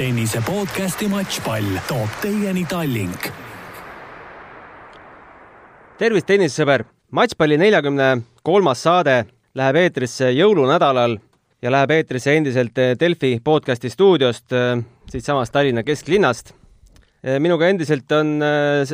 tennise 0.00 0.40
podcasti 0.40 1.10
Matšpall 1.12 1.74
toob 1.84 2.12
teieni 2.22 2.62
Tallink. 2.64 3.26
tervist, 6.00 6.24
tennisesõber! 6.24 6.86
matšpalli 7.12 7.58
neljakümne 7.60 8.06
kolmas 8.40 8.80
saade 8.86 9.18
läheb 9.60 9.80
eetrisse 9.82 10.30
jõulunädalal 10.32 11.18
ja 11.60 11.74
läheb 11.76 11.92
eetrisse 11.98 12.32
endiselt 12.32 12.80
Delfi 12.96 13.34
podcasti 13.44 13.92
stuudiost 13.92 14.56
siitsamast 15.12 15.52
Tallinna 15.52 15.84
kesklinnast. 15.84 16.54
minuga 17.38 17.68
endiselt 17.68 18.12
on 18.12 18.38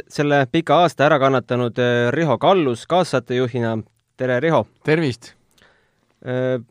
selle 0.08 0.46
pika 0.50 0.82
aasta 0.82 1.06
ära 1.06 1.22
kannatanud 1.22 1.78
Riho 2.10 2.38
Kallus 2.38 2.86
kaassaatejuhina. 2.86 3.78
tere, 4.16 4.40
Riho! 4.40 4.66
tervist! 4.82 5.36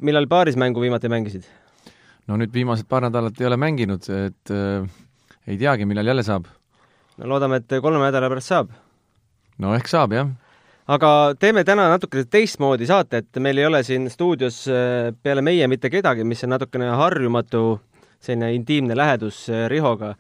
millal 0.02 0.28
paarismängu 0.28 0.82
viimati 0.82 1.08
mängisid? 1.08 1.48
No 2.28 2.38
nüüd 2.40 2.54
viimased 2.54 2.88
paar 2.90 3.06
nädalat 3.06 3.40
ei 3.42 3.50
ole 3.50 3.58
mänginud, 3.62 4.08
et 4.10 4.54
äh, 4.54 4.88
ei 5.48 5.58
teagi, 5.62 5.86
millal 5.86 6.08
jälle 6.08 6.24
saab. 6.24 6.48
no 7.18 7.30
loodame, 7.30 7.62
et 7.62 7.78
kolme 7.82 8.02
nädala 8.02 8.30
pärast 8.32 8.52
saab. 8.54 8.72
no 9.62 9.74
ehk 9.78 9.90
saab, 9.90 10.16
jah. 10.18 10.32
aga 10.88 11.10
teeme 11.40 11.64
täna 11.68 11.88
natuke 11.92 12.26
teistmoodi 12.30 12.88
saate, 12.90 13.24
et 13.24 13.42
meil 13.42 13.62
ei 13.62 13.68
ole 13.70 13.84
siin 13.84 14.10
stuudios 14.10 14.64
äh, 14.68 15.12
peale 15.24 15.46
meie 15.46 15.68
mitte 15.68 15.90
kedagi, 15.94 16.26
mis 16.26 16.44
on 16.44 16.56
natukene 16.56 16.90
harjumatu 16.98 17.80
selline 18.20 18.54
intiimne 18.56 18.98
lähedus 18.98 19.46
äh, 19.50 19.68
Rihoga. 19.70 20.16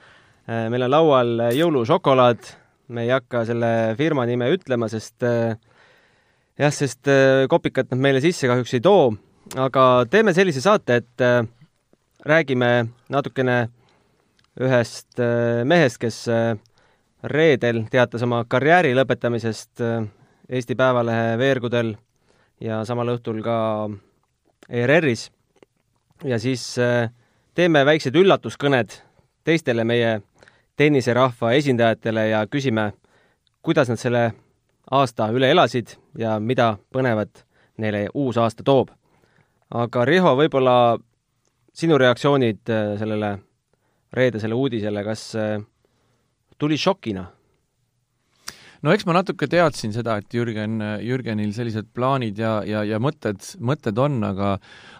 Äh, 0.45 0.67
meil 0.69 0.85
on 0.85 0.93
laual 0.93 1.47
jõulušokolaad, 1.57 2.51
me 2.93 3.07
ei 3.07 3.15
hakka 3.15 3.47
selle 3.49 3.69
firma 3.97 4.27
nime 4.29 4.51
ütlema, 4.53 4.85
sest 4.91 5.25
jah, 5.25 6.71
sest 6.71 7.09
kopikat 7.49 7.89
nad 7.89 7.97
meile 7.97 8.21
sisse 8.21 8.45
kahjuks 8.45 8.75
ei 8.77 8.83
too, 8.85 9.07
aga 9.57 10.05
teeme 10.05 10.35
sellise 10.37 10.61
saate, 10.61 10.99
et 11.01 11.23
räägime 12.25 12.87
natukene 13.09 13.69
ühest 14.61 15.19
mehest, 15.63 15.99
kes 16.01 16.25
reedel 17.23 17.83
teatas 17.91 18.23
oma 18.25 18.43
karjääri 18.49 18.95
lõpetamisest 18.97 19.83
Eesti 20.49 20.75
Päevalehe 20.77 21.37
veergudel 21.37 21.95
ja 22.61 22.83
samal 22.85 23.13
õhtul 23.15 23.41
ka 23.45 23.57
ERR-is. 24.69 25.31
ja 26.23 26.39
siis 26.39 26.75
teeme 27.53 27.85
väiksed 27.85 28.15
üllatuskõned 28.15 28.93
teistele 29.43 29.83
meie 29.83 30.21
tenniserahva 30.75 31.51
esindajatele 31.51 32.27
ja 32.29 32.45
küsime, 32.47 32.93
kuidas 33.61 33.89
nad 33.89 33.99
selle 34.01 34.31
aasta 34.91 35.29
üle 35.33 35.49
elasid 35.51 35.95
ja 36.17 36.39
mida 36.39 36.77
põnevat 36.93 37.45
neile 37.77 38.07
uus 38.13 38.37
aasta 38.37 38.63
toob. 38.63 38.89
aga 39.69 40.05
Riho, 40.05 40.35
võib-olla 40.37 40.97
sinu 41.75 41.97
reaktsioonid 41.99 42.63
sellele 42.99 43.31
reedesele 44.15 44.55
uudisele, 44.55 45.03
kas 45.03 45.31
tuli 46.57 46.77
šokina? 46.79 47.25
no 48.85 48.93
eks 48.93 49.05
ma 49.07 49.15
natuke 49.17 49.47
teadsin 49.49 49.93
seda, 49.95 50.19
et 50.21 50.33
Jürgen, 50.35 50.77
Jürgenil 51.01 51.51
sellised 51.55 51.87
plaanid 51.95 52.37
ja, 52.37 52.59
ja, 52.67 52.83
ja 52.85 52.99
mõtted, 53.01 53.41
mõtted 53.65 53.97
on, 53.97 54.19
aga 54.27 54.55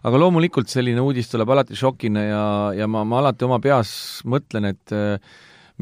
aga 0.06 0.22
loomulikult 0.22 0.72
selline 0.72 1.04
uudis 1.06 1.30
tuleb 1.30 1.54
alati 1.54 1.78
šokina 1.78 2.24
ja, 2.26 2.46
ja 2.82 2.88
ma, 2.90 3.04
ma 3.06 3.22
alati 3.22 3.46
oma 3.46 3.60
peas 3.62 3.92
mõtlen, 4.26 4.72
et 4.74 4.96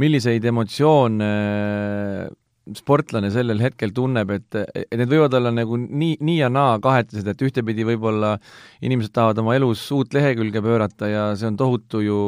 milliseid 0.04 0.46
emotsioone 0.52 1.32
sportlane 2.78 3.28
sellel 3.34 3.60
hetkel 3.60 3.92
tunneb, 3.96 4.30
et, 4.38 4.56
et 4.56 4.96
need 4.96 5.12
võivad 5.12 5.36
olla 5.36 5.52
nagu 5.52 5.76
nii, 5.82 6.16
nii 6.24 6.38
ja 6.40 6.50
naa 6.54 6.78
kahetised, 6.84 7.28
et 7.28 7.44
ühtepidi 7.44 7.84
võib-olla 7.88 8.38
inimesed 8.86 9.12
tahavad 9.16 9.42
oma 9.44 9.58
elus 9.58 9.84
uut 9.92 10.16
lehekülge 10.16 10.64
pöörata 10.64 11.10
ja 11.12 11.26
see 11.40 11.50
on 11.52 11.60
tohutu 11.60 12.04
ju 12.06 12.22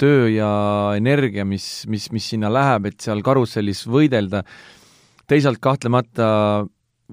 töö 0.00 0.30
ja 0.32 0.50
energia, 0.96 1.44
mis, 1.44 1.84
mis, 1.92 2.08
mis 2.14 2.30
sinna 2.32 2.48
läheb, 2.52 2.88
et 2.88 3.04
seal 3.04 3.20
karussellis 3.24 3.84
võidelda, 3.90 4.40
teisalt 5.28 5.60
kahtlemata 5.60 6.30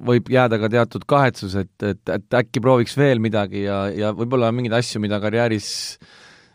võib 0.08 0.30
jääda 0.32 0.60
ka 0.62 0.70
teatud 0.72 1.04
kahetsus, 1.10 1.58
et, 1.60 1.76
et, 1.84 2.02
et 2.14 2.40
äkki 2.40 2.62
prooviks 2.64 2.96
veel 2.98 3.20
midagi 3.24 3.66
ja, 3.66 3.88
ja 3.92 4.14
võib-olla 4.16 4.54
mingeid 4.56 4.78
asju, 4.80 5.02
mida 5.04 5.20
karjääris 5.20 5.70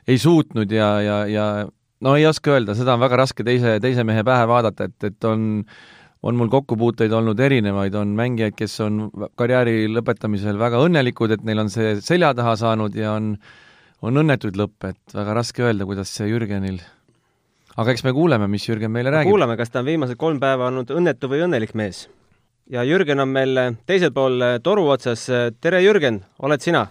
ei 0.08 0.18
suutnud 0.18 0.72
ja, 0.72 0.88
ja, 1.04 1.18
ja 1.28 1.46
no 2.02 2.14
ei 2.18 2.26
oska 2.26 2.56
öelda, 2.56 2.76
seda 2.78 2.96
on 2.96 3.02
väga 3.02 3.22
raske 3.24 3.46
teise, 3.46 3.78
teise 3.82 4.04
mehe 4.06 4.24
pähe 4.26 4.46
vaadata, 4.50 4.90
et, 4.90 5.10
et 5.10 5.28
on 5.28 5.66
on 6.22 6.38
mul 6.38 6.50
kokkupuuteid 6.52 7.10
olnud 7.18 7.40
erinevaid, 7.42 7.96
on 7.98 8.12
mängijaid, 8.14 8.54
kes 8.54 8.76
on 8.84 9.08
karjääri 9.38 9.88
lõpetamisel 9.90 10.58
väga 10.60 10.78
õnnelikud, 10.84 11.34
et 11.34 11.42
neil 11.42 11.64
on 11.64 11.70
see 11.72 11.96
selja 11.98 12.30
taha 12.38 12.54
saanud 12.60 12.94
ja 12.94 13.16
on 13.18 13.34
on 14.02 14.18
õnnetuid 14.18 14.58
lõppe, 14.58 14.94
et 14.94 15.14
väga 15.14 15.34
raske 15.38 15.62
öelda, 15.62 15.86
kuidas 15.86 16.10
see 16.14 16.26
Jürgenil 16.30 16.80
aga 17.76 17.92
eks 17.94 18.04
me 18.04 18.12
kuuleme, 18.14 18.48
mis 18.50 18.66
Jürgen 18.68 18.92
meile 18.92 19.12
räägib. 19.14 19.30
kuulame, 19.30 19.56
kas 19.56 19.70
ta 19.70 19.80
on 19.80 19.88
viimased 19.88 20.18
kolm 20.20 20.40
päeva 20.42 20.68
olnud 20.70 20.90
õnnetu 20.92 21.30
või 21.30 21.44
õnnelik 21.46 21.74
mees. 21.78 22.08
ja 22.70 22.84
Jürgen 22.84 23.20
on 23.22 23.28
meil 23.28 23.60
teisel 23.86 24.12
pool 24.12 24.42
toru 24.62 24.88
otsas. 24.88 25.28
tere, 25.60 25.82
Jürgen, 25.82 26.22
oled 26.38 26.60
sina? 26.60 26.86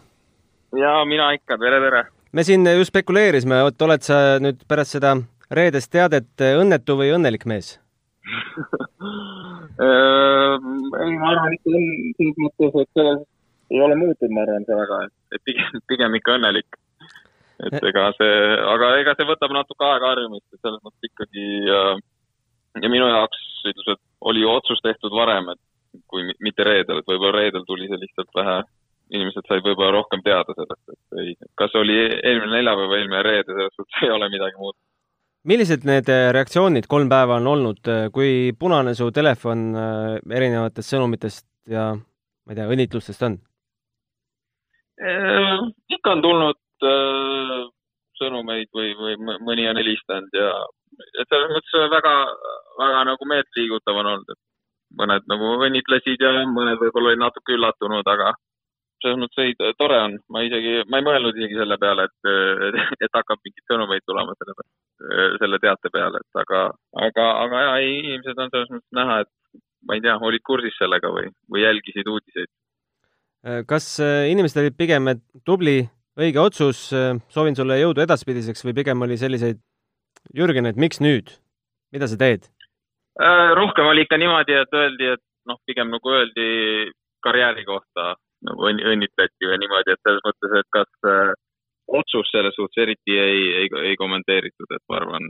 jaa, 0.75 1.05
mina 1.05 1.31
ikka, 1.37 1.57
tere, 1.57 1.79
tere! 1.87 2.03
Me 2.31 2.43
siin 2.47 2.65
just 2.77 2.91
spekuleerisime, 2.93 3.61
et 3.67 3.85
oled 3.87 4.05
sa 4.05 4.39
nüüd 4.43 4.63
pärast 4.69 4.97
seda 4.97 5.15
reedest 5.51 5.91
teadet 5.91 6.45
õnnetu 6.51 6.97
või 6.99 7.11
õnnelik 7.17 7.45
mees? 7.49 7.75
Ei, 9.81 11.13
ma 11.17 11.29
arvan 11.31 11.55
ikka 11.55 11.71
selles 11.73 12.37
mõttes, 12.37 12.75
et 12.83 12.89
selles 12.93 13.23
ei 13.71 13.79
ole 13.81 13.95
muutunud, 13.97 14.33
ma 14.35 14.43
arvan, 14.45 14.65
see 14.67 14.77
väga, 14.77 14.97
et 15.35 15.43
pigem, 15.47 15.79
pigem 15.91 16.17
ikka 16.19 16.37
õnnelik. 16.37 16.79
Et 17.61 17.77
ega 17.91 18.07
see, 18.17 18.37
aga 18.73 18.87
ega 19.01 19.13
see 19.17 19.27
võtab 19.29 19.53
natuke 19.53 19.85
aega 19.85 20.11
harjumist, 20.11 20.47
et 20.49 20.61
selles 20.65 20.81
mõttes 20.85 21.09
ikkagi 21.11 21.47
ja, 21.69 21.81
ja 22.81 22.89
minu 22.89 23.09
jaoks 23.09 23.41
et 23.69 23.99
oli 24.21 24.41
ju 24.41 24.49
otsus 24.49 24.81
tehtud 24.81 25.13
varem, 25.13 25.51
et 25.53 26.01
kui 26.09 26.25
mitte 26.41 26.65
reedel, 26.65 27.01
et 27.01 27.09
võib-olla 27.09 27.37
reedel 27.37 27.65
tuli 27.67 27.89
see 27.89 27.99
lihtsalt 28.01 28.33
vähe, 28.37 28.57
inimesed 29.13 29.45
said 29.45 29.61
võib-olla 29.65 29.91
rohkem 29.93 30.23
teada 30.25 30.55
sellest, 30.57 30.80
kas 31.71 31.79
oli 31.81 31.97
eelmine 32.23 32.57
neljapäev 32.57 32.95
eelmine 32.97 33.23
reede, 33.23 33.53
selles 33.53 33.75
suhtes 33.75 34.03
ei 34.03 34.11
ole 34.11 34.29
midagi 34.29 34.57
muud. 34.59 34.75
millised 35.47 35.85
need 35.89 36.09
reaktsioonid 36.37 36.85
kolm 36.87 37.09
päeva 37.09 37.39
on 37.39 37.47
olnud, 37.47 37.87
kui 38.13 38.51
punane 38.59 38.93
su 38.93 39.09
telefon 39.11 39.71
äh, 39.73 40.19
erinevatest 40.37 40.93
sõnumitest 40.93 41.47
ja 41.71 41.93
ma 41.95 42.53
ei 42.53 42.59
tea, 42.59 42.67
õnnitlustest 42.75 43.25
on? 43.25 43.39
Äh, 45.01 45.63
ikka 45.89 46.13
on 46.13 46.21
tulnud 46.21 46.85
äh, 46.85 47.57
sõnumeid 48.21 48.69
või, 48.75 48.93
või 48.99 49.17
mõni 49.47 49.65
on 49.71 49.81
helistanud 49.81 50.37
ja 50.37 50.53
et 51.17 51.25
selles 51.25 51.49
mõttes 51.55 51.89
väga, 51.95 52.15
väga 52.77 53.03
nagu 53.09 53.29
meeltliigutav 53.33 53.97
on 54.03 54.13
olnud, 54.13 54.35
et 54.35 54.41
mõned 55.01 55.25
nagu 55.31 55.55
õnnitlesid 55.65 56.21
ja 56.21 56.35
mõned 56.51 56.77
võib-olla 56.83 57.13
olid 57.13 57.23
natuke 57.23 57.55
üllatunud, 57.57 58.05
aga 58.13 58.35
selles 59.01 59.19
mõttes 59.21 59.41
ei, 59.43 59.73
tore 59.79 59.97
on, 60.05 60.17
ma 60.33 60.43
isegi, 60.45 60.81
ma 60.89 60.99
ei 60.99 61.05
mõelnud 61.05 61.37
isegi 61.39 61.59
selle 61.59 61.77
peale, 61.81 62.07
et, 62.07 62.31
et 63.05 63.17
hakkab 63.17 63.41
mingeid 63.41 63.71
sõnumeid 63.71 64.05
tulema 64.07 64.35
selle, 64.37 64.67
selle 65.41 65.59
teate 65.63 65.91
peale, 65.93 66.21
et 66.21 66.41
aga, 66.43 66.63
aga, 67.07 67.27
aga 67.45 67.63
jaa, 67.65 67.77
ei, 67.83 67.99
inimesed 68.01 68.43
on 68.43 68.53
selles 68.53 68.73
mõttes 68.75 68.97
näha, 68.99 69.21
et 69.25 69.61
ma 69.87 69.97
ei 69.97 70.05
tea, 70.05 70.17
olid 70.29 70.45
kursis 70.47 70.77
sellega 70.79 71.11
või, 71.13 71.31
või 71.51 71.65
jälgisid 71.65 72.09
uudiseid. 72.11 72.51
kas 73.67 73.87
inimesed 74.29 74.61
olid 74.61 74.77
pigem, 74.77 75.09
et 75.13 75.23
tubli 75.45 75.79
õige 76.21 76.41
otsus, 76.41 76.87
soovin 77.33 77.57
sulle 77.57 77.79
jõudu 77.81 78.03
edaspidiseks 78.05 78.65
või 78.67 78.77
pigem 78.77 79.01
oli 79.01 79.17
selliseid, 79.17 79.61
Jürgen, 80.37 80.67
et 80.69 80.77
miks 80.77 81.01
nüüd, 81.01 81.33
mida 81.93 82.07
sa 82.07 82.19
teed? 82.19 82.49
rohkem 83.57 83.85
oli 83.89 84.05
ikka 84.05 84.17
niimoodi, 84.17 84.55
et 84.55 84.75
öeldi, 84.77 85.09
et 85.17 85.21
noh, 85.49 85.57
pigem 85.67 85.89
nagu 85.91 86.13
öeldi 86.15 86.91
karjääri 87.25 87.65
kohta 87.67 88.15
nagu 88.47 88.67
õnn, 88.69 88.83
õnnitleti 88.93 89.49
või 89.49 89.59
niimoodi, 89.61 89.93
et 89.93 90.01
selles 90.05 90.23
mõttes, 90.25 90.53
et 90.59 90.69
kas 90.75 91.09
äh, 91.11 91.31
otsus 92.01 92.31
selles 92.33 92.55
suhtes 92.57 92.83
eriti 92.83 93.17
ei, 93.19 93.41
ei, 93.61 93.71
ei 93.91 93.95
kommenteeritud, 93.99 94.69
et 94.75 94.83
ma 94.89 94.99
arvan, 95.01 95.27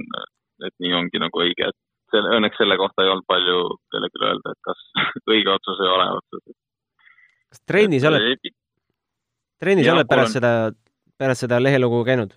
et 0.68 0.76
nii 0.84 0.94
ongi 0.98 1.22
nagu 1.22 1.44
õige, 1.44 1.72
et 1.72 1.80
selle, 2.14 2.34
õnneks 2.38 2.60
selle 2.62 2.78
kohta 2.80 3.06
ei 3.06 3.14
olnud 3.14 3.28
palju 3.30 3.62
kellelegi 3.94 4.26
öelda, 4.28 4.56
et 4.56 4.62
kas 4.68 4.84
õige 5.34 5.54
otsus 5.56 5.80
või 5.82 5.94
vale 5.94 6.10
otsus. 6.20 6.58
kas 7.52 7.64
trennis 7.68 8.08
oled, 8.08 8.52
trennis 9.62 9.90
ja, 9.90 9.96
oled 9.96 10.12
pärast 10.12 10.38
olen... 10.38 10.38
seda, 10.38 10.54
pärast 11.22 11.48
seda 11.48 11.62
lehelugu 11.64 12.04
käinud? 12.08 12.36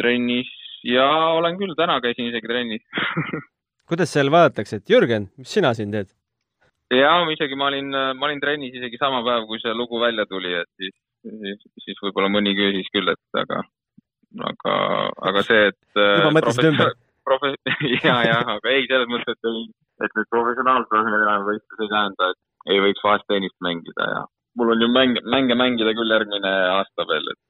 trennis 0.00 0.50
ja 0.84 1.08
olen 1.38 1.58
küll, 1.60 1.76
täna 1.78 2.00
käisin 2.04 2.30
isegi 2.30 2.50
trennis 2.50 2.84
kuidas 3.90 4.12
seal 4.14 4.30
vaadatakse, 4.32 4.80
et 4.80 4.90
Jürgen, 4.90 5.28
mis 5.40 5.52
sina 5.58 5.72
siin 5.76 5.92
teed? 5.94 6.12
Jaa, 6.92 7.22
isegi 7.32 7.56
ma 7.56 7.70
olin, 7.70 7.88
ma 7.90 8.28
olin 8.28 8.42
trennis 8.42 8.74
isegi 8.76 9.00
sama 9.00 9.22
päev, 9.26 9.46
kui 9.48 9.62
see 9.62 9.72
lugu 9.76 10.00
välja 10.02 10.26
tuli, 10.30 10.52
et 10.60 10.70
siis, 10.80 10.94
siis, 11.24 11.64
siis 11.86 12.02
võib-olla 12.02 12.28
mõni 12.32 12.52
küsis 12.58 12.90
küll, 12.94 13.08
et 13.12 13.40
aga, 13.40 13.62
aga, 14.50 14.76
aga 15.30 15.46
see, 15.46 15.72
et 15.72 16.02
juba 16.02 16.34
mõtlesid 16.38 16.70
ümber? 16.72 16.94
profe-, 17.26 17.56
ja, 18.06 18.20
jah, 18.28 18.44
aga 18.56 18.72
ei, 18.74 18.86
selles 18.90 19.08
mõttes, 19.08 19.38
et 19.38 19.50
ei, 19.50 19.66
et 20.04 20.16
nüüd 20.18 20.30
professionaaltasemel 20.34 21.24
enam 21.24 21.48
võistlus 21.48 21.84
ei 21.86 21.92
tähenda, 21.92 22.30
et 22.34 22.72
ei 22.74 22.84
võiks 22.84 23.04
vahest 23.04 23.28
tennist 23.30 23.56
mängida 23.64 24.08
ja 24.12 24.24
mul 24.54 24.70
on 24.70 24.82
ju 24.82 24.88
mänge, 24.88 25.20
mänge 25.34 25.54
mängida 25.58 25.94
küll 25.98 26.14
järgmine 26.14 26.52
aasta 26.76 27.06
veel, 27.10 27.32
et 27.32 27.40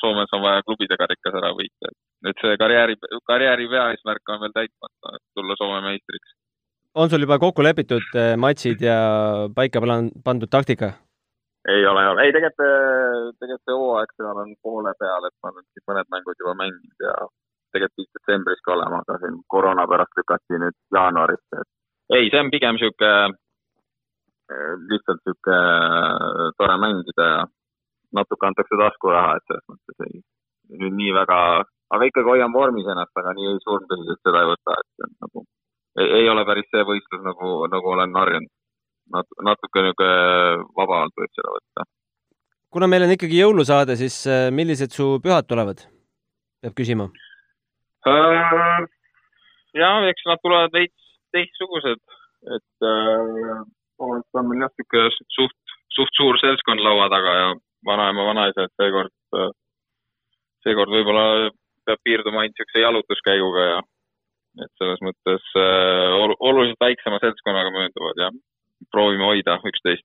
Soomes 0.00 0.34
on 0.36 0.42
vaja 0.44 0.62
klubide 0.66 0.98
karikas 1.00 1.36
ära 1.40 1.50
võita, 1.56 1.90
et 2.28 2.42
see 2.44 2.58
karjääri, 2.60 2.96
karjääri 3.30 3.68
peaeesmärk 3.72 4.32
on 4.34 4.42
veel 4.44 4.54
täitmata, 4.58 5.16
tulla 5.34 5.56
Soome 5.58 5.80
meistriks. 5.86 6.34
On 6.94 7.10
sul 7.10 7.24
juba 7.24 7.38
kokku 7.38 7.64
lepitud 7.64 8.04
äh, 8.14 8.34
matšid 8.36 8.82
ja 8.84 8.98
paika 9.54 9.80
pandud 10.24 10.50
taktika? 10.50 10.92
ei 11.68 11.86
ole, 11.86 12.02
ei 12.02 12.08
ole, 12.10 12.22
ei 12.26 12.32
tegelikult, 12.34 13.36
tegelikult 13.38 13.68
see 13.68 13.76
hooaeg 13.78 14.16
seal 14.16 14.40
on 14.42 14.54
poole 14.66 14.92
peal, 14.98 15.28
et 15.28 15.36
ma 15.42 15.52
olen 15.52 15.64
siin 15.68 15.84
mõned 15.90 16.08
mängud 16.10 16.40
juba 16.42 16.54
mänginud 16.58 17.06
ja 17.06 17.12
tegelikult 17.72 17.96
pidi 18.00 18.18
detsembris 18.18 18.64
ka 18.66 18.74
olema, 18.74 18.98
aga 19.04 19.18
siin 19.22 19.38
koroona 19.54 19.86
pärast 19.92 20.18
lükati 20.18 20.58
nüüd 20.58 20.76
jaanuarisse, 20.96 21.62
et 21.62 22.18
ei, 22.18 22.28
see 22.32 22.42
on 22.42 22.50
pigem 22.50 22.80
sihuke, 22.82 23.12
lihtsalt 24.90 25.22
sihuke 25.22 25.58
tore 26.58 26.76
mängida 26.82 27.28
ja 27.30 27.40
natuke 28.18 28.50
antakse 28.50 28.78
taskuraha, 28.82 29.38
et 29.38 29.48
selles 29.48 29.64
mõttes 29.70 30.06
ei, 30.08 30.20
nüüd 30.82 30.98
nii 30.98 31.14
väga, 31.16 31.38
aga 31.94 32.10
ikkagi 32.10 32.34
hoian 32.34 32.52
vormis 32.58 32.90
ennast, 32.90 33.14
aga 33.22 33.36
nii 33.38 33.54
surmtõsiselt 33.64 34.26
seda 34.26 34.42
ei 34.42 34.50
võta, 34.50 34.78
et 34.82 34.90
see 34.90 35.06
on 35.08 35.14
nagu, 35.26 35.46
ei 36.00 36.28
ole 36.28 36.44
päris 36.48 36.68
see 36.72 36.84
võistlus 36.88 37.24
nagu, 37.24 37.54
nagu 37.72 37.92
olen 37.94 38.14
harjunud. 38.16 38.50
Nat-, 39.12 39.40
natuke 39.44 39.82
niisugune 39.82 40.62
vabamalt 40.78 41.18
võib 41.18 41.32
seda 41.36 41.52
võtta. 41.56 41.88
kuna 42.72 42.86
meil 42.88 43.04
on 43.04 43.12
ikkagi 43.12 43.40
jõulusaade, 43.42 43.96
siis 44.00 44.22
äh, 44.30 44.46
millised 44.54 44.94
su 44.96 45.18
pühad 45.24 45.48
tulevad? 45.48 45.84
peab 46.62 46.76
küsima. 46.78 47.08
Äh, 48.06 48.86
ja 49.74 49.90
eks 50.08 50.28
nad 50.30 50.40
tulevad 50.42 50.72
veits 50.72 51.10
teistsugused, 51.34 52.00
et 52.56 52.86
äh, 52.86 53.64
tavaliselt 53.98 54.40
on 54.40 54.48
meil 54.48 54.64
jah, 54.64 54.72
niisugune 54.78 55.10
suht, 55.36 55.76
suht 55.98 56.20
suur 56.20 56.38
seltskond 56.40 56.80
laua 56.86 57.10
taga 57.12 57.34
ja 57.40 57.50
vanaema, 57.84 58.28
vanaisa, 58.30 58.68
et 58.68 58.74
seekord, 58.78 59.12
seekord 60.62 60.94
võib-olla 60.94 61.50
peab 61.88 62.00
piirduma 62.06 62.44
ainult 62.44 62.54
niisuguse 62.54 62.84
jalutuskäiguga 62.86 63.66
ja 63.66 63.80
et 64.60 64.72
selles 64.80 65.00
mõttes 65.04 65.52
äh, 65.56 66.08
olu- 66.18 66.38
oluliselt 66.40 66.80
väiksema 66.82 67.20
seltskonnaga 67.22 67.72
mööduvad 67.72 68.20
ja 68.20 68.28
proovime 68.92 69.24
hoida 69.30 69.56
üksteist. 69.68 70.04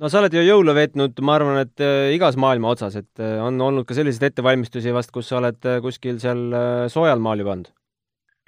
no 0.00 0.08
sa 0.08 0.22
oled 0.22 0.34
ju 0.34 0.44
jõule 0.44 0.74
veetnud, 0.76 1.20
ma 1.20 1.36
arvan, 1.38 1.60
et 1.66 1.84
äh, 1.84 2.14
igas 2.16 2.38
maailma 2.40 2.72
otsas, 2.72 2.96
et 3.00 3.22
äh, 3.22 3.36
on 3.44 3.60
olnud 3.60 3.86
ka 3.88 3.96
selliseid 3.96 4.30
ettevalmistusi 4.30 4.94
vast, 4.96 5.12
kus 5.14 5.28
sa 5.28 5.40
oled 5.42 5.60
kuskil 5.84 6.20
seal 6.22 6.46
soojal 6.92 7.20
maal 7.20 7.44
juba 7.44 7.56
olnud. 7.56 7.72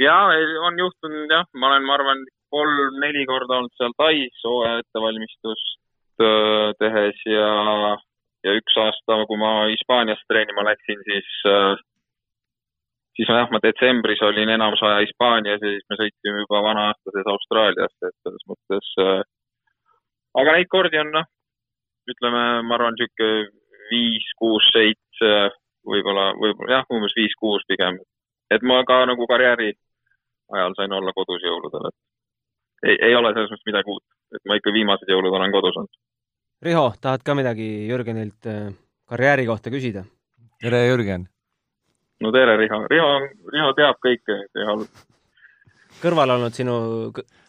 ja 0.00 0.16
on 0.68 0.80
juhtunud 0.80 1.36
jah, 1.36 1.48
ma 1.54 1.72
olen, 1.72 1.88
ma 1.88 1.98
arvan, 1.98 2.24
kolm-neli 2.54 3.26
korda 3.28 3.60
olnud 3.60 3.74
seal 3.76 3.92
Tais 3.98 4.44
hooaja 4.46 4.80
ettevalmistust 4.84 5.74
tehes 6.80 7.18
ja, 7.28 7.48
ja 8.46 8.52
üks 8.56 8.76
aasta, 8.80 9.18
kui 9.28 9.36
ma 9.36 9.66
Hispaanias 9.68 10.22
treenima 10.30 10.64
läksin, 10.64 11.02
siis, 11.04 11.32
siis 13.16 13.30
jah, 13.32 13.48
ma 13.52 13.60
detsembris 13.64 14.22
olin 14.26 14.52
enamus 14.52 14.82
aja 14.84 15.04
Hispaanias 15.04 15.62
ja 15.62 15.72
siis 15.72 15.84
me 15.90 15.98
sõitsime 16.00 16.42
juba 16.44 16.62
vana-aasta 16.68 17.14
sees 17.14 17.30
Austraaliasse, 17.32 18.10
et 18.10 18.16
selles 18.26 18.44
mõttes. 18.50 18.90
aga 20.42 20.56
neid 20.56 20.70
kordi 20.72 21.00
on 21.00 21.12
noh, 21.14 21.28
ütleme, 22.12 22.42
ma 22.68 22.76
arvan, 22.76 22.96
niisugune 22.98 23.48
viis, 23.90 24.26
kuus, 24.40 24.66
seitse, 24.74 25.32
võib-olla, 25.86 26.32
võib-olla 26.40 26.80
jah, 26.80 26.88
umbes 26.92 27.14
viis-kuus 27.16 27.64
pigem. 27.70 28.00
et 28.50 28.62
ma 28.62 28.82
ka 28.86 29.04
nagu 29.10 29.26
karjääri 29.26 29.72
ajal 30.54 30.74
sain 30.78 30.92
olla 30.92 31.12
kodus 31.14 31.42
jõuludel, 31.42 31.88
et 31.90 32.90
ei, 32.90 32.98
ei 33.08 33.14
ole 33.18 33.32
selles 33.34 33.50
mõttes 33.50 33.70
midagi 33.70 33.90
uut, 33.94 34.04
et 34.36 34.42
ma 34.46 34.58
ikka 34.58 34.74
viimased 34.74 35.10
jõulud 35.10 35.34
olen 35.34 35.54
kodus 35.54 35.78
olnud. 35.80 36.02
Riho, 36.62 36.84
tahad 37.02 37.24
ka 37.26 37.34
midagi 37.36 37.66
Jürgenilt 37.90 38.46
äh, 38.50 38.68
karjääri 39.08 39.46
kohta 39.46 39.72
küsida? 39.72 40.04
tere, 40.62 40.86
Jürgen! 40.86 41.26
No 42.20 42.32
tere, 42.32 42.56
Riho, 42.56 42.80
Riho, 42.90 43.10
Riho 43.52 43.72
teab 43.76 44.00
kõike, 44.04 44.38
Riho 44.56 44.76
kõrval 46.02 46.36
olnud 46.36 46.56
sinu, 46.56 46.76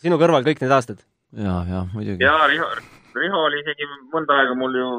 sinu 0.03 0.19
kõrval 0.19 0.45
kõik 0.47 0.61
need 0.63 0.73
aastad? 0.75 1.03
ja, 1.35 1.59
ja 1.69 1.83
muidugi. 1.93 2.23
ja 2.23 2.35
Riho, 2.51 2.69
Riho 3.17 3.43
oli 3.49 3.61
isegi 3.63 3.87
mõnda 4.13 4.41
aega 4.41 4.55
mul 4.59 4.79
ju 4.79 4.89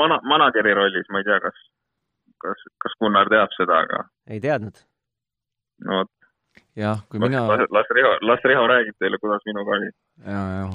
mana-, 0.00 0.20
manageri 0.28 0.74
rollis, 0.76 1.08
ma 1.12 1.22
ei 1.22 1.28
tea, 1.28 1.40
kas, 1.44 1.66
kas, 2.44 2.66
kas 2.84 2.98
Gunnar 3.00 3.30
teab 3.32 3.54
seda, 3.56 3.82
aga 3.86 4.04
ei 4.28 4.40
teadnud. 4.44 4.84
no 5.88 6.02
vot, 6.02 6.12
jah, 6.78 7.04
kui 7.08 7.20
las, 7.20 7.28
mina 7.28 7.68
las, 7.78 7.92
Riho, 7.98 8.16
las 8.28 8.48
Riho 8.48 8.64
räägib 8.74 8.96
teile, 9.00 9.20
kuidas 9.22 9.44
minuga 9.48 9.78
oli. 9.78 9.92
ja, 10.26 10.42
ja 10.60 10.72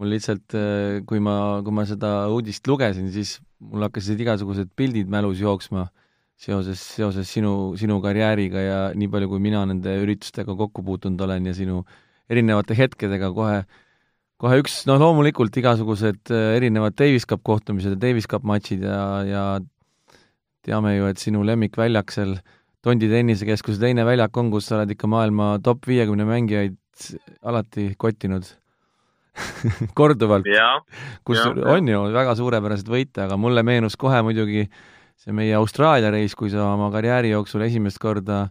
mul 0.00 0.14
lihtsalt, 0.14 0.54
kui 1.04 1.20
ma, 1.20 1.34
kui 1.64 1.74
ma 1.76 1.82
seda 1.84 2.12
uudist 2.32 2.64
lugesin, 2.70 3.10
siis 3.12 3.36
mul 3.60 3.84
hakkasid 3.84 4.22
igasugused 4.22 4.70
pildid 4.78 5.10
mälus 5.12 5.42
jooksma 5.42 5.90
seoses, 6.40 6.80
seoses 6.96 7.28
sinu, 7.28 7.74
sinu 7.80 7.98
karjääriga 8.04 8.62
ja 8.64 8.78
nii 8.96 9.10
palju, 9.12 9.28
kui 9.34 9.42
mina 9.44 9.62
nende 9.68 9.98
üritustega 10.02 10.56
kokku 10.56 10.84
puutunud 10.86 11.20
olen 11.26 11.50
ja 11.50 11.56
sinu 11.56 11.82
erinevate 12.30 12.76
hetkedega 12.78 13.32
kohe, 13.36 13.58
kohe 14.40 14.60
üks, 14.62 14.84
noh 14.88 15.00
loomulikult 15.02 15.56
igasugused 15.60 16.32
äh, 16.32 16.54
erinevad 16.56 16.96
Davis 16.98 17.28
Cup 17.28 17.42
kohtumised 17.46 17.96
ja 17.96 18.00
Davis 18.00 18.28
Cup 18.30 18.46
matšid 18.48 18.86
ja, 18.86 19.02
ja 19.28 19.44
teame 20.64 20.94
ju, 20.96 21.10
et 21.10 21.20
sinu 21.20 21.44
lemmikväljak 21.46 22.14
seal 22.14 22.38
Tondi 22.80 23.10
tennisekeskuse 23.10 23.76
teine 23.76 24.06
väljak 24.08 24.38
on, 24.40 24.48
kus 24.48 24.70
sa 24.70 24.78
oled 24.78 24.94
ikka 24.94 25.08
maailma 25.12 25.50
top 25.60 25.84
viiekümne 25.84 26.24
mängijaid 26.24 26.78
alati 27.44 27.90
kottinud 28.00 28.46
korduvalt, 29.98 30.48
kus 31.28 31.42
ja, 31.42 31.50
on 31.74 31.90
ju 31.92 32.00
väga 32.14 32.32
suurepäraseid 32.38 32.88
võite, 32.88 33.26
aga 33.26 33.36
mulle 33.40 33.62
meenus 33.68 33.98
kohe 34.00 34.22
muidugi 34.24 34.64
see 35.20 35.36
meie 35.36 35.54
Austraalia 35.58 36.10
reis, 36.14 36.34
kui 36.38 36.50
sa 36.52 36.70
oma 36.72 36.88
karjääri 36.94 37.34
jooksul 37.34 37.66
esimest 37.66 38.00
korda 38.00 38.46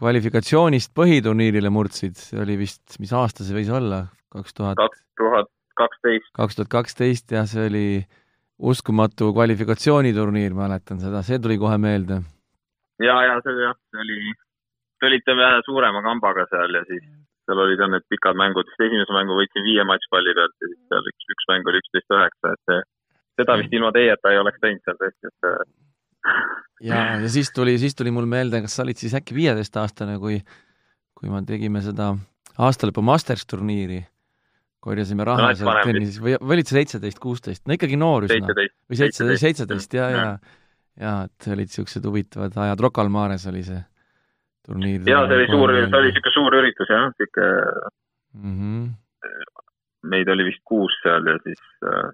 kvalifikatsioonist 0.00 0.92
põhiturniirile 0.96 1.70
murdsid, 1.72 2.18
see 2.20 2.40
oli 2.42 2.58
vist, 2.60 2.98
mis 3.00 3.12
aasta 3.16 3.46
see 3.46 3.56
võis 3.56 3.70
olla, 3.72 4.04
kaks 4.34 4.56
tuhat, 4.56 4.80
kaks 4.80 5.04
tuhat 5.20 5.52
kaksteist, 5.76 6.32
kaks 6.36 6.58
tuhat 6.58 6.72
kaksteist 6.72 7.36
jah, 7.36 7.46
see 7.48 7.68
oli 7.70 7.86
uskumatu 8.70 9.30
kvalifikatsiooniturniir, 9.36 10.56
mäletan 10.56 11.00
seda, 11.02 11.22
see 11.26 11.38
tuli 11.42 11.58
kohe 11.60 11.78
meelde. 11.80 12.20
ja, 13.02 13.16
ja 13.28 13.38
see 13.44 13.56
jah, 13.60 13.76
see 13.92 14.02
oli, 14.04 14.34
te 15.00 15.10
olite 15.10 15.36
vähe 15.38 15.62
suurema 15.68 16.02
kambaga 16.04 16.46
seal 16.52 16.80
ja 16.80 16.84
siis 16.90 17.04
seal 17.46 17.62
olid 17.62 17.80
jah 17.80 17.92
need 17.92 18.06
pikad 18.12 18.38
mängud, 18.40 18.68
vist 18.68 18.84
esimese 18.88 19.16
mängu 19.16 19.36
võitsin 19.38 19.64
viie 19.68 19.84
matšpalli 19.86 20.36
pealt 20.38 20.56
ja 20.60 20.70
siis 20.72 20.84
seal 20.92 21.10
üks, 21.12 21.32
üks 21.36 21.50
mäng 21.52 21.68
oli 21.70 21.82
üksteist 21.84 22.16
üheksa, 22.18 22.54
et 22.56 22.70
see, 22.70 22.80
seda 23.36 23.58
vist 23.60 23.76
ilma 23.76 23.92
teieta 23.94 24.32
ei 24.32 24.40
oleks 24.40 24.62
teinud 24.62 24.82
seal 24.84 24.98
tõesti, 25.00 25.30
et 25.30 25.48
äh, 25.50 26.42
ja, 26.88 27.02
ja 27.22 27.30
siis 27.32 27.52
tuli, 27.54 27.76
siis 27.82 27.96
tuli 27.98 28.12
mul 28.14 28.28
meelde, 28.30 28.62
kas 28.64 28.76
sa 28.78 28.84
olid 28.86 29.00
siis 29.00 29.14
äkki 29.18 29.36
viieteistaastane, 29.36 30.18
kui, 30.22 30.40
kui 31.16 31.32
me 31.32 31.42
tegime 31.48 31.82
seda 31.84 32.12
aastalõpu 32.56 33.04
Masters 33.04 33.46
turniiri, 33.48 34.02
korjasime 34.86 35.26
raha 35.26 35.50
No, 35.50 35.56
vanem 35.70 35.90
tennises 35.92 36.20
või, 36.22 36.36
või 36.40 36.58
olid 36.58 36.70
sa 36.70 36.78
seitseteist, 36.78 37.20
kuusteist, 37.22 37.64
no 37.66 37.76
ikkagi 37.76 37.98
noor 38.00 38.28
üsna. 38.28 38.38
seitseteist, 38.38 38.76
või 38.86 39.00
seitseteist, 39.02 39.44
seitseteist. 39.46 39.98
ja, 39.98 40.12
ja 40.12 40.28
ja 41.00 41.16
et 41.26 41.48
olid 41.52 41.72
siuksed 41.72 42.04
huvitavad 42.08 42.56
ajad, 42.56 42.80
Rocca 42.80 43.04
al 43.04 43.12
Mares 43.12 43.46
oli 43.50 43.62
see 43.66 43.80
turniir. 44.66 45.02
ja 45.08 45.24
see 45.28 45.40
oli 45.40 45.48
suur, 45.50 45.72
see 45.76 45.98
oli 45.98 46.12
niisugune 46.12 46.36
suur 46.36 46.58
üritus 46.60 46.92
jah, 46.92 47.08
niisugune, 47.10 47.90
mm. 48.40 48.54
-hmm. 48.60 48.86
meid 50.14 50.30
oli 50.32 50.48
vist 50.48 50.62
kuus 50.64 50.96
seal 51.02 51.28
ja 51.32 51.36
siis 51.44 51.60
äh, 51.84 52.08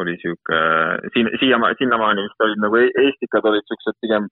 oli 0.00 0.14
niisugune, 0.14 1.10
siin, 1.14 1.28
siia, 1.40 1.58
sinnamaani 1.78 2.24
vist 2.26 2.44
olid 2.46 2.62
nagu 2.64 2.78
e- 2.80 2.94
Eestikad 3.04 3.44
olid 3.50 3.64
niisugused 3.64 3.98
pigem, 4.04 4.28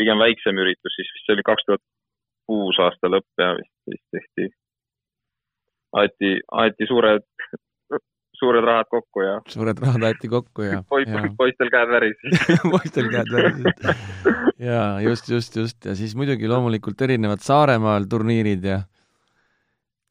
pigem 0.00 0.22
väiksem 0.22 0.62
üritus, 0.62 0.96
siis 0.96 1.10
vist 1.14 1.28
see 1.28 1.36
oli 1.36 1.44
kaks 1.46 1.66
tuhat 1.68 1.84
kuus 2.48 2.80
aasta 2.80 3.10
lõpp 3.12 3.42
ja 3.42 3.52
vist, 3.58 3.74
siis 3.90 4.02
tehti, 4.16 4.48
aeti, 6.00 6.32
aeti 6.62 6.88
suured, 6.88 7.26
suured 8.40 8.64
rahad 8.64 8.88
kokku 8.92 9.24
ja 9.24 9.36
suured 9.52 9.78
rahad 9.84 10.08
aeti 10.08 10.32
kokku 10.32 10.66
ja, 10.66 10.80
ja, 10.80 11.22
poistel 11.38 11.72
käed 11.72 11.92
värisid. 11.92 12.40
poistel 12.74 13.08
käed 13.12 13.32
värisid. 13.36 13.86
jaa, 14.70 14.90
just, 15.04 15.28
just, 15.32 15.56
just 15.60 15.88
ja 15.88 15.96
siis 15.98 16.16
muidugi 16.16 16.48
loomulikult 16.48 17.00
erinevad 17.08 17.44
Saaremaal 17.44 18.08
turniirid 18.10 18.64
ja 18.64 18.82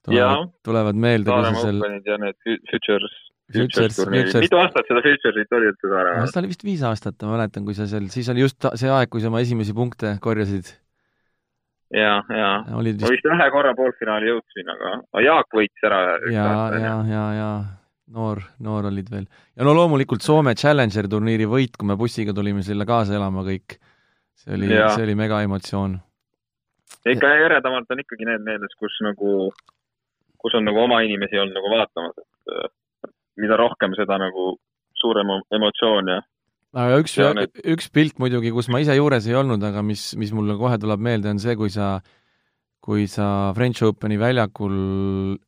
tulevad, 0.06 0.51
tulevad 0.65 1.00
meelde, 1.08 1.32
sa 1.32 1.54
seal 1.62 1.82
ja 2.06 2.18
need 2.22 2.38
Fu- 2.46 2.62
Futures, 2.70 3.15
Futures, 3.54 3.94
Futures 3.94 4.40
mitu 4.42 4.58
aastat 4.58 4.88
seda 4.90 5.04
Futuresit 5.06 5.52
oli 5.54 5.70
üldse 5.70 5.90
Saaremaal? 5.92 6.30
seda 6.32 6.42
oli 6.42 6.50
vist 6.50 6.64
viis 6.66 6.82
aastat, 6.88 7.18
ma 7.22 7.36
mäletan, 7.36 7.66
kui 7.68 7.78
sa 7.78 7.86
seal, 7.90 8.08
siis 8.10 8.30
oli 8.34 8.42
just 8.42 8.66
see 8.82 8.90
aeg, 8.90 9.12
kui 9.14 9.22
sa 9.22 9.30
oma 9.30 9.42
esimesi 9.44 9.75
punkte 9.78 10.16
korjasid. 10.24 10.72
ja, 11.94 12.16
ja 12.25 12.50
ma 12.66 12.82
vist 12.88 13.06
vist 13.06 13.28
ühe 13.30 13.48
korra 13.54 13.75
poolfinaali 13.78 14.32
jõudsin, 14.32 14.72
aga 14.74 14.94
aga 14.98 15.25
Jaak 15.28 15.58
võitis 15.60 15.86
ära. 15.86 16.00
ja, 16.34 16.48
ja, 16.82 16.96
ja, 17.12 17.25
ja 17.38 17.50
noor, 18.16 18.42
noor 18.66 18.88
olid 18.90 19.12
veel. 19.14 19.28
ja 19.54 19.68
no 19.68 19.75
loomulikult 19.78 20.25
Soome 20.25 20.56
Challenger 20.58 21.10
turniiri 21.12 21.46
võit, 21.50 21.78
kui 21.78 21.90
me 21.90 21.98
bussiga 22.00 22.34
tulime 22.34 22.64
selle 22.66 22.88
kaasa 22.90 23.14
elama 23.20 23.46
kõik. 23.46 23.78
see 24.42 24.58
oli, 24.58 24.72
see 24.74 25.06
oli 25.06 25.16
mega 25.22 25.44
emotsioon. 25.46 26.00
ikka 27.14 27.36
eredamalt 27.46 27.94
on 27.94 28.02
ikkagi 28.02 28.25
need 28.25 28.42
meeles, 28.50 28.74
kus 28.82 28.98
nagu, 29.06 29.52
kus 30.42 30.58
on 30.58 30.66
nagu 30.66 30.82
oma 30.88 31.04
inimesi 31.06 31.38
olnud 31.38 31.62
nagu 31.62 31.72
vaatamas, 31.75 32.18
et 32.25 32.74
mida 33.42 33.58
rohkem, 33.60 33.96
seda 33.98 34.20
nagu 34.22 34.56
suurem 35.00 35.34
emotsioon 35.54 36.13
ja 36.13 36.22
aga 36.75 37.00
üks 37.00 37.15
üks 37.75 37.89
pilt 37.96 38.20
muidugi, 38.20 38.51
kus 38.56 38.68
ma 38.72 38.82
ise 38.84 38.96
juures 38.98 39.27
ei 39.30 39.38
olnud, 39.39 39.63
aga 39.63 39.84
mis, 39.86 40.10
mis 40.20 40.34
mulle 40.36 40.58
kohe 40.60 40.77
tuleb 40.82 41.04
meelde, 41.04 41.32
on 41.32 41.39
see, 41.39 41.56
kui 41.60 41.72
sa 41.72 42.00
kui 42.86 43.08
sa 43.10 43.50
French 43.58 43.82
Openi 43.88 44.18
väljakul 44.22 44.74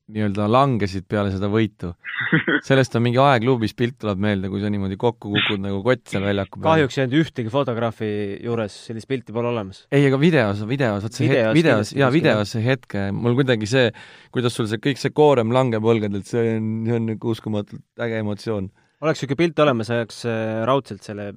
nii-öelda 0.10 0.48
langesid 0.50 1.06
peale 1.10 1.30
seda 1.30 1.50
võitu. 1.54 1.92
sellest 2.68 2.96
on 2.98 3.04
mingi 3.06 3.20
aegluubis 3.22 3.76
pilt 3.78 4.00
tuleb 4.02 4.18
meelde, 4.24 4.50
kui 4.50 4.64
sa 4.64 4.72
niimoodi 4.74 4.98
kokku 4.98 5.30
kukud 5.36 5.62
nagu 5.62 5.84
kott 5.86 6.10
seal 6.10 6.26
väljaku 6.26 6.58
peal. 6.58 6.66
kahjuks 6.66 6.98
ei 6.98 7.04
olnud 7.04 7.20
ühtegi 7.22 7.54
fotograafi 7.54 8.10
juures, 8.42 8.80
sellist 8.90 9.10
pilti 9.12 9.36
pole 9.36 9.52
olemas. 9.52 9.84
ei, 9.94 10.08
aga 10.10 10.18
videos, 10.22 10.66
videos, 10.66 11.06
vot 11.06 11.20
see 11.20 11.30
Videos 11.30 11.52
hetk, 11.52 11.60
videos, 11.60 11.94
jaa, 11.94 12.10
videos 12.16 12.56
see 12.56 12.66
hetk, 12.66 12.98
mul 13.14 13.38
kuidagi 13.38 13.70
see, 13.70 13.92
kuidas 14.34 14.58
sul 14.58 14.70
see 14.72 14.82
kõik 14.82 15.02
see 15.02 15.14
koorem 15.14 15.54
langeb 15.54 15.86
õlgadelt, 15.86 16.26
see 16.26 16.58
on, 16.58 16.72
see 16.90 16.98
on 16.98 17.10
nagu 17.14 17.36
uskumatult 17.36 18.06
äge 18.08 18.24
emotsioon. 18.26 18.72
oleks 19.06 19.22
niisugune 19.22 19.44
pilt 19.44 19.66
olemas, 19.68 19.94
oleks 19.94 20.24
äh, 20.26 20.64
raudselt 20.66 21.06
selle 21.06 21.36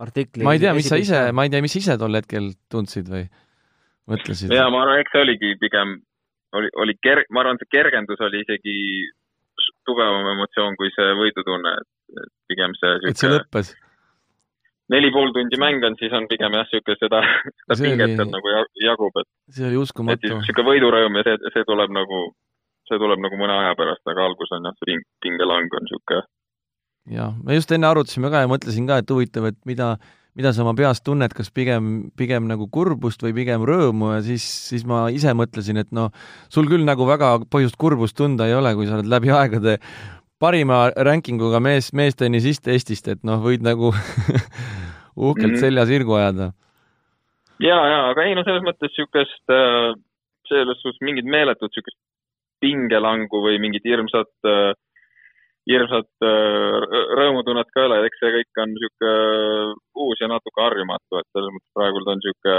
artikli 0.00 0.48
ma 0.48 0.56
ei 0.56 0.64
tea, 0.64 0.72
mis 0.76 0.88
sa 0.88 0.96
ise, 1.00 1.26
ma 1.36 1.44
ei 1.44 1.52
tea, 1.52 1.60
mis 1.64 1.76
ise 1.76 2.00
tol 2.00 2.16
hetkel 2.16 2.54
tundsid 2.72 3.12
või 3.12 3.28
mõtlesid? 4.10 4.52
ja 4.54 4.68
ma 4.72 4.82
arvan, 4.84 5.00
eks 5.02 5.12
see 5.14 5.24
oligi 5.26 5.54
pigem, 5.62 5.96
oli, 6.56 6.70
oli 6.82 6.94
ker-, 7.02 7.24
ma 7.30 7.42
arvan, 7.44 7.58
see 7.62 7.70
kergendus 7.76 8.20
oli 8.26 8.42
isegi 8.44 8.76
tugevam 9.88 10.26
emotsioon 10.34 10.76
kui 10.76 10.90
see 10.94 11.10
võidutunne, 11.18 11.72
et 12.20 12.30
pigem 12.50 12.74
see 12.78 12.94
et 13.10 13.20
see 13.22 13.30
lõppes? 13.32 13.74
neli 14.92 15.08
pool 15.14 15.32
tundi 15.34 15.58
mäng 15.58 15.82
on, 15.86 15.96
siis 15.98 16.12
on 16.14 16.28
pigem 16.30 16.54
jah, 16.54 16.66
sihuke 16.70 16.94
seda, 17.00 17.22
seda 17.66 17.78
pinget 17.82 18.14
oli- 18.22 18.30
nagu 18.34 18.52
ja- 18.52 18.66
jagub, 18.90 19.16
et, 19.22 19.28
see 19.56 19.66
oli 19.70 19.80
uskumatu 19.82 20.28
siis. 20.30 20.44
sihuke 20.50 20.66
võidurõõm 20.68 21.18
ja 21.20 21.24
see, 21.26 21.38
see 21.56 21.64
tuleb 21.66 21.90
nagu, 21.96 22.20
see 22.90 23.00
tuleb 23.02 23.22
nagu 23.24 23.40
mõne 23.40 23.56
aja 23.64 23.74
pärast, 23.78 24.04
aga 24.12 24.28
algus 24.28 24.52
on 24.54 24.68
jah, 24.68 24.76
see 24.78 24.92
ping- 24.92 25.06
pingelang 25.24 25.74
on 25.80 25.90
sihuke 25.90 26.20
jah, 27.16 27.34
me 27.46 27.54
just 27.58 27.70
enne 27.74 27.86
arutasime 27.90 28.30
ka 28.30 28.44
ja 28.44 28.50
mõtlesin 28.52 28.86
ka, 28.90 29.00
et 29.02 29.10
huvitav, 29.14 29.48
et 29.50 29.58
mida, 29.66 29.92
mida 30.36 30.52
sa 30.52 30.62
oma 30.64 30.74
peas 30.76 31.00
tunned, 31.00 31.32
kas 31.32 31.48
pigem, 31.54 32.10
pigem 32.16 32.44
nagu 32.50 32.66
kurbust 32.72 33.22
või 33.24 33.32
pigem 33.36 33.64
rõõmu 33.66 34.12
ja 34.14 34.20
siis, 34.26 34.44
siis 34.70 34.84
ma 34.88 35.06
ise 35.12 35.32
mõtlesin, 35.36 35.80
et 35.80 35.88
noh, 35.96 36.10
sul 36.52 36.68
küll 36.68 36.84
nagu 36.84 37.06
väga 37.08 37.38
põhjust 37.52 37.78
kurbust 37.80 38.16
tunda 38.18 38.46
ei 38.48 38.54
ole, 38.54 38.74
kui 38.76 38.86
sa 38.88 38.98
oled 38.98 39.08
läbi 39.08 39.32
aegade 39.32 39.78
parima 40.38 40.90
rankinguga 40.92 41.60
mees, 41.64 41.92
meestennisist 41.96 42.68
Eestist, 42.68 43.08
et 43.08 43.22
noh, 43.24 43.40
võid 43.40 43.64
nagu 43.64 43.92
uhkelt 45.16 45.54
Mhm. 45.56 45.60
selja 45.62 45.86
sirgu 45.88 46.14
ajada. 46.18 46.50
ja, 47.60 47.76
ja, 47.88 48.00
aga 48.10 48.26
ei 48.28 48.34
no 48.36 48.44
selles 48.44 48.60
mõttes 48.66 48.92
siukest, 48.92 49.44
selles 50.46 50.82
suhtes 50.82 51.00
mingit 51.00 51.24
meeletut 51.24 51.72
siukest 51.72 51.96
pingelangu 52.60 53.40
või 53.44 53.56
mingit 53.60 53.84
hirmsat 53.84 54.28
äh, 54.48 54.74
rõ- 55.74 56.02
rõõmutunnet 57.18 57.70
ka 57.74 57.82
ei 57.82 57.86
ole, 57.88 58.02
eks 58.06 58.20
see 58.22 58.34
kõik 58.36 58.60
on 58.62 58.74
sihuke 58.80 59.14
uus 60.04 60.20
ja 60.20 60.28
natuke 60.30 60.62
harjumatu, 60.62 61.18
et 61.18 61.26
selles 61.32 61.54
mõttes 61.54 61.72
praegult 61.74 62.12
on 62.12 62.22
sihuke, 62.22 62.54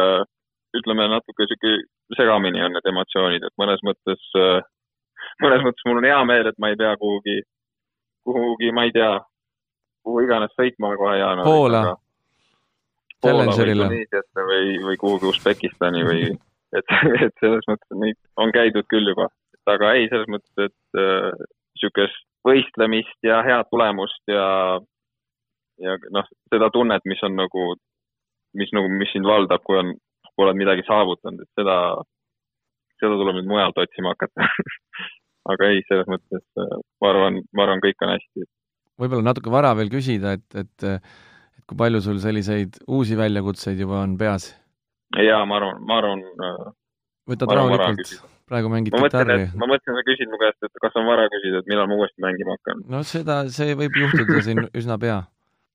ütleme 0.79 1.07
natuke 1.13 1.47
sihuke 1.47 1.75
segamini 2.17 2.63
on 2.63 2.75
need 2.75 2.89
emotsioonid, 2.91 3.43
et 3.47 3.55
mõnes 3.61 3.83
mõttes, 3.87 4.27
mõnes 5.43 5.63
mõttes 5.63 5.87
mul 5.87 6.01
on 6.01 6.09
hea 6.09 6.19
meel, 6.27 6.51
et 6.51 6.59
ma 6.59 6.73
ei 6.73 6.79
pea 6.79 6.95
kuhugi, 6.99 7.39
kuhugi, 8.27 8.73
ma 8.75 8.87
ei 8.87 8.91
tea, 8.91 9.13
kuhu 10.03 10.27
iganes 10.27 10.53
sõitma 10.59 10.91
kohe 10.99 11.17
jaanuaris. 11.21 11.51
Poola. 11.51 11.83
Poola 13.23 13.47
või. 13.49 13.73
Tuneesiasse 13.87 14.47
või, 14.51 14.77
või 14.83 14.99
kuhugi 15.01 15.31
Usbekistani 15.31 16.03
või 16.05 16.27
et, 16.77 16.95
et 17.23 17.35
selles 17.39 17.63
mõttes 17.71 17.99
neid 18.03 18.19
on 18.35 18.51
käidud 18.51 18.87
küll 18.91 19.07
juba, 19.15 19.31
aga 19.71 19.95
ei, 19.95 20.07
selles 20.11 20.27
mõttes, 20.31 20.51
et 20.67 20.99
äh, 20.99 21.31
niisugust 21.77 22.26
võistlemist 22.47 23.27
ja 23.27 23.41
head 23.45 23.69
tulemust 23.71 24.31
ja, 24.31 24.47
ja 25.83 25.95
noh, 26.15 26.27
seda 26.51 26.69
tunnet, 26.73 27.05
mis 27.09 27.21
on 27.27 27.37
nagu, 27.39 27.69
mis 28.57 28.73
nagu, 28.75 28.91
mis 28.99 29.11
sind 29.13 29.27
valdab, 29.27 29.63
kui 29.67 29.79
on, 29.79 29.93
kui 30.33 30.45
oled 30.45 30.59
midagi 30.59 30.85
saavutanud, 30.87 31.43
et 31.43 31.61
seda, 31.61 31.77
seda 33.01 33.19
tuleb 33.19 33.39
nüüd 33.39 33.49
mujalt 33.51 33.79
otsima 33.83 34.15
hakata. 34.15 34.47
aga 35.51 35.71
ei, 35.71 35.83
selles 35.87 36.07
mõttes 36.11 36.43
äh, 36.59 36.77
ma 37.01 37.11
arvan, 37.13 37.41
ma 37.55 37.67
arvan, 37.67 37.83
kõik 37.83 38.03
on 38.03 38.15
hästi. 38.15 38.47
võib-olla 38.99 39.29
natuke 39.29 39.53
vara 39.53 39.73
veel 39.77 39.91
küsida, 39.93 40.35
et, 40.39 40.47
et 40.63 40.89
et 41.57 41.65
kui 41.67 41.77
palju 41.79 42.01
sul 42.03 42.19
selliseid 42.23 42.81
uusi 42.87 43.17
väljakutseid 43.19 43.79
juba 43.79 44.01
on 44.03 44.17
peas? 44.19 44.51
ja 45.23 45.39
ma 45.47 45.61
arvan, 45.61 45.79
ma 45.87 46.01
arvan 46.01 46.25
äh, 46.25 46.65
võtad 47.31 47.53
rahulikult 47.55 48.17
praegu 48.47 48.69
mängid 48.71 48.95
ma 48.95 49.05
mõtlen, 49.05 49.25
kitarri 49.27 49.47
ma 49.59 49.69
mõtlen, 49.69 49.97
sa 49.97 50.05
küsid 50.07 50.31
mu 50.31 50.41
käest, 50.41 50.59
et 50.63 50.83
kas 50.83 50.99
on 50.99 51.07
vara 51.09 51.27
küsida, 51.31 51.63
et 51.63 51.71
millal 51.71 51.89
ma 51.89 51.97
uuesti 52.01 52.23
mängima 52.23 52.55
hakkan. 52.57 52.85
no 52.91 53.01
seda, 53.07 53.41
see 53.53 53.75
võib 53.79 53.97
juhtuda 54.03 54.43
siin 54.45 54.67
üsna 54.71 54.99
pea 55.01 55.23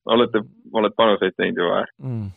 olete, 0.04 0.42
oled 0.74 0.94
panuseid 0.96 1.36
teinud 1.38 1.62
juba? 1.62 1.82
mm. 2.02 2.30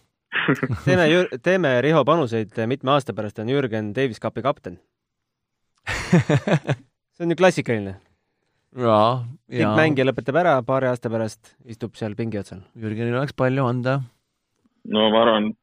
teeme, 0.85 1.05
teeme 1.43 1.71
Riho 1.81 2.03
panuseid 2.05 2.57
mitme 2.69 2.95
aasta 2.95 3.15
pärast 3.17 3.39
on 3.39 3.49
Jürgen 3.49 3.93
Davis 3.95 4.19
Cupi 4.21 4.43
kapten. 4.45 4.79
see 7.15 7.23
on 7.25 7.31
ju 7.31 7.37
klassikaline. 7.39 7.95
jaa, 8.75 9.23
jaa. 9.47 9.59
tippmängija 9.61 10.07
lõpetab 10.09 10.41
ära, 10.41 10.57
paari 10.67 10.91
aasta 10.91 11.11
pärast 11.11 11.55
istub 11.65 11.95
seal 11.95 12.17
pingi 12.19 12.41
otsal. 12.41 12.65
Jürgenil 12.75 13.15
oleks 13.15 13.37
palju 13.37 13.67
anda. 13.69 14.01
no 14.91 15.09
ma 15.13 15.23
arvan, 15.25 15.53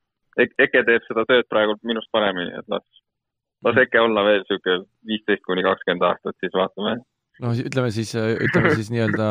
Eke 0.41 0.81
teeb 0.89 1.05
seda 1.05 1.27
tööd 1.29 1.45
praegu 1.53 1.75
minust 1.85 2.09
paremini, 2.09 2.55
et 2.57 2.65
las, 2.73 2.85
las 3.65 3.79
Eke 3.83 4.01
olla 4.01 4.25
veel 4.27 4.45
sihuke 4.49 4.83
viisteist 5.07 5.45
kuni 5.47 5.65
kakskümmend 5.67 6.05
aastat, 6.09 6.37
siis 6.41 6.55
vaatame. 6.57 6.97
no 7.43 7.55
ütleme 7.55 7.91
siis, 7.95 8.15
ütleme 8.17 8.75
siis 8.75 8.91
nii-öelda 8.95 9.29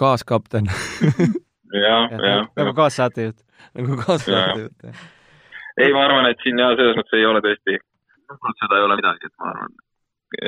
kaaskapten 0.00 0.70
jah, 1.80 2.10
jah. 2.30 2.46
nagu 2.56 2.74
kaassaatejuht. 2.74 3.40
nagu 3.74 3.98
kaassaatejuht. 4.06 4.86
ei, 5.76 5.92
ma 5.92 6.04
arvan, 6.06 6.30
et 6.30 6.42
siin 6.42 6.60
jah, 6.60 6.74
selles 6.78 6.96
mõttes 6.98 7.18
ei 7.18 7.28
ole 7.28 7.42
tõesti, 7.44 7.78
seda 8.62 8.80
ei 8.80 8.88
ole 8.88 8.98
midagi, 9.00 9.30
et 9.30 9.36
ma 9.40 9.52
arvan, 9.52 9.78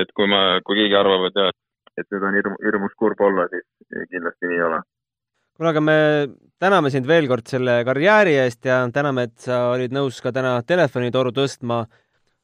et 0.03 0.13
kui 0.17 0.31
ma, 0.31 0.43
kui 0.67 0.81
keegi 0.81 0.99
arvab, 0.99 1.29
et 1.31 1.41
jah, 1.43 1.55
et 1.97 2.09
nüüd 2.13 2.29
on 2.29 2.39
hirm, 2.39 2.59
hirmus 2.65 2.97
kurb 3.01 3.21
olla, 3.25 3.49
siis 3.53 3.67
kindlasti 4.13 4.51
nii 4.51 4.61
ei 4.61 4.67
ole. 4.69 4.81
kuule, 5.57 5.73
aga 5.73 5.83
me 5.85 5.99
täname 6.63 6.93
sind 6.93 7.09
veel 7.09 7.29
kord 7.31 7.47
selle 7.49 7.81
karjääri 7.89 8.37
eest 8.45 8.69
ja 8.69 8.83
täname, 8.93 9.29
et 9.31 9.49
sa 9.49 9.67
olid 9.75 9.95
nõus 9.97 10.21
ka 10.25 10.33
täna 10.37 10.59
telefonitoru 10.67 11.33
tõstma. 11.37 11.85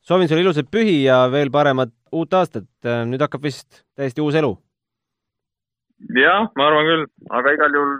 Soovin 0.02 0.28
sulle 0.28 0.44
ilusaid 0.44 0.70
pühi 0.70 1.02
ja 1.04 1.24
veel 1.32 1.50
paremat 1.50 1.92
uut 2.12 2.34
aastat. 2.34 2.68
nüüd 3.08 3.20
hakkab 3.22 3.42
vist 3.42 3.84
täiesti 3.96 4.20
uus 4.24 4.34
elu. 4.38 4.54
jah, 6.18 6.48
ma 6.56 6.66
arvan 6.66 6.88
küll, 6.90 7.06
aga 7.30 7.54
igal 7.58 7.78
juhul 7.78 7.94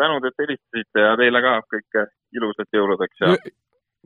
tänud, 0.00 0.26
et 0.28 0.42
helistasite 0.42 1.06
ja 1.06 1.14
teile 1.20 1.42
ka 1.44 1.60
kõike 1.72 2.08
ilusat 2.36 2.68
jõuludeks 2.74 3.22
ja 3.22 3.36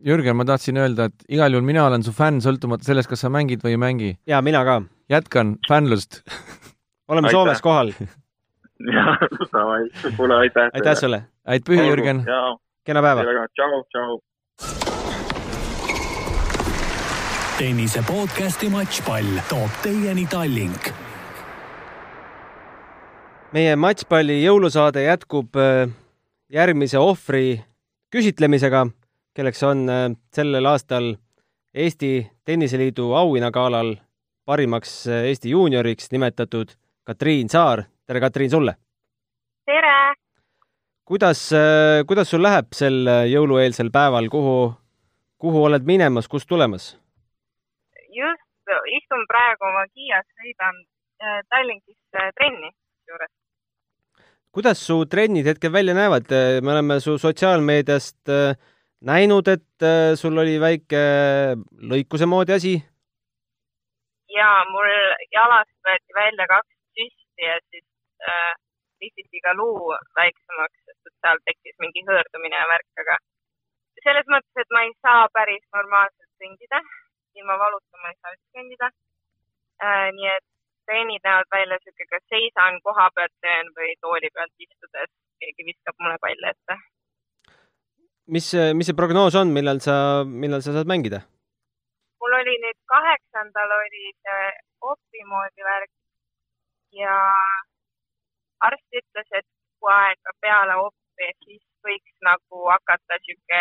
Jürgen, 0.01 0.37
ma 0.37 0.47
tahtsin 0.49 0.79
öelda, 0.81 1.11
et 1.11 1.25
igal 1.29 1.53
juhul 1.53 1.67
mina 1.67 1.83
olen 1.85 2.05
su 2.05 2.13
fänn, 2.17 2.41
sõltumata 2.41 2.87
sellest, 2.87 3.11
kas 3.11 3.21
sa 3.25 3.29
mängid 3.33 3.61
või 3.65 3.75
ei 3.77 3.81
mängi. 3.81 4.11
ja 4.27 4.41
mina 4.43 4.65
ka. 4.65 4.81
jätkan 5.13 5.57
fännlust. 5.69 6.23
oleme 7.09 7.29
Aitäh. 7.29 7.37
Soomes 7.37 7.61
kohal. 7.65 7.93
jah, 8.97 9.27
davai, 9.53 9.83
kuule 10.17 10.41
aitäh. 10.41 10.71
aitäh. 10.73 10.97
sulle. 10.97 11.25
häid 11.49 11.69
pühi, 11.69 11.85
Jürgen. 11.89 12.25
kena 12.85 13.03
päeva. 13.05 13.27
tšau, 13.53 13.85
tšau. 13.93 14.90
Tennise 17.61 18.01
podcasti 18.09 18.71
Matšpall 18.73 19.37
toob 19.51 19.73
teieni 19.85 20.23
Tallink 20.33 20.87
meie 23.53 23.75
matšpalli 23.77 24.39
jõulusaade 24.41 25.03
jätkub 25.05 25.59
äh, 25.61 25.91
järgmise 26.49 26.97
ohvri 26.97 27.59
küsitlemisega, 28.15 28.87
kelleks 29.37 29.61
on 29.69 29.83
äh, 29.93 30.07
sellel 30.33 30.71
aastal 30.71 31.11
Eesti 31.77 32.31
Tenniseliidu 32.49 33.11
auhinnagalal 33.21 33.93
parimaks 34.49 34.95
äh, 35.11 35.27
Eesti 35.29 35.53
juunioriks 35.53 36.09
nimetatud 36.15 36.73
Katriin 37.05 37.53
Saar. 37.53 37.85
tere, 38.07 38.25
Katriin, 38.25 38.51
sulle! 38.51 38.75
tere! 39.69 40.15
kuidas, 41.05 41.45
kuidas 42.07 42.33
sul 42.33 42.41
läheb 42.41 42.73
sel 42.73 43.05
jõulueelsel 43.35 43.93
päeval, 43.93 44.33
kuhu, 44.33 44.73
kuhu 45.37 45.69
oled 45.69 45.85
minemas, 45.85 46.29
kust 46.29 46.49
tulemas? 46.49 46.95
Istun 48.99 49.27
praegu 49.31 49.69
oma 49.69 49.85
Kiias, 49.93 50.27
sõidan 50.41 50.83
Tallinkisse 51.53 52.31
trenni 52.39 52.71
juures. 53.09 53.33
kuidas 54.51 54.81
su 54.87 55.05
trennid 55.07 55.47
hetkel 55.47 55.73
välja 55.73 55.95
näevad? 55.95 56.33
me 56.63 56.73
oleme 56.73 57.01
su 57.01 57.19
sotsiaalmeediast 57.19 58.33
näinud, 59.11 59.49
et 59.49 59.87
sul 60.17 60.39
oli 60.39 60.57
väike 60.61 61.03
lõikuse 61.93 62.27
moodi 62.27 62.57
asi. 62.57 62.75
jaa, 64.39 64.65
mul 64.73 64.89
jalast 65.37 65.77
võeti 65.87 66.17
välja 66.17 66.49
kaks 66.55 66.75
süsti 66.97 67.47
ja 67.47 67.59
siis 67.69 67.87
äh, 68.29 68.55
lihviti 69.01 69.41
ka 69.45 69.55
luu 69.57 69.93
väiksemaks, 70.19 70.79
sest 70.87 71.15
seal 71.21 71.41
tekkis 71.49 71.77
mingi 71.83 72.05
hõõrdumine 72.09 72.57
ja 72.57 72.67
värk, 72.73 72.91
aga 73.05 73.19
selles 74.05 74.29
mõttes, 74.33 74.63
et 74.63 74.75
ma 74.75 74.85
ei 74.87 74.93
saa 75.05 75.29
päris 75.37 75.65
normaalselt 75.77 76.33
kõndida, 76.43 76.81
ilma 77.39 77.59
valuta 77.65 78.03
ma 78.03 78.13
ei 78.13 78.19
saa 78.21 78.35
üldse 78.35 78.59
kõndida 78.59 78.89
äh,. 78.91 80.09
nii 80.19 80.31
et 80.37 80.47
trennid 80.87 81.27
näevad 81.27 81.51
välja 81.55 81.79
sihuke, 81.83 82.07
kas 82.13 82.25
seisan 82.35 82.81
koha 82.87 83.11
pealt 83.15 83.37
teen 83.45 83.69
või 83.77 83.93
tooli 84.05 84.31
pealt 84.35 84.65
istudes 84.67 85.11
keegi 85.43 85.69
viskab 85.69 85.97
mulle 86.03 86.19
palli 86.25 86.51
ette. 86.51 86.79
mis, 88.37 88.49
mis 88.75 88.91
see 88.91 88.99
prognoos 89.03 89.37
on, 89.41 89.53
millal 89.59 89.81
sa, 89.85 89.95
millal 90.25 90.65
sa 90.65 90.75
saad 90.77 90.91
mängida? 90.91 91.23
mul 92.21 92.37
oli 92.41 92.59
nüüd 92.65 92.79
kaheksandal 92.93 93.79
oli 93.79 94.13
see 94.25 94.51
opi 94.93 95.25
moodi 95.31 95.65
värk 95.71 95.93
ja 97.03 97.17
arst 98.69 98.99
ütles, 99.01 99.29
et 99.39 99.47
kuu 99.79 99.91
aega 99.93 100.35
peale 100.45 100.77
opi, 100.87 101.31
siis 101.45 101.63
võiks 101.87 102.17
nagu 102.27 102.67
hakata 102.73 103.19
sihuke 103.25 103.61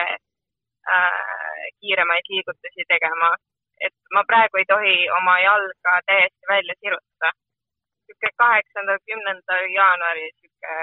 äh, 0.96 1.62
kiiremaid 1.80 2.32
liigutusi 2.34 2.88
tegema. 2.94 3.32
Et 3.86 3.96
ma 4.16 4.24
praegu 4.32 4.60
ei 4.60 4.68
tohi 4.74 4.96
oma 5.20 5.36
jalga 5.44 6.00
täiesti 6.10 6.52
välja 6.54 6.76
sirutada. 6.80 7.32
sihuke 8.10 8.30
kaheksandal, 8.42 8.98
kümnendal 9.10 9.66
jaanuaril 9.76 10.32
sihuke 10.40 10.74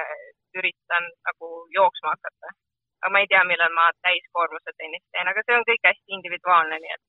üritan 0.59 1.11
nagu 1.29 1.49
jooksma 1.79 2.15
hakata. 2.15 2.55
aga 3.03 3.13
ma 3.13 3.23
ei 3.23 3.29
tea, 3.33 3.43
millal 3.45 3.73
ma 3.79 3.91
täiskoormuse 4.07 4.73
tennist 4.77 5.07
teen, 5.13 5.29
aga 5.29 5.43
see 5.45 5.59
on 5.59 5.67
kõik 5.71 5.85
hästi 5.91 6.19
individuaalne, 6.19 6.79
nii 6.85 6.95
et 6.97 7.05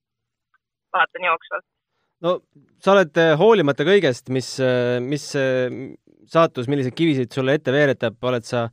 vaatan 0.95 1.29
jooksvalt. 1.29 1.67
no 2.25 2.33
sa 2.83 2.95
oled 2.95 3.21
eh, 3.23 3.35
hoolimata 3.39 3.85
kõigest, 3.87 4.33
mis, 4.33 4.49
eh, 4.63 4.97
mis 5.13 5.29
eh, 5.39 5.79
saatus, 6.25 6.67
milliseid 6.71 6.97
kivisid 6.97 7.33
sulle 7.33 7.55
ette 7.57 7.73
veeretab, 7.75 8.17
oled 8.31 8.45
sa 8.47 8.67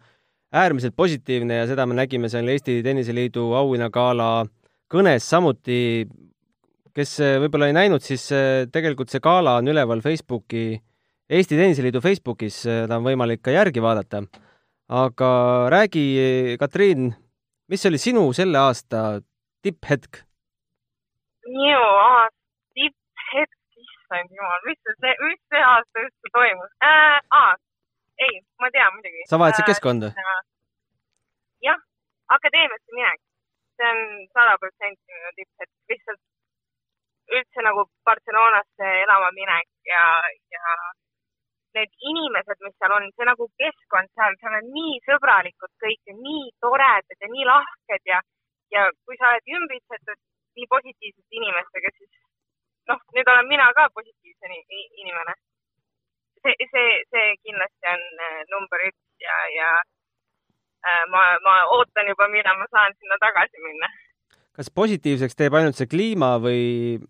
äärmiselt 0.54 0.96
positiivne 0.96 1.62
ja 1.62 1.66
seda 1.70 1.86
me 1.86 1.96
nägime 1.98 2.30
seal 2.30 2.48
Eesti 2.48 2.78
Tenniseliidu 2.86 3.50
auhinnagala 3.58 4.46
kõnes 4.90 5.26
samuti. 5.30 6.06
Kes 6.94 7.16
võib-olla 7.42 7.68
ei 7.70 7.76
näinud, 7.76 8.02
siis 8.04 8.28
tegelikult 8.72 9.10
see 9.10 9.22
gala 9.22 9.56
on 9.60 9.70
üleval 9.72 10.02
Facebooki, 10.04 10.78
Eesti 11.30 11.56
Tenniseliidu 11.56 12.02
Facebookis, 12.04 12.60
seda 12.66 12.98
on 12.98 13.06
võimalik 13.06 13.40
ka 13.44 13.54
järgi 13.54 13.82
vaadata. 13.82 14.22
aga 14.88 15.30
räägi, 15.72 16.56
Katriin, 16.60 17.14
mis 17.68 17.86
oli 17.86 17.98
sinu 17.98 18.32
selle 18.32 18.58
aasta 18.58 19.20
tipphetk? 19.62 20.22
minu 21.48 21.80
aasta 21.80 22.40
tipphetk, 22.76 23.58
issand 23.84 24.30
jumal, 24.36 24.60
mis 24.68 24.78
see, 24.84 25.14
mis 25.28 25.40
see 25.52 25.62
aasta 25.64 26.04
üldse 26.04 26.32
toimus 26.36 26.70
äh,? 26.84 27.18
aa, 27.40 27.56
ei, 28.26 28.40
ma 28.60 28.70
tean 28.70 28.92
muidugi. 28.96 29.24
sa 29.30 29.40
vahetasid 29.40 29.68
keskkonda? 29.72 30.12
jah, 31.64 31.80
akadeemiasse 32.36 32.96
minek, 32.98 33.20
see 33.80 33.90
on 33.90 34.04
sada 34.36 34.56
protsenti 34.60 35.18
minu 35.18 35.34
tipphetk, 35.40 35.72
lihtsalt 35.92 36.22
üldse 37.32 37.64
nagu 37.64 37.86
Barcelonasse 38.04 38.90
elama 39.04 39.30
minek 39.36 39.68
ja, 39.88 40.04
ja 40.52 40.74
need 41.74 41.90
inimesed, 42.10 42.58
mis 42.64 42.76
seal 42.78 42.94
on, 42.96 43.08
see 43.16 43.26
nagu 43.28 43.48
keskkond 43.60 44.10
seal, 44.14 44.36
seal 44.40 44.58
on 44.60 44.68
nii 44.76 44.98
sõbralikud 45.08 45.72
kõik 45.84 46.14
nii 46.26 46.44
toredad 46.62 47.24
ja 47.24 47.30
nii 47.32 47.48
lahked 47.48 48.12
ja, 48.12 48.20
ja 48.74 48.84
kui 49.06 49.18
sa 49.18 49.32
oled 49.32 49.56
ümbritsetud 49.58 50.20
nii 50.58 50.70
positiivsete 50.74 51.40
inimestega, 51.40 51.90
siis 51.98 52.12
noh, 52.90 53.00
nüüd 53.16 53.32
olen 53.32 53.50
mina 53.50 53.66
ka 53.78 53.88
positiivse 53.96 54.52
inimene. 55.02 55.34
see, 56.44 56.54
see, 56.72 56.88
see 57.10 57.28
kindlasti 57.40 57.88
on 57.88 58.02
äh, 58.26 58.40
number 58.52 58.82
üks 58.84 59.26
ja, 59.26 59.36
ja 59.56 59.68
äh, 59.80 61.04
ma, 61.10 61.22
ma 61.46 61.54
ootan 61.76 62.10
juba, 62.12 62.28
millal 62.28 62.58
ma 62.60 62.68
saan 62.70 62.94
sinna 62.98 63.18
tagasi 63.22 63.62
minna. 63.64 63.88
kas 64.54 64.70
positiivseks 64.70 65.34
teeb 65.40 65.56
ainult 65.58 65.80
see 65.80 65.90
kliima 65.90 66.36
või 66.44 67.00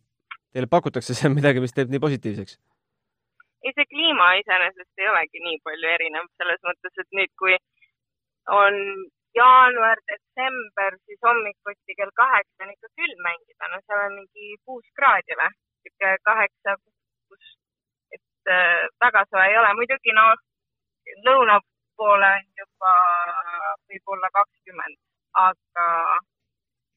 teile 0.55 0.71
pakutakse 0.71 1.17
seal 1.19 1.35
midagi, 1.35 1.63
mis 1.65 1.75
teeb 1.77 1.91
nii 1.93 2.03
positiivseks? 2.07 2.57
ei, 3.65 3.73
see 3.73 3.87
kliima 3.91 4.27
iseenesest 4.41 5.03
ei 5.03 5.11
olegi 5.11 5.41
nii 5.45 5.61
palju 5.67 5.91
erinev 5.97 6.27
selles 6.41 6.61
mõttes, 6.69 6.97
et 7.03 7.17
nüüd, 7.19 7.31
kui 7.41 7.55
on 8.61 8.75
jaanuar, 9.39 10.01
detsember, 10.11 10.99
siis 11.07 11.21
hommikuti 11.27 11.97
kell 12.01 12.13
kaheksa 12.23 12.67
on 12.67 12.75
ikka 12.75 12.91
külm 13.01 13.23
mängida, 13.29 13.71
no 13.73 13.81
seal 13.85 14.03
on 14.07 14.19
mingi 14.19 14.59
kuus 14.69 14.91
kraadi 14.99 15.39
või, 15.41 15.55
sihuke 15.83 16.12
kaheksa, 16.29 16.77
kuus, 17.29 17.55
et 18.19 18.53
äh, 18.57 18.85
väga 19.07 19.25
soe 19.31 19.47
ei 19.49 19.57
ole, 19.62 19.73
muidugi 19.81 20.14
no 20.19 20.29
lõuna 21.27 21.59
poole 21.97 22.31
on 22.37 22.47
juba 22.61 22.95
võib-olla 23.88 24.31
kakskümmend, 24.38 25.01
aga 25.49 25.88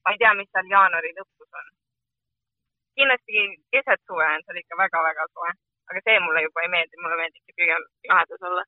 ma 0.03 0.13
ei 0.13 0.21
tea, 0.21 0.33
mis 0.39 0.51
seal 0.51 0.71
jaanuari 0.75 1.15
lõpus 1.17 1.61
on. 1.61 1.73
Kindlasti 2.97 3.45
keset 3.73 4.01
suve 4.07 4.25
on 4.33 4.43
seal 4.45 4.59
ikka 4.63 4.81
väga-väga 4.83 5.29
soe, 5.33 5.53
aga 5.91 6.03
see 6.05 6.19
mulle 6.25 6.43
juba 6.47 6.65
ei 6.65 6.73
meeldi, 6.75 7.01
mulle 7.03 7.21
meeldibki 7.21 7.57
pigem 7.61 7.87
jahedas 8.09 8.49
olla. 8.49 8.65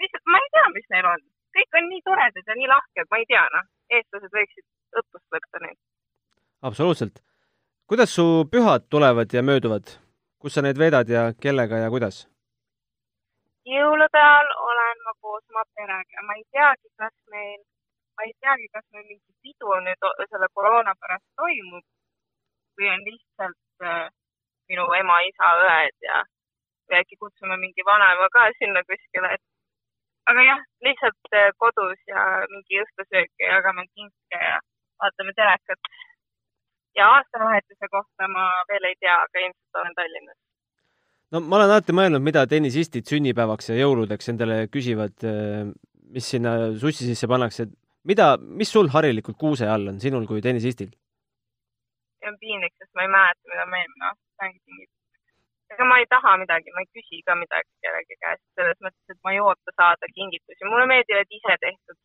lihtsalt 0.00 0.32
ma 0.32 0.40
ei 0.42 0.54
tea, 0.54 0.68
mis 0.76 0.88
neil 0.94 1.10
on 1.14 1.26
kõik 1.56 1.78
on 1.80 1.88
nii 1.92 2.02
toredad 2.06 2.50
ja 2.50 2.56
nii 2.58 2.70
lahked, 2.70 3.08
ma 3.10 3.20
ei 3.20 3.28
tea, 3.30 3.44
noh, 3.54 3.68
eestlased 3.96 4.34
võiksid 4.38 5.00
õppust 5.00 5.26
võtta 5.34 5.62
nüüd. 5.64 5.78
absoluutselt. 6.70 7.22
kuidas 7.88 8.14
su 8.14 8.26
pühad 8.52 8.88
tulevad 8.90 9.32
ja 9.32 9.42
mööduvad? 9.42 9.94
kus 10.38 10.54
sa 10.54 10.62
neid 10.62 10.78
veedad 10.78 11.08
ja 11.08 11.22
kellega 11.42 11.82
ja 11.84 11.90
kuidas? 11.94 12.26
jõulude 13.68 14.22
ajal 14.24 14.52
olen 14.68 15.02
ma 15.06 15.12
koos 15.20 15.44
oma 15.52 15.64
perega, 15.74 16.26
ma 16.28 16.38
ei 16.38 16.44
teagi, 16.56 16.88
kas 16.96 17.14
meil, 17.34 17.60
ma 18.16 18.28
ei 18.28 18.34
teagi, 18.40 18.68
kas 18.72 18.84
meil 18.92 19.06
mingi 19.08 19.32
pidu 19.42 19.80
nüüd 19.86 20.10
selle 20.30 20.48
koroona 20.54 20.94
pärast 21.00 21.26
toimub 21.36 21.84
või 22.78 22.90
on 22.94 23.04
lihtsalt 23.10 23.84
äh, 23.84 24.08
minu 24.70 24.88
ema, 25.00 25.20
isa, 25.28 25.52
õed 25.66 26.08
ja 26.08 26.24
või 26.88 27.00
äkki 27.02 27.18
kutsume 27.20 27.58
mingi 27.60 27.84
vanaema 27.84 28.28
ka 28.32 28.48
sinna 28.56 28.82
kuskile, 28.88 29.34
et 29.36 29.44
aga 30.30 30.44
jah, 30.44 30.60
lihtsalt 30.86 31.36
äh, 31.36 31.50
kodus 31.62 32.00
ja 32.10 32.24
mingi 32.52 32.82
õhtusöök 32.84 33.32
ja 33.42 33.56
jagame 33.58 33.86
kinke 33.92 34.42
ja 34.42 34.58
vaatame 35.02 35.34
telekat. 35.36 35.96
ja 36.98 37.08
aastavahetuse 37.14 37.86
kohta 37.92 38.26
ma 38.32 38.44
veel 38.68 38.88
ei 38.88 38.96
tea, 38.98 39.16
aga 39.24 39.42
ilmselt 39.44 39.80
olen 39.80 39.98
Tallinnas. 39.98 40.38
no 41.32 41.40
ma 41.40 41.60
olen 41.60 41.74
alati 41.74 41.96
mõelnud, 42.00 42.24
mida 42.24 42.46
tennisistid 42.46 43.06
sünnipäevaks 43.12 43.70
ja 43.70 43.76
jõuludeks 43.82 44.32
endale 44.32 44.62
küsivad, 44.72 45.16
äh, 45.24 45.68
mis 46.14 46.30
sinna 46.34 46.56
sussi 46.84 47.08
sisse 47.10 47.28
pannakse. 47.28 47.68
mida, 48.08 48.36
mis 48.40 48.72
sul 48.72 48.88
harilikult 48.88 49.36
kuuse 49.36 49.68
all 49.68 49.92
on, 49.92 50.00
sinul 50.00 50.26
kui 50.26 50.40
tennisistil? 50.44 50.92
See 52.18 52.30
on 52.32 52.38
piinlik, 52.44 52.74
sest 52.78 52.94
ma 52.94 53.06
ei 53.06 53.14
mäleta, 53.16 53.50
mida 53.52 53.66
ma 53.72 53.82
eelmine 53.82 54.08
aasta 54.10 54.44
mängisin 54.44 54.86
ega 55.72 55.84
ma 55.84 55.98
ei 56.00 56.06
taha 56.14 56.36
midagi, 56.42 56.72
ma 56.74 56.80
ei 56.82 56.92
küsi 56.96 57.22
ka 57.26 57.34
midagi 57.42 57.72
kellegi 57.84 58.16
käest, 58.24 58.44
selles 58.56 58.78
mõttes, 58.84 59.04
et 59.12 59.20
ma 59.24 59.34
ei 59.34 59.40
oota 59.46 59.74
saada 59.80 60.08
kingitusi, 60.16 60.68
mulle 60.70 60.86
meeldivad 60.92 61.34
ise 61.38 61.56
tehtud 61.64 61.98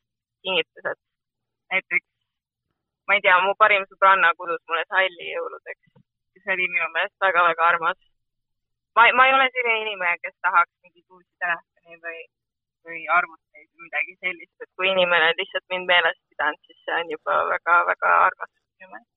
kingitused. 0.44 1.00
näiteks, 1.74 2.10
ma 3.08 3.16
ei 3.16 3.24
tea, 3.26 3.38
mu 3.46 3.54
parim 3.62 3.86
sõbranna 3.92 4.34
kudus 4.40 4.62
mulle 4.68 4.84
salli 4.90 5.30
jõuludeks, 5.32 5.94
see 6.44 6.56
oli 6.56 6.68
minu 6.76 6.90
meelest 6.96 7.26
väga-väga 7.26 7.70
armas. 7.72 8.00
ma, 8.96 9.08
ma 9.18 9.28
ei 9.28 9.34
ole 9.38 9.48
selline 9.56 9.80
inimene, 9.86 10.20
kes 10.26 10.36
tahaks 10.48 10.74
mingeid 10.84 11.16
uusi 11.16 11.32
telefoni 11.46 12.00
või, 12.06 12.20
või 12.86 13.02
arvuteid 13.18 13.70
või 13.72 13.88
midagi 13.88 14.18
sellist, 14.20 14.56
et 14.62 14.72
kui 14.76 14.92
inimene 14.92 15.32
on 15.32 15.40
lihtsalt 15.40 15.68
mind 15.72 15.88
meeles 15.94 16.20
pidanud, 16.30 16.62
siis 16.68 16.86
see 16.86 17.00
on 17.00 17.16
juba 17.16 17.40
väga-väga 17.56 18.16
armas 18.28 18.54
minu 18.60 18.92
meelest. 18.92 19.12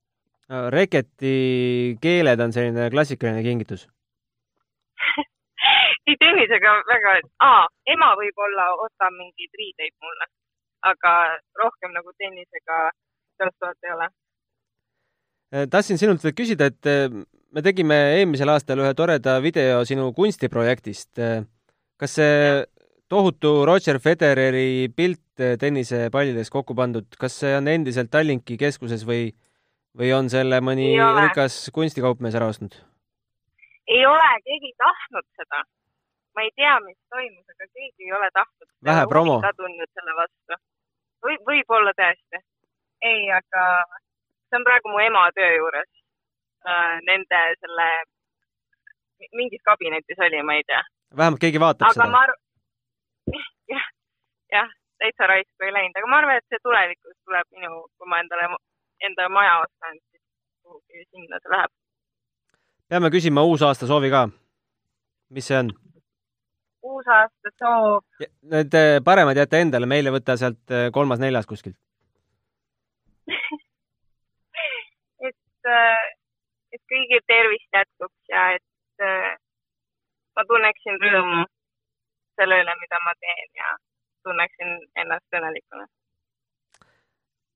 Reketi 0.47 1.97
keeled 2.01 2.39
on 2.39 2.53
selline 2.55 2.89
klassikaline 2.93 3.43
kingitus 3.43 3.87
ei 6.07 6.15
tennisega 6.19 6.73
väga, 6.87 7.15
aa, 7.43 7.65
ema 7.93 8.13
võib-olla 8.19 8.67
ostab 8.85 9.15
mingeid 9.15 9.59
riideid 9.59 9.93
mulle, 10.03 10.29
aga 10.91 11.13
rohkem 11.61 11.93
nagu 11.95 12.13
tennisega 12.17 12.79
sellest 13.37 13.59
vahet 13.63 13.87
ei 13.87 13.93
ole. 13.95 14.07
Äh, 15.53 15.67
tahtsin 15.71 15.99
sinult 15.99 16.23
veel 16.23 16.35
küsida, 16.37 16.69
et 16.71 16.89
äh, 16.89 17.07
me 17.51 17.63
tegime 17.65 17.97
eelmisel 18.17 18.51
aastal 18.53 18.83
ühe 18.83 18.93
toreda 18.97 19.37
video 19.43 19.83
sinu 19.87 20.09
kunstiprojektist. 20.15 21.11
Äh, 21.19 21.43
kas 21.99 22.17
see 22.19 22.63
tohutu 23.11 23.61
Roger 23.67 23.99
Federeri 24.03 24.87
pilt 24.95 25.23
tennisepallides 25.37 26.49
kokku 26.51 26.75
pandud, 26.75 27.07
kas 27.19 27.35
see 27.43 27.53
on 27.55 27.69
endiselt 27.71 28.09
Tallinki 28.11 28.57
keskuses 28.59 29.05
või, 29.07 29.29
või 29.97 30.11
on 30.13 30.29
selle 30.29 30.59
mõni 30.61 30.91
rikas 30.97 31.67
kunstikaupmees 31.73 32.37
ära 32.37 32.49
ostnud? 32.51 32.77
ei 33.87 34.05
ole, 34.05 34.29
keegi 34.45 34.71
ei 34.71 34.77
tahtnud 34.83 35.25
seda. 35.39 35.63
ma 36.35 36.43
ei 36.45 36.51
tea, 36.55 36.75
mis 36.85 36.97
toimus, 37.09 37.45
aga 37.53 37.67
keegi 37.73 38.07
ei 38.07 38.13
ole 38.19 38.29
tahtnud. 38.33 38.69
vähe 38.89 39.05
promo. 39.09 39.39
tundnud 39.61 39.91
selle 39.93 40.15
vastu. 40.21 40.59
või, 41.25 41.37
võib-olla 41.49 41.93
tõesti. 42.01 42.43
ei, 43.01 43.31
aga 43.39 43.63
see 44.49 44.59
on 44.59 44.67
praegu 44.67 44.93
mu 44.93 44.99
ema 45.05 45.29
töö 45.35 45.53
juures 45.55 45.91
äh,. 46.67 46.99
Nende 47.07 47.39
selle, 47.61 47.87
mingis 49.33 49.61
kabinetis 49.63 50.19
oli, 50.27 50.43
ma 50.43 50.59
ei 50.59 50.63
tea. 50.67 50.83
vähemalt 51.17 51.41
keegi 51.41 51.63
vaatab 51.63 51.89
aga 51.89 51.99
seda. 51.99 52.11
ma 52.11 52.23
arvan, 52.27 52.41
jah, 53.73 53.87
jah, 54.51 54.73
täitsa 55.01 55.29
raisku 55.33 55.67
ei 55.67 55.73
läinud, 55.73 55.99
aga 55.99 56.11
ma 56.11 56.23
arvan, 56.23 56.41
et 56.41 56.49
see 56.51 56.63
tulevikus 56.63 57.15
tuleb 57.23 57.47
minu, 57.55 57.85
kui 57.97 58.11
ma 58.11 58.19
endale, 58.23 58.49
enda 59.05 59.29
maja 59.29 59.59
ostan, 59.65 59.99
siis 60.09 60.23
kuhugi 60.63 61.05
sinna 61.11 61.41
see 61.41 61.53
läheb 61.55 61.71
peame 62.89 63.09
küsima 63.11 63.43
uusaasta 63.43 63.87
soovi 63.87 64.09
ka. 64.09 64.29
mis 65.29 65.47
see 65.47 65.59
on? 65.59 65.71
uus 65.71 66.97
uusaasta 66.97 67.49
soov 67.59 68.03
Need 68.53 68.77
eh, 68.81 69.01
paremad 69.03 69.37
jäta 69.37 69.59
endale, 69.63 69.85
meile 69.93 70.13
võta 70.15 70.37
sealt 70.39 70.71
eh, 70.71 70.87
kolmas-neljas 70.95 71.49
kuskilt. 71.49 71.75
et, 75.27 75.69
äh, 75.79 76.05
et 76.71 76.83
kõigil 76.93 77.21
tervist 77.33 77.79
jätkuks 77.79 78.31
ja 78.31 78.41
et 78.55 78.63
ma 80.37 80.45
tunneksin 80.49 80.95
rõõmu 81.03 81.43
selle 82.39 82.55
üle, 82.63 82.73
mida 82.79 82.97
ma 83.03 83.13
teen 83.21 83.49
ja 83.59 83.67
tunneksin 84.25 84.71
ennast 85.03 85.37
õnnelikuna. 85.39 85.85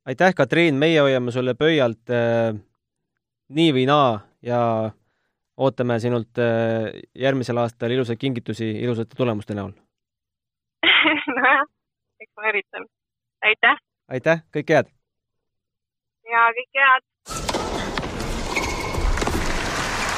Aitäh, 0.06 0.34
Katriin, 0.36 0.76
meie 0.76 1.00
hoiame 1.02 1.32
sulle 1.32 1.54
pöialt 1.54 2.10
äh, 2.10 2.56
nii 3.50 3.74
või 3.76 3.86
naa 3.90 4.20
ja 4.42 4.62
ootame 5.58 6.00
sinult 6.00 6.42
äh, 6.42 6.90
järgmisel 7.16 7.58
aastal 7.62 7.92
ilusaid 7.92 8.20
kingitusi 8.20 8.72
ilusate 8.82 9.16
tulemuste 9.18 9.58
näol. 9.58 9.72
nojah, 11.36 11.64
eks 12.20 12.34
ma 12.36 12.52
üritan. 12.54 12.90
aitäh 13.46 13.80
aitäh, 14.12 14.42
kõike 14.54 14.76
head! 14.76 14.90
ja 16.32 16.48
kõike 16.58 16.86
head! 16.86 17.08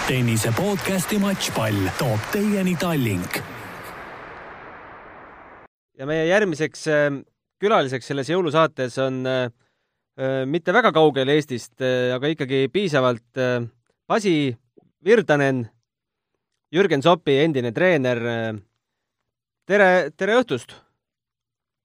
tennise 0.07 0.51
podcasti 0.57 1.19
Matšpall 1.21 1.89
toob 1.99 2.31
teieni 2.33 2.75
Tallink. 2.79 3.41
ja 5.97 6.07
meie 6.09 6.25
järgmiseks 6.31 6.87
äh, 6.91 7.09
külaliseks 7.61 8.09
selles 8.11 8.31
jõulusaates 8.33 8.97
on 9.03 9.21
äh, 9.29 9.45
äh, 9.45 9.62
mitte 10.45 10.73
väga 10.73 10.91
kaugel 10.93 11.29
Eestist, 11.33 11.81
aga 11.81 12.29
ikkagi 12.29 12.67
piisavalt 12.73 13.39
Pasi 14.07 14.53
Virtanen, 15.03 15.63
Jürgen 16.73 17.01
Sopi 17.01 17.39
endine 17.41 17.71
treener. 17.73 18.21
tere, 19.65 19.89
tere 20.17 20.39
õhtust! 20.41 20.75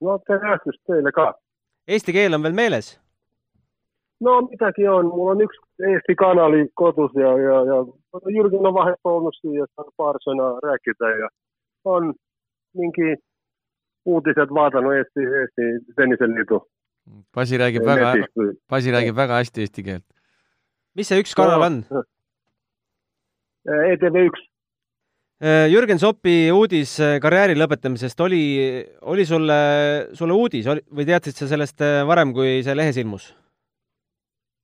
no 0.00 0.18
tere 0.26 0.56
õhtust 0.56 0.82
teile 0.86 1.12
ka! 1.12 1.32
Eesti 1.88 2.12
keel 2.12 2.36
on 2.36 2.44
veel 2.44 2.56
meeles? 2.56 2.98
no 4.20 4.40
midagi 4.50 4.86
on, 4.90 5.10
mul 5.14 5.32
on 5.34 5.44
üks 5.46 5.58
Eesti 5.88 6.14
kanali 6.18 6.66
kodus 6.74 7.14
ja, 7.14 7.32
ja, 7.38 7.58
ja 7.70 7.82
Jürgen 8.34 8.66
on 8.66 8.74
vahel 8.74 8.96
toonud 9.06 9.36
siia 9.40 9.66
paar 9.96 10.18
sõna 10.24 10.50
rääkida 10.64 11.12
ja 11.22 11.28
on 11.86 12.12
mingi 12.78 13.14
uudised 14.08 14.54
vaadanud 14.54 14.96
Eesti, 14.96 15.26
Eesti 15.40 15.68
Tenniseliidu. 15.96 16.60
Pasi 17.35 17.59
räägib 17.61 17.87
väga, 17.87 18.12
Pasi 18.68 18.92
räägib 18.94 19.16
väga 19.16 19.40
hästi 19.40 19.64
eesti 19.64 19.85
keelt. 19.87 20.07
mis 20.94 21.09
see 21.09 21.21
üks 21.23 21.35
kanal 21.38 21.62
on 21.66 21.83
no,? 21.90 22.05
ETV 23.68 24.23
üks. 24.31 24.44
Äh, 25.38 25.68
Jürgen 25.71 26.01
Sopi 26.03 26.49
uudis 26.51 26.97
äh, 27.05 27.18
karjääri 27.23 27.55
lõpetamisest 27.55 28.18
oli, 28.25 28.40
oli 29.03 29.27
sulle, 29.29 29.59
sulle 30.18 30.35
uudis 30.35 30.66
oli, 30.66 30.83
või 30.90 31.07
teadsid 31.07 31.37
sa 31.38 31.47
sellest 31.51 31.85
äh, 31.85 32.01
varem, 32.09 32.33
kui 32.35 32.59
see 32.66 32.75
lehes 32.75 32.99
ilmus? 32.99 33.29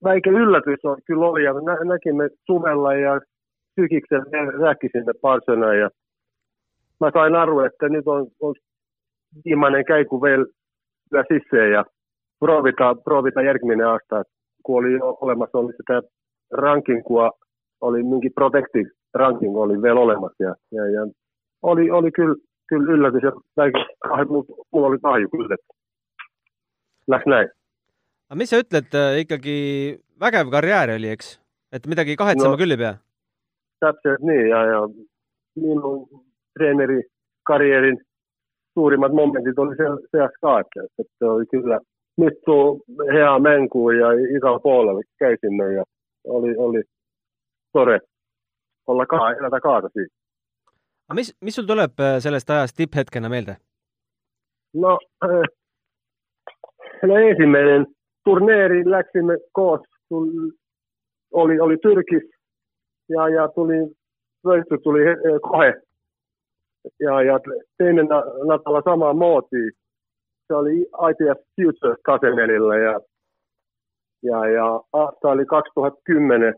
väike 0.05 0.33
üllatus 0.35 0.83
on, 0.85 0.99
küll 1.09 1.23
oli, 1.23 1.47
aga 1.49 1.63
nä 1.65 1.77
nägime 1.95 2.27
suvella 2.45 2.93
ja 2.99 3.13
sügisel 3.79 4.27
rääkisime 4.61 5.15
paar 5.23 5.41
sõna 5.47 5.71
ja 5.79 5.89
ma 7.01 7.11
sain 7.15 7.39
aru, 7.39 7.61
et 7.65 7.87
nüüd 7.95 8.11
on, 8.11 8.27
on 8.41 8.59
viimane 9.47 9.85
käigu 9.89 10.21
veel 10.23 10.45
sisse 11.31 11.69
ja 11.71 11.85
proovida, 12.40 12.94
proovida 13.05 13.42
järgmine 13.42 13.85
aasta, 13.85 14.23
kui 14.62 14.79
oli 14.81 14.99
olemas, 15.01 15.51
oli 15.55 15.73
seda 15.79 16.03
rankingua 16.53 17.31
oli 17.85 18.03
mingi 18.03 18.31
protective 18.31 18.90
ranking 19.14 19.57
oli 19.57 19.83
veel 19.83 19.97
olemas 19.97 20.33
ja, 20.38 20.55
ja, 20.73 20.87
ja 20.90 21.07
oli, 21.62 21.90
oli 21.90 22.11
küll, 22.18 22.35
küll 22.73 22.90
üllatus 22.97 23.25
ja 23.25 23.33
väike, 23.61 23.83
mul, 24.31 24.44
mul 24.73 24.88
oli 24.90 25.01
kahju 25.05 25.31
küll, 25.33 25.55
et 25.55 25.64
läks 27.14 27.29
näin. 27.31 27.53
aga 28.31 28.40
mis 28.40 28.53
sa 28.53 28.61
ütled, 28.62 28.90
äh, 29.01 29.20
ikkagi 29.25 29.57
vägev 30.20 30.53
karjäär 30.55 30.97
oli, 30.97 31.12
eks? 31.14 31.37
et 31.73 31.87
midagi 31.90 32.16
kahetsema 32.20 32.55
no, 32.55 32.61
küll 32.61 32.77
ei 32.77 32.81
pea? 32.81 32.94
täpselt 33.85 34.25
nii 34.25 34.49
ja, 34.51 34.64
ja 34.73 34.83
minu 35.61 35.94
treeneri 36.59 37.03
karjääri 37.49 37.94
suurimad 38.75 39.14
momendid 39.14 39.59
oli 39.59 39.77
seal 39.79 39.99
seas 40.11 40.35
ka, 40.42 40.59
et, 40.64 40.88
et 41.05 41.29
oli 41.31 41.47
küll 42.16 42.24
mitu 42.24 42.85
hea 43.12 43.38
mängu 43.38 43.90
ja 43.90 44.12
igal 44.37 44.61
pool 44.61 45.03
käisime 45.18 45.72
ja 45.72 45.85
oli, 46.29 46.57
oli 46.57 46.83
tore 47.72 48.00
olla 48.87 49.07
ka, 49.07 49.31
elada 49.31 49.61
kaasa 49.61 49.88
siis. 49.88 50.11
aga 51.09 51.14
mis, 51.14 51.37
mis 51.40 51.55
sul 51.55 51.66
tuleb 51.66 52.00
äh, 52.00 52.18
sellest 52.18 52.50
ajast 52.50 52.77
tipphetkena 52.77 53.29
meelde? 53.29 53.57
no, 54.74 54.98
äh, 55.24 55.42
no 57.03 57.18
esimene 57.18 57.85
turneeri 58.24 58.90
läksime 58.90 59.38
koos, 59.53 59.81
oli, 61.33 61.61
oli 61.61 61.77
Türgis 61.77 62.31
ja, 63.09 63.29
ja 63.29 63.48
tuli, 63.48 63.81
võitu 64.46 64.79
tuli 64.83 65.09
äh, 65.09 65.40
kohe. 65.42 65.74
ja, 67.00 67.22
ja 67.22 67.38
teine 67.79 68.03
nädala 68.03 68.83
samamoodi, 68.85 69.70
see 70.47 70.57
oli 70.57 70.77
ITF 70.81 71.41
Futures 71.57 72.01
tasemelillä 72.07 72.77
ja, 72.77 73.01
ja, 74.23 74.47
ja 74.47 74.67
aasta 74.93 75.29
oli 75.29 75.47
kaks 75.47 75.71
tuhat 75.75 75.95
kymmenen 76.05 76.55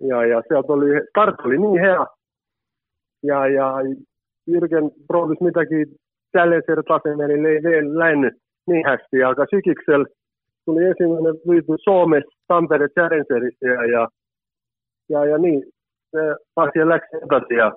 ja, 0.00 0.24
ja 0.24 0.42
sealt 0.48 0.70
oli, 0.70 0.90
start 1.08 1.40
oli 1.44 1.58
nii 1.58 1.80
hea. 1.80 2.06
ja, 3.22 3.46
ja 3.46 3.72
Jürgen 4.50 4.90
proovis 5.06 5.40
midagi 5.40 5.84
challenger 6.36 6.82
tasemel, 6.88 7.44
ei 7.44 7.62
veel 7.62 7.98
läinud 7.98 8.36
nii 8.66 8.82
hästi, 8.86 9.24
aga 9.24 9.46
sügisel 9.50 10.04
tuli 10.64 10.84
esimene 10.84 11.32
võidu 11.48 11.76
Soomes 11.84 12.24
Tampere 12.48 12.88
Challengeris 12.88 13.56
ja, 13.64 13.84
ja, 13.92 14.06
ja, 15.08 15.24
ja 15.32 15.38
nii 15.38 15.60
see 16.14 16.34
asi 16.56 16.84
läks 16.88 17.20
edasi 17.22 17.60
ja 17.60 17.70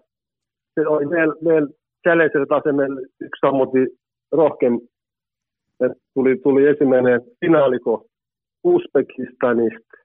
see 0.75 0.87
oli 0.87 1.09
veel, 1.09 1.33
veel 1.47 1.67
Challenger 2.03 2.45
tasemel 2.53 2.99
üks 3.27 3.43
samuti 4.31 4.43
rohkem. 4.43 4.79
et 5.85 5.97
tuli, 6.13 6.37
tuli 6.37 6.67
esimene 6.67 7.19
finaalikoht 7.39 8.05
Usbekistanist 8.63 10.01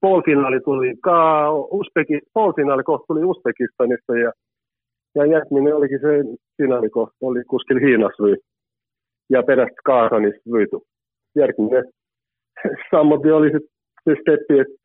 poolfinaali 0.00 0.60
tuli 0.60 0.94
ka 1.02 1.50
Usbeki, 1.52 2.20
poolfinaali 2.34 2.82
koht 2.82 3.06
tuli 3.06 3.24
Usbekistanista 3.24 4.16
ja, 4.16 4.32
ja 5.14 5.26
järgmine 5.26 5.74
olikin 5.74 6.00
se 6.00 6.36
finaalikoht, 6.62 7.12
oli 7.20 7.44
kuskil 7.44 7.80
Hiinas 7.80 8.16
või 8.20 8.36
ja 9.30 9.42
pärast 9.42 9.76
Kaasanist 9.84 10.42
võidu. 10.50 10.82
järgmine 11.36 11.82
samuti 12.90 13.30
oli 13.30 13.50
se, 13.52 13.58
se 14.04 14.16
steppi, 14.20 14.58
että 14.58 14.80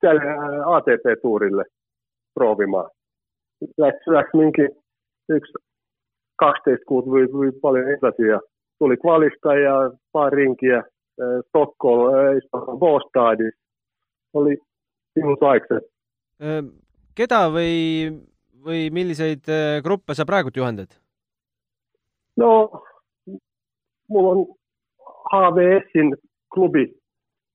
tälle 0.00 0.22
ATP-tuurille 0.66 1.64
proovimaan. 2.34 2.90
Läks, 3.78 4.06
läks 4.06 4.34
minkin 4.34 4.68
yksi 5.28 5.52
12 6.42 6.88
kuuta 6.88 7.10
või, 7.10 7.28
või 7.32 7.52
paljon 7.62 7.90
edasi 7.94 8.28
ja 8.28 8.40
tuli 8.82 8.96
kvalista 8.98 9.54
ja 9.54 9.74
pari 10.12 10.42
rinkiä 10.42 10.78
äh, 10.78 11.38
Stockholm, 11.48 12.14
äh, 12.14 12.76
Båstadissa 12.78 13.58
oli 14.34 14.56
ilus-aegsed. 15.16 15.84
keda 17.14 17.40
või, 17.52 17.74
või 18.64 18.88
milliseid 18.90 19.44
gruppe 19.84 20.14
sa 20.16 20.24
praegult 20.24 20.56
juhendad? 20.56 20.88
no 22.36 22.50
mul 24.08 24.26
on 24.32 24.40
HVS-in 25.32 26.16
klubi 26.54 26.86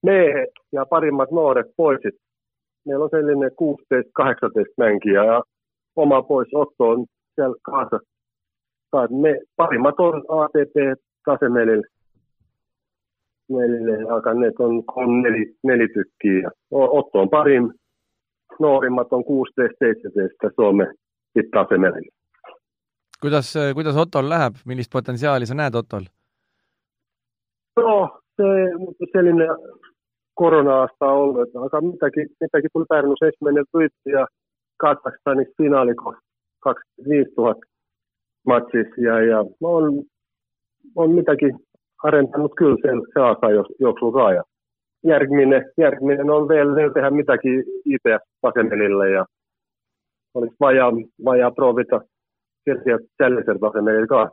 mehed 0.02 0.52
ja 0.72 0.86
parimad 0.86 1.28
noored 1.30 1.72
poisid. 1.76 2.16
meil 2.86 3.02
on 3.02 3.10
selline 3.10 3.50
kuusteist, 3.50 4.08
kaheksateist 4.12 4.72
mängija 4.78 5.24
ja 5.24 5.42
oma 5.96 6.22
poiss 6.22 6.54
Otto 6.54 6.90
on 6.90 7.06
seal 8.90 9.08
kaasas. 9.08 9.20
me 9.20 9.40
parimad 9.56 9.94
on 9.98 10.22
ATP 10.28 11.00
tasemel 11.24 11.82
neljä, 13.48 14.14
aga 14.16 14.34
need 14.34 14.58
on 14.58 14.84
kolm, 14.84 15.22
neli, 15.22 15.56
neli 15.62 15.88
tykkiä. 15.88 16.50
Otto 16.70 17.20
on 17.20 17.30
parin, 17.30 17.72
noorimmat 18.60 19.12
on 19.12 19.24
16-17 19.24 20.52
Suomen 20.54 20.94
tipptasemel. 21.32 22.02
kuidas, 23.20 23.54
kuidas 23.74 23.96
Ottol 23.96 24.28
läheb, 24.28 24.54
millist 24.64 24.92
potentsiaali 24.92 25.46
sa 25.46 25.54
näed 25.54 25.74
Ottol? 25.74 26.04
no 27.76 28.20
see 28.36 29.08
selline 29.12 29.46
koroona-aasta 30.34 31.06
ollut, 31.06 31.56
aga 31.66 31.80
midagi, 31.80 32.26
midagi 32.40 32.68
tuli 32.72 32.86
Pärnus 32.88 33.22
esimene 33.28 33.64
võit 33.76 33.94
ja 34.06 34.26
Kasahstanis 34.82 35.50
finaali 35.58 35.94
kakskümmend 35.98 37.08
viis 37.10 37.30
tuhat 37.34 37.58
matsis 38.50 38.90
ja, 39.06 39.20
ja 39.30 39.38
on, 39.62 40.02
on 40.96 41.10
midagi 41.10 41.50
arendanud 42.02 42.54
kyllä 42.58 42.76
sen, 42.82 43.02
se 43.12 43.20
aika 43.20 43.48
juoksu 43.80 44.10
raaja. 44.10 44.42
Järgminen, 45.06 45.64
järgminen 45.78 46.30
on 46.30 46.48
vielä, 46.48 46.74
vielä 46.74 46.92
tehdä 46.94 47.10
mitäkin 47.10 47.64
IPS-vasemelille 47.92 49.10
ja 49.10 49.24
olisi 50.34 50.56
vajaa, 50.60 50.92
vajaa 51.24 51.50
provita 51.50 52.00
kergelt 52.64 53.06
challenger 53.16 53.58
tasemel 53.58 54.06
ka. 54.06 54.30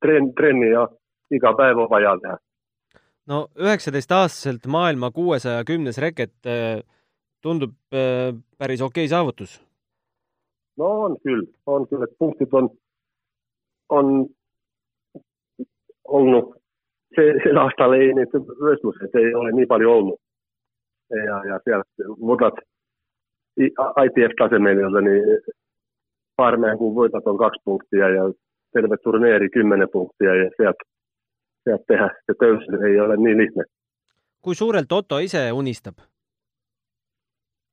trenn, 0.00 0.32
trenni 0.34 0.70
ja 0.70 0.88
iga 1.30 1.52
päev 1.56 1.78
on 1.78 1.90
vaja 1.90 2.14
teha. 2.22 2.38
no 3.26 3.48
üheksateistaastaselt 3.58 4.66
maailma 4.66 5.10
kuuesaja 5.10 5.64
kümnes 5.64 5.98
reket 5.98 6.32
äh, 6.46 6.80
tundub 7.42 7.74
äh, 7.94 8.34
päris 8.58 8.82
okei 8.82 9.08
saavutus. 9.08 9.60
no 10.78 10.90
on 11.06 11.16
küll, 11.24 11.46
on 11.66 11.86
küll, 11.88 12.02
et 12.02 12.16
punktid 12.18 12.52
on, 12.52 12.70
on 13.90 14.26
olnud, 16.08 16.54
see, 17.14 17.34
sel 17.44 17.60
aastal 17.62 17.94
ei, 17.98 18.12
neid 18.16 18.34
võistluseid 18.34 19.16
ei 19.20 19.34
ole 19.34 19.54
nii 19.58 19.68
palju 19.70 19.92
olnud. 19.92 20.18
ja, 21.10 21.40
ja 21.48 21.56
sealt 21.64 22.04
võtad 22.30 22.60
ITF 23.58 24.36
tasemel 24.38 24.76
nii-öelda 24.78 25.00
nii 25.06 25.38
paar 26.40 26.56
mängu 26.56 26.92
võidad 26.96 27.26
on 27.26 27.38
kaks 27.40 27.58
punkti 27.64 27.98
ja, 28.00 28.08
ja 28.14 28.28
terve 28.72 28.96
turneeri 29.04 29.50
kümmene 29.56 29.88
punkti 29.92 30.28
ja, 30.28 30.36
ja 30.38 30.48
sealt, 30.56 30.84
sealt 31.66 31.84
teha 31.90 32.06
see 32.22 32.38
tõus 32.42 32.68
ei 32.78 33.00
ole 33.04 33.18
nii 33.20 33.36
lihtne. 33.42 33.66
kui 34.44 34.54
suurelt 34.54 34.92
Otto 34.92 35.18
ise 35.18 35.42
unistab? 35.52 35.98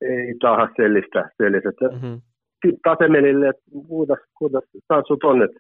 ei 0.02 0.34
taha 0.42 0.68
sellist, 0.78 1.16
sellised 1.42 1.80
mm 1.86 2.02
-hmm. 2.02 2.18
tipptasemel, 2.62 3.44
et 3.52 3.62
kuidas, 3.88 4.20
kuidas 4.40 4.66
tantsud 4.88 5.24
on, 5.24 5.44
et 5.44 5.56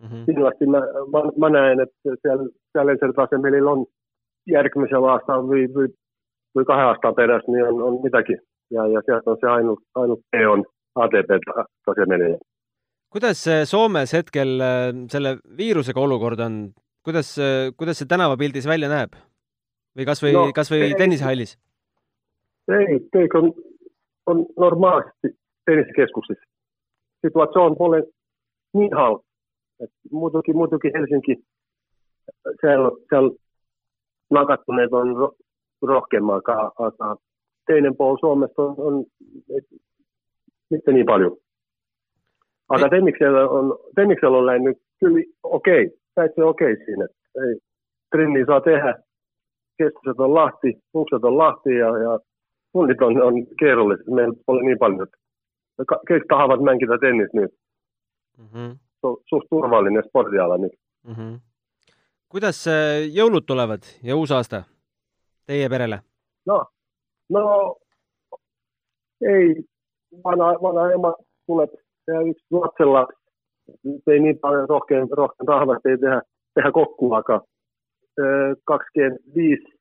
mm 0.00 0.08
-hmm. 0.08 0.24
kindlasti 0.26 0.66
ma, 0.66 0.80
ma, 1.12 1.22
ma 1.36 1.50
näen, 1.50 1.80
et 1.80 1.92
seal, 2.22 2.48
seal 2.72 3.14
tasemel 3.16 3.68
on 3.74 3.84
järgmisel 4.50 5.04
aastal 5.12 5.46
või, 5.50 5.66
või, 5.76 5.88
või 6.56 6.64
kahe 6.70 6.88
aasta 6.90 7.12
pärast 7.12 7.48
nii 7.48 7.62
on, 7.68 7.82
on 7.88 8.00
midagi 8.02 8.36
ja, 8.70 8.86
ja 8.86 9.02
sealt 9.06 9.26
on 9.26 9.38
see 9.40 9.50
ainult, 9.50 9.82
ainult 9.94 10.22
tee 10.30 10.46
on 10.48 10.64
ATP 10.96 11.38
tasemel. 11.84 12.26
kuidas 13.12 13.44
Soomes 13.64 14.12
hetkel 14.12 14.60
äh, 14.60 14.90
selle 15.12 15.36
viirusega 15.56 16.00
olukord 16.00 16.40
on, 16.40 16.58
kuidas, 17.04 17.38
äh, 17.38 17.72
kuidas 17.76 17.98
see 17.98 18.08
tänavapildis 18.08 18.66
välja 18.66 18.88
näeb? 18.88 19.16
või 19.96 20.04
kas 20.04 20.22
või 20.22 20.32
no,, 20.32 20.50
kas 20.52 20.70
või 20.70 20.92
tennisehallis? 20.98 21.56
ei, 22.68 23.00
kõik 23.14 23.38
on 23.38 23.52
on 24.26 24.46
normaalisesti 24.58 25.28
tenniskeskuksissa. 25.66 26.46
Situatsioon 27.26 27.76
pole 27.76 28.02
niin 28.74 28.96
halpa. 28.96 29.25
Et 29.80 29.90
muutenkin, 30.10 30.56
muutenkin 30.56 30.92
Helsinki, 30.94 31.36
siellä, 32.60 32.90
siellä 33.08 33.30
nakattuneet 34.30 34.92
on 34.92 35.16
ro, 35.16 35.32
rohkeammaa, 35.82 36.40
aga 36.78 37.16
teinen 37.66 37.96
puoli 37.96 38.18
Suomesta 38.20 38.62
on, 38.62 38.74
on 38.78 39.04
mitte 40.70 40.92
niin 40.92 41.06
paljon. 41.06 41.36
Aga 42.68 42.88
Temmiksellä 42.88 43.48
on, 43.48 43.78
Temmiksellä 43.94 44.38
on 44.38 44.46
läinyt 44.46 44.78
kyllä 45.00 45.24
okei, 45.42 45.86
okay. 45.86 45.98
täytyy 46.14 46.44
okei 46.44 46.72
okay 46.72 46.84
siinä. 46.84 47.06
Ei, 47.44 47.58
trenni 48.10 48.46
saa 48.46 48.60
tehdä, 48.60 48.94
keskukset 49.78 50.20
on 50.20 50.34
lahti, 50.34 50.74
ukset 50.94 51.24
on 51.24 51.38
lahti 51.38 51.74
ja, 51.74 51.98
ja 51.98 52.18
Tunnit 52.72 53.02
on, 53.02 53.22
on 53.22 53.34
keeruliset, 53.58 54.06
meillä 54.06 54.34
oli 54.46 54.64
niin 54.64 54.78
paljon, 54.78 55.02
että 55.02 55.16
kaikki 56.08 56.28
tahavat 56.28 56.62
mänkitä 56.62 56.98
tennis 56.98 57.28
nyt. 57.32 57.50
Mm-hmm. 58.38 58.78
Se 59.06 59.10
on 59.10 59.16
suht 59.30 59.48
turvallinen 59.50 60.02
spordiala 60.08 60.58
nyt. 60.58 60.72
Mm-hmm. 61.06 61.40
kuidas 62.28 62.64
jõulud 63.14 63.44
tulevad 63.46 63.84
ja 64.02 64.16
uus 64.16 64.32
aasta 64.34 64.64
teie 65.46 65.68
perele? 65.70 66.00
no, 66.46 66.56
no 67.30 67.44
ei, 69.22 69.54
vana, 70.24 70.48
vana 70.62 70.88
ema 70.96 71.12
tuleb 71.46 71.70
ja 72.10 72.24
üks 72.26 72.42
lapsella 72.50 73.06
ei 74.10 74.20
niin 74.20 74.38
paljon 74.38 74.68
rohkein, 74.68 75.06
rohkein 75.10 75.48
rahvasta 75.48 75.88
ei 75.88 75.98
tehdä, 75.98 76.20
tehdä 76.54 76.72
kokku, 76.72 77.12
aga 77.14 77.40
25 78.64 79.76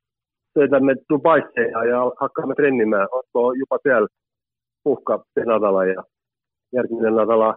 sõidame 0.57 0.95
Dubaisse 1.09 1.67
ja, 1.71 1.83
ja 1.89 1.99
hakkame 2.19 2.55
trennima. 2.55 3.05
Otto 3.11 3.51
juba 3.59 3.79
seal 3.83 4.07
puhkab 4.83 5.25
see 5.33 5.45
nädala 5.45 5.85
ja 5.85 6.03
järgmine 6.75 7.11
nädala 7.11 7.55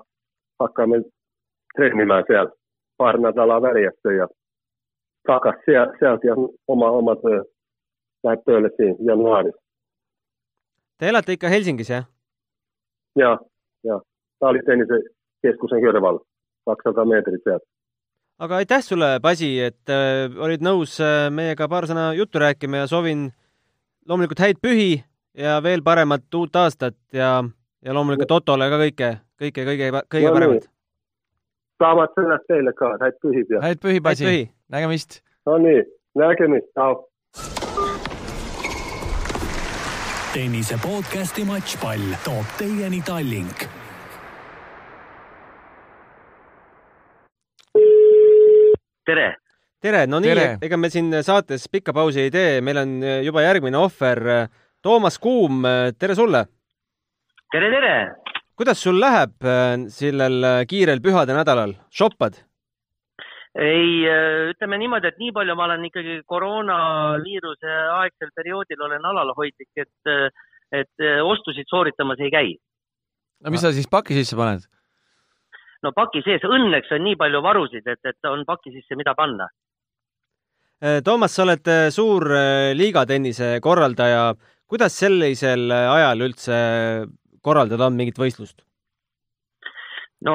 hakkame 0.61 1.03
trennima 1.77 2.23
seal 2.27 2.51
paar 2.97 3.19
nädala 3.21 3.61
väljast 3.63 4.11
ja 4.17 4.27
takas 5.27 5.61
seal, 5.65 5.93
sealt 6.01 6.25
ja 6.25 6.35
oma, 6.69 6.91
oma 6.91 7.17
töö 7.23 7.43
läheb 8.25 8.45
tööle 8.47 8.71
siin 8.77 8.97
jaanuaris. 9.07 9.55
Te 10.99 11.09
elate 11.09 11.37
ikka 11.37 11.49
Helsingis, 11.49 11.91
jah? 11.91 12.07
ja, 13.17 13.39
ja 13.85 14.01
Tallinna 14.41 15.03
keskuse 15.43 15.81
kõrval, 15.83 16.23
kakssada 16.67 17.05
meetrit 17.05 17.45
sealt 17.45 17.67
aga 18.39 18.63
aitäh 18.63 18.83
sulle, 18.83 19.19
Pasi, 19.23 19.51
et 19.61 19.91
äh, 19.91 20.31
olid 20.39 20.63
nõus 20.63 20.99
äh, 21.03 21.27
meiega 21.35 21.69
paar 21.71 21.89
sõna 21.91 22.13
juttu 22.15 22.39
rääkima 22.43 22.85
ja 22.85 22.91
soovin 22.91 23.29
loomulikult 24.09 24.43
häid 24.45 24.61
pühi 24.63 25.01
ja 25.39 25.59
veel 25.63 25.83
paremat 25.87 26.35
uut 26.35 26.57
aastat 26.57 26.97
ja, 27.13 27.43
ja 27.83 27.95
loomulikult 27.95 28.37
Ottole 28.39 28.71
ka 28.71 28.79
kõike, 28.85 29.11
kõike, 29.43 29.67
kõige, 29.67 29.91
kõige 30.07 30.29
no, 30.31 30.35
paremat. 30.37 30.69
Samad 31.79 32.15
sõnad 32.17 32.45
teile 32.51 32.73
ka, 32.77 32.93
häid 33.03 33.19
pühi 33.23 33.45
ja. 33.53 33.63
häid 33.63 33.81
pühi, 33.83 34.03
Pasi, 34.03 34.41
nägemist. 34.73 35.21
no 35.47 35.59
nii, 35.63 35.83
nägemist, 36.19 36.71
tšau. 36.75 37.05
tennise 40.35 40.77
podcasti 40.83 41.47
Matšpall 41.49 42.15
toob 42.27 42.57
teieni 42.59 43.01
Tallink 43.07 43.67
tere! 49.09 49.29
tere, 49.81 50.07
no 50.11 50.21
nii, 50.23 50.37
ega 50.67 50.77
me 50.77 50.91
siin 50.93 51.15
saates 51.23 51.69
pikka 51.73 51.95
pausi 51.97 52.27
ei 52.27 52.35
tee, 52.35 52.61
meil 52.61 52.83
on 52.83 52.99
juba 53.25 53.47
järgmine 53.47 53.79
ohver. 53.79 54.25
Toomas 54.83 55.19
Kuum, 55.19 55.63
tere 55.99 56.15
sulle! 56.15 56.45
tere, 57.55 57.71
tere! 57.73 57.95
Kuidas 58.59 58.83
sul 58.83 59.01
läheb 59.01 59.47
äh, 59.47 59.87
sellel 59.95 60.67
kiirel 60.71 61.03
pühade 61.05 61.37
nädalal, 61.37 61.77
shoppad? 61.91 62.41
ei, 63.59 64.05
ütleme 64.53 64.77
niimoodi, 64.79 65.09
et 65.09 65.19
nii 65.19 65.33
palju 65.35 65.55
ma 65.59 65.65
olen 65.67 65.87
ikkagi 65.89 66.21
koroonaviiruse 66.31 67.77
aegsel 67.97 68.31
perioodil 68.37 68.85
olen 68.87 69.07
alalhoidlik, 69.09 69.71
et, 69.83 70.35
et 70.71 71.07
ostusid 71.25 71.67
sooritamas 71.71 72.21
ei 72.23 72.31
käi. 72.31 72.53
no 73.43 73.55
mis 73.55 73.65
sa 73.65 73.73
siis 73.75 73.89
paki 73.91 74.15
sisse 74.15 74.39
paned? 74.39 74.69
no 75.83 75.93
paki 75.97 76.23
sees 76.27 76.45
õnneks 76.47 76.93
on 76.95 77.05
nii 77.07 77.17
palju 77.19 77.43
varusid, 77.45 77.87
et, 77.87 78.01
et 78.05 78.31
on 78.31 78.45
paki 78.47 78.73
sisse, 78.75 78.99
mida 78.99 79.15
panna. 79.19 79.49
Äh, 80.79 81.01
Toomas, 81.05 81.35
sa 81.35 81.43
oled 81.43 81.71
äh, 81.71 81.89
suur 81.95 82.29
äh, 82.35 82.71
liigatennise 82.79 83.59
korraldaja. 83.63 84.35
kuidas 84.69 84.99
sellisel 85.01 85.71
ajal 85.73 86.21
üldse 86.27 86.57
korraldada 87.49 87.89
on 87.89 87.97
mingit 87.99 88.21
võistlust? 88.21 88.61
no 90.27 90.35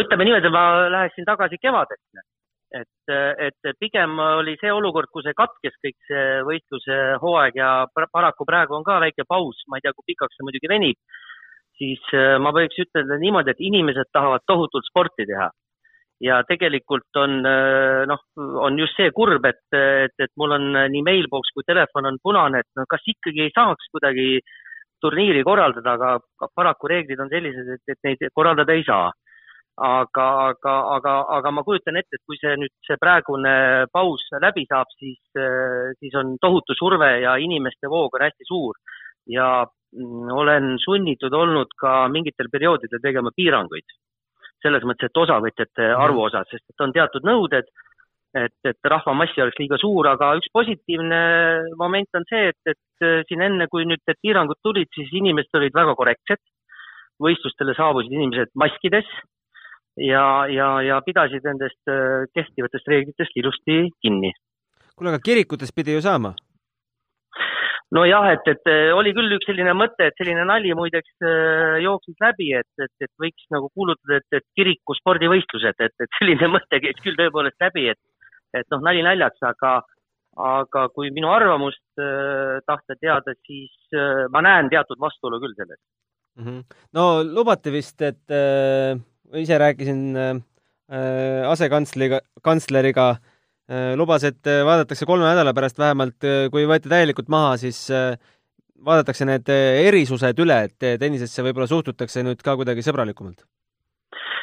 ütleme 0.00 0.28
niimoodi, 0.28 0.52
ma 0.52 0.64
läheksin 0.92 1.28
tagasi 1.28 1.56
kevadesse, 1.60 2.24
et, 2.76 3.12
et 3.48 3.72
pigem 3.80 4.18
oli 4.20 4.56
see 4.60 4.72
olukord, 4.72 5.08
kui 5.12 5.24
see 5.24 5.36
katkes 5.36 5.78
kõik 5.84 5.98
see 6.08 6.26
võistluse 6.48 6.98
hooaeg 7.22 7.56
ja 7.56 7.72
paraku 7.94 8.48
praegu 8.48 8.76
on 8.76 8.84
ka 8.84 9.00
väike 9.04 9.24
paus, 9.28 9.64
ma 9.68 9.80
ei 9.80 9.86
tea, 9.86 9.94
kui 9.96 10.12
pikaks 10.12 10.36
see 10.36 10.48
muidugi 10.48 10.72
venib 10.72 11.00
siis 11.82 12.14
äh, 12.16 12.36
ma 12.42 12.52
võiks 12.54 12.78
ütelda 12.84 13.18
niimoodi, 13.20 13.52
et 13.52 13.66
inimesed 13.66 14.12
tahavad 14.14 14.46
tohutult 14.46 14.88
sporti 14.88 15.28
teha. 15.28 15.50
ja 16.22 16.36
tegelikult 16.46 17.18
on 17.18 17.40
äh, 17.48 18.04
noh, 18.06 18.20
on 18.62 18.76
just 18.78 18.94
see 18.98 19.10
kurb, 19.16 19.42
et, 19.48 19.64
et, 19.74 20.14
et 20.22 20.30
mul 20.38 20.54
on 20.54 20.68
nii 20.92 21.02
mailbox 21.02 21.50
kui 21.54 21.66
telefon 21.66 22.06
on 22.12 22.20
punane, 22.22 22.60
et 22.62 22.78
no 22.78 22.84
kas 22.90 23.02
ikkagi 23.14 23.48
ei 23.48 23.54
saaks 23.56 23.90
kuidagi 23.94 24.28
turniiri 25.02 25.42
korraldada, 25.46 25.96
aga 25.98 26.48
paraku 26.54 26.90
reeglid 26.92 27.20
on 27.20 27.30
sellised, 27.32 27.68
et, 27.74 27.94
et 27.94 28.08
neid 28.08 28.24
korraldada 28.34 28.78
ei 28.78 28.86
saa. 28.86 29.10
aga, 29.72 30.24
aga, 30.52 30.72
aga, 30.94 31.12
aga 31.32 31.50
ma 31.50 31.62
kujutan 31.64 31.96
ette, 31.96 32.18
et 32.18 32.22
kui 32.28 32.36
see 32.36 32.50
nüüd, 32.60 32.72
see 32.84 32.98
praegune 33.00 33.52
paus 33.88 34.26
läbi 34.44 34.66
saab, 34.68 34.90
siis, 35.00 35.20
äh, 35.40 35.94
siis 35.96 36.12
on 36.20 36.34
tohutu 36.40 36.76
surve 36.76 37.08
ja 37.22 37.38
inimeste 37.40 37.88
voog 37.88 38.18
on 38.18 38.26
hästi 38.26 38.44
suur 38.50 38.76
ja 39.32 39.64
Mm, 39.92 40.30
olen 40.32 40.78
sunnitud 40.80 41.34
olnud 41.36 41.74
ka 41.76 42.06
mingitel 42.08 42.48
perioodidel 42.52 43.02
tegema 43.02 43.32
piiranguid. 43.36 43.98
selles 44.62 44.84
mõttes, 44.86 45.08
et 45.10 45.18
osavõtjate 45.18 45.82
mhm. 45.88 46.00
arvu 46.04 46.20
osas, 46.22 46.46
sest 46.46 46.62
et 46.70 46.82
on 46.84 46.92
teatud 46.94 47.24
nõuded, 47.26 47.66
et, 48.34 48.54
et 48.68 48.90
rahvamassi 48.92 49.42
oleks 49.44 49.60
liiga 49.60 49.78
suur, 49.80 50.08
aga 50.08 50.32
üks 50.38 50.50
positiivne 50.54 51.20
moment 51.80 52.18
on 52.18 52.26
see, 52.30 52.48
et, 52.52 52.72
et 52.72 53.06
äh, 53.06 53.20
siin 53.28 53.44
enne, 53.44 53.68
kui 53.72 53.84
nüüd 53.88 54.00
need 54.00 54.20
piirangud 54.24 54.60
tulid, 54.64 54.90
siis 54.96 55.12
inimesed 55.20 55.60
olid 55.60 55.76
väga 55.76 55.96
korrektsed. 55.98 56.42
võistlustele 57.22 57.74
saabusid 57.76 58.12
inimesed 58.16 58.50
maskides 58.58 59.08
ja, 60.00 60.46
ja, 60.50 60.68
ja 60.82 61.00
pidasid 61.04 61.44
nendest 61.46 61.92
äh, 61.92 62.24
kehtivatest 62.34 62.88
reeglitest 62.88 63.36
ilusti 63.36 63.84
kinni. 64.00 64.32
kuule, 64.96 65.12
aga 65.12 65.20
kirikutes 65.24 65.72
pidi 65.76 65.94
ju 65.98 66.02
saama? 66.02 66.34
nojah, 67.92 68.30
et, 68.32 68.46
et 68.48 68.70
oli 68.96 69.12
küll 69.12 69.36
üks 69.36 69.44
selline 69.50 69.74
mõte, 69.76 70.08
et 70.08 70.16
selline 70.16 70.46
nali 70.48 70.72
muideks 70.76 71.12
äh, 71.20 71.76
jooksis 71.84 72.16
läbi, 72.24 72.48
et, 72.56 72.70
et, 72.80 72.94
et 73.04 73.12
võiks 73.20 73.44
nagu 73.52 73.68
kuulutada, 73.76 74.22
et, 74.22 74.38
et 74.40 74.46
kiriku 74.56 74.96
spordivõistlused, 74.96 75.84
et, 75.84 75.94
et 76.00 76.18
selline 76.18 76.48
mõte 76.56 76.80
käis 76.80 77.04
küll 77.04 77.18
tõepoolest 77.20 77.60
läbi, 77.60 77.90
et, 77.92 78.00
et 78.56 78.68
noh, 78.74 78.82
nali 78.84 79.02
naljaks, 79.04 79.42
aga, 79.48 79.72
aga 80.52 80.86
kui 80.96 81.10
minu 81.14 81.30
arvamust 81.32 81.82
äh, 82.00 82.60
tahta 82.68 82.96
teada, 83.00 83.34
siis 83.46 83.96
äh, 83.96 84.26
ma 84.32 84.44
näen 84.44 84.70
teatud 84.72 85.00
vastuolu 85.00 85.40
küll 85.42 85.56
selles 85.58 85.80
mm. 86.36 86.44
-hmm. 86.46 86.62
no 86.92 87.22
lubati 87.22 87.72
vist, 87.72 88.00
et 88.02 88.30
äh, 88.30 88.98
ise 89.42 89.58
rääkisin 89.58 90.16
äh, 90.16 91.50
asekantsleriga, 91.50 92.20
kantsleriga 92.42 93.08
äh, 93.70 93.94
lubas, 93.96 94.24
et 94.24 94.46
äh, 94.46 94.64
vaadatakse 94.64 95.06
kolme 95.06 95.24
nädala 95.24 95.54
pärast 95.54 95.78
vähemalt, 95.78 96.20
äh, 96.24 96.50
kui 96.50 96.66
võeti 96.68 96.92
täielikult 96.92 97.28
maha, 97.28 97.56
siis 97.56 97.90
äh, 97.90 98.16
vaadatakse 98.84 99.24
need 99.28 99.48
äh, 99.48 99.86
erisused 99.88 100.38
üle, 100.38 100.62
et 100.68 100.78
tennisesse 101.00 101.42
võib-olla 101.42 101.66
suhtutakse 101.70 102.22
nüüd 102.22 102.42
ka 102.42 102.56
kuidagi 102.56 102.84
sõbralikumalt 102.84 103.44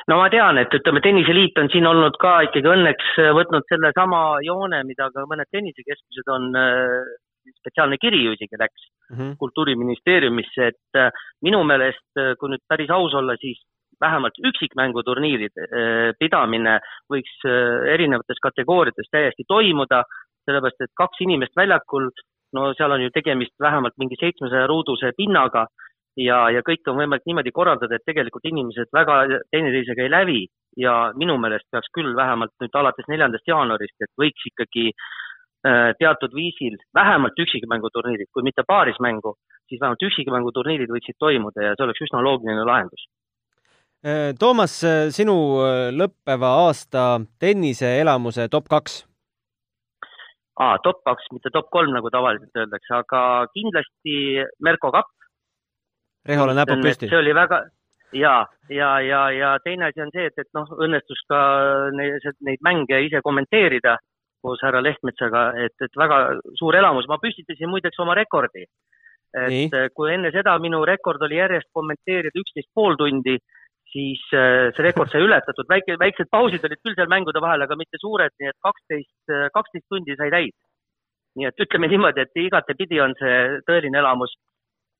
no 0.07 0.17
ma 0.19 0.27
tean, 0.31 0.59
et 0.61 0.73
ütleme, 0.75 1.01
Tenniseliit 1.03 1.57
on 1.61 1.69
siin 1.73 1.87
olnud 1.89 2.17
ka 2.21 2.39
ikkagi 2.47 2.69
õnneks 2.71 3.15
äh, 3.19 3.31
võtnud 3.35 3.65
sellesama 3.71 4.21
joone, 4.45 4.83
mida 4.87 5.09
ka 5.15 5.25
mõned 5.29 5.49
tennisekeskused 5.51 6.31
on, 6.35 6.53
äh, 6.59 7.17
spetsiaalne 7.59 7.97
kiri 8.01 8.21
ju 8.23 8.35
isegi 8.35 8.59
läks 8.59 8.85
mm 9.09 9.17
-hmm. 9.17 9.35
kultuuriministeeriumisse, 9.41 10.71
et 10.73 11.01
äh, 11.01 11.11
minu 11.41 11.63
meelest, 11.63 12.07
kui 12.39 12.53
nüüd 12.53 12.63
päris 12.67 12.89
aus 12.89 13.13
olla, 13.13 13.35
siis 13.41 13.59
vähemalt 13.99 14.37
üksikmänguturniiride 14.47 15.65
pidamine 16.19 16.77
võiks 17.11 17.33
erinevates 17.91 18.39
kategooriates 18.39 19.09
täiesti 19.11 19.43
toimuda, 19.47 20.03
sellepärast 20.45 20.85
et 20.85 20.93
kaks 20.95 21.19
inimest 21.25 21.51
väljakul, 21.55 22.07
no 22.55 22.69
seal 22.77 22.95
on 22.95 23.01
ju 23.03 23.09
tegemist 23.11 23.51
vähemalt 23.59 23.97
mingi 23.99 24.15
seitsmesaja 24.21 24.67
ruuduse 24.71 25.11
pinnaga 25.17 25.65
ja, 26.19 26.39
ja 26.53 26.63
kõike 26.65 26.91
on 26.91 26.99
võimalik 26.99 27.27
niimoodi 27.27 27.53
korraldada, 27.55 27.95
et 27.97 28.05
tegelikult 28.07 28.45
inimesed 28.49 28.91
väga 28.95 29.21
teineteisega 29.53 30.05
ei 30.05 30.11
lävi 30.11 30.39
ja 30.79 31.11
minu 31.19 31.37
meelest 31.41 31.67
peaks 31.71 31.91
küll 31.95 32.15
vähemalt 32.17 32.53
nüüd 32.61 32.75
alates 32.81 33.07
neljandast 33.11 33.47
jaanuarist, 33.47 33.95
et 34.03 34.11
võiks 34.19 34.47
ikkagi 34.51 34.89
äh, 34.91 35.91
teatud 35.99 36.35
viisil 36.35 36.77
vähemalt 36.95 37.39
üksikmänguturniirid, 37.45 38.31
kui 38.33 38.45
mitte 38.45 38.65
paarismängu, 38.67 39.35
siis 39.69 39.81
vähemalt 39.81 40.07
üksikmänguturniirid 40.09 40.91
võiksid 40.93 41.19
toimuda 41.19 41.69
ja 41.69 41.75
see 41.75 41.87
oleks 41.87 42.05
üsna 42.07 42.23
loogiline 42.25 42.65
lahendus. 42.67 43.07
Äh, 44.05 44.31
Toomas, 44.39 44.79
äh, 44.87 45.09
sinu 45.15 45.35
lõppeva 45.95 46.55
aasta 46.65 47.11
tenniseelamuse 47.39 48.49
top 48.51 48.71
kaks? 48.71 49.03
aa, 50.59 50.75
top 50.83 50.99
kaks, 51.07 51.29
mitte 51.31 51.51
top 51.55 51.69
kolm, 51.71 51.93
nagu 51.95 52.09
tavaliselt 52.11 52.57
öeldakse, 52.59 52.91
aga 52.97 53.21
kindlasti 53.55 54.43
Merko 54.59 54.91
Kapp, 54.91 55.07
Rehol 56.27 56.51
on 56.51 56.59
näpud 56.59 56.81
püsti. 56.83 57.07
see 57.07 57.19
oli 57.19 57.33
väga 57.35 57.63
ja, 58.13 58.47
ja, 58.69 58.99
ja, 59.01 59.31
ja 59.31 59.57
teine 59.63 59.89
asi 59.89 60.01
on 60.01 60.11
see, 60.13 60.27
et, 60.29 60.37
et 60.37 60.49
noh, 60.57 60.69
õnnestus 60.81 61.21
ka 61.29 61.39
neid, 61.95 62.25
neid 62.45 62.63
mänge 62.65 63.01
ise 63.05 63.21
kommenteerida 63.25 63.97
koos 64.41 64.61
härra 64.63 64.81
Lehtmetsaga, 64.81 65.49
et, 65.65 65.75
et 65.83 65.97
väga 65.99 66.19
suur 66.59 66.75
elamus. 66.79 67.07
ma 67.11 67.19
püstitasin 67.19 67.69
muideks 67.69 67.99
oma 67.99 68.15
rekordi. 68.15 68.65
et 69.35 69.49
Nii. 69.51 69.89
kui 69.93 70.13
enne 70.13 70.31
seda 70.33 70.55
minu 70.59 70.81
rekord 70.87 71.21
oli 71.21 71.37
järjest 71.37 71.69
kommenteerida 71.73 72.39
üksteist 72.39 72.69
pool 72.73 72.95
tundi, 72.97 73.35
siis 73.91 74.21
äh, 74.33 74.71
see 74.73 74.85
rekord 74.85 75.11
sai 75.11 75.21
ületatud, 75.21 75.67
väike, 75.69 75.99
väiksed 76.01 76.31
pausid 76.31 76.65
olid 76.65 76.81
küll 76.81 76.95
seal 76.97 77.11
mängude 77.11 77.41
vahel, 77.41 77.61
aga 77.61 77.77
mitte 77.77 77.99
suured, 78.01 78.33
nii 78.39 78.49
et 78.49 78.57
kaksteist, 78.65 79.35
kaksteist 79.53 79.85
tundi 79.89 80.17
sai 80.17 80.31
täis. 80.33 80.55
nii 81.37 81.45
et 81.45 81.61
ütleme 81.61 81.87
niimoodi, 81.87 82.23
et 82.25 82.41
igatepidi 82.41 82.97
on 83.03 83.13
see 83.19 83.59
tõeline 83.67 83.99
elamus 84.01 84.33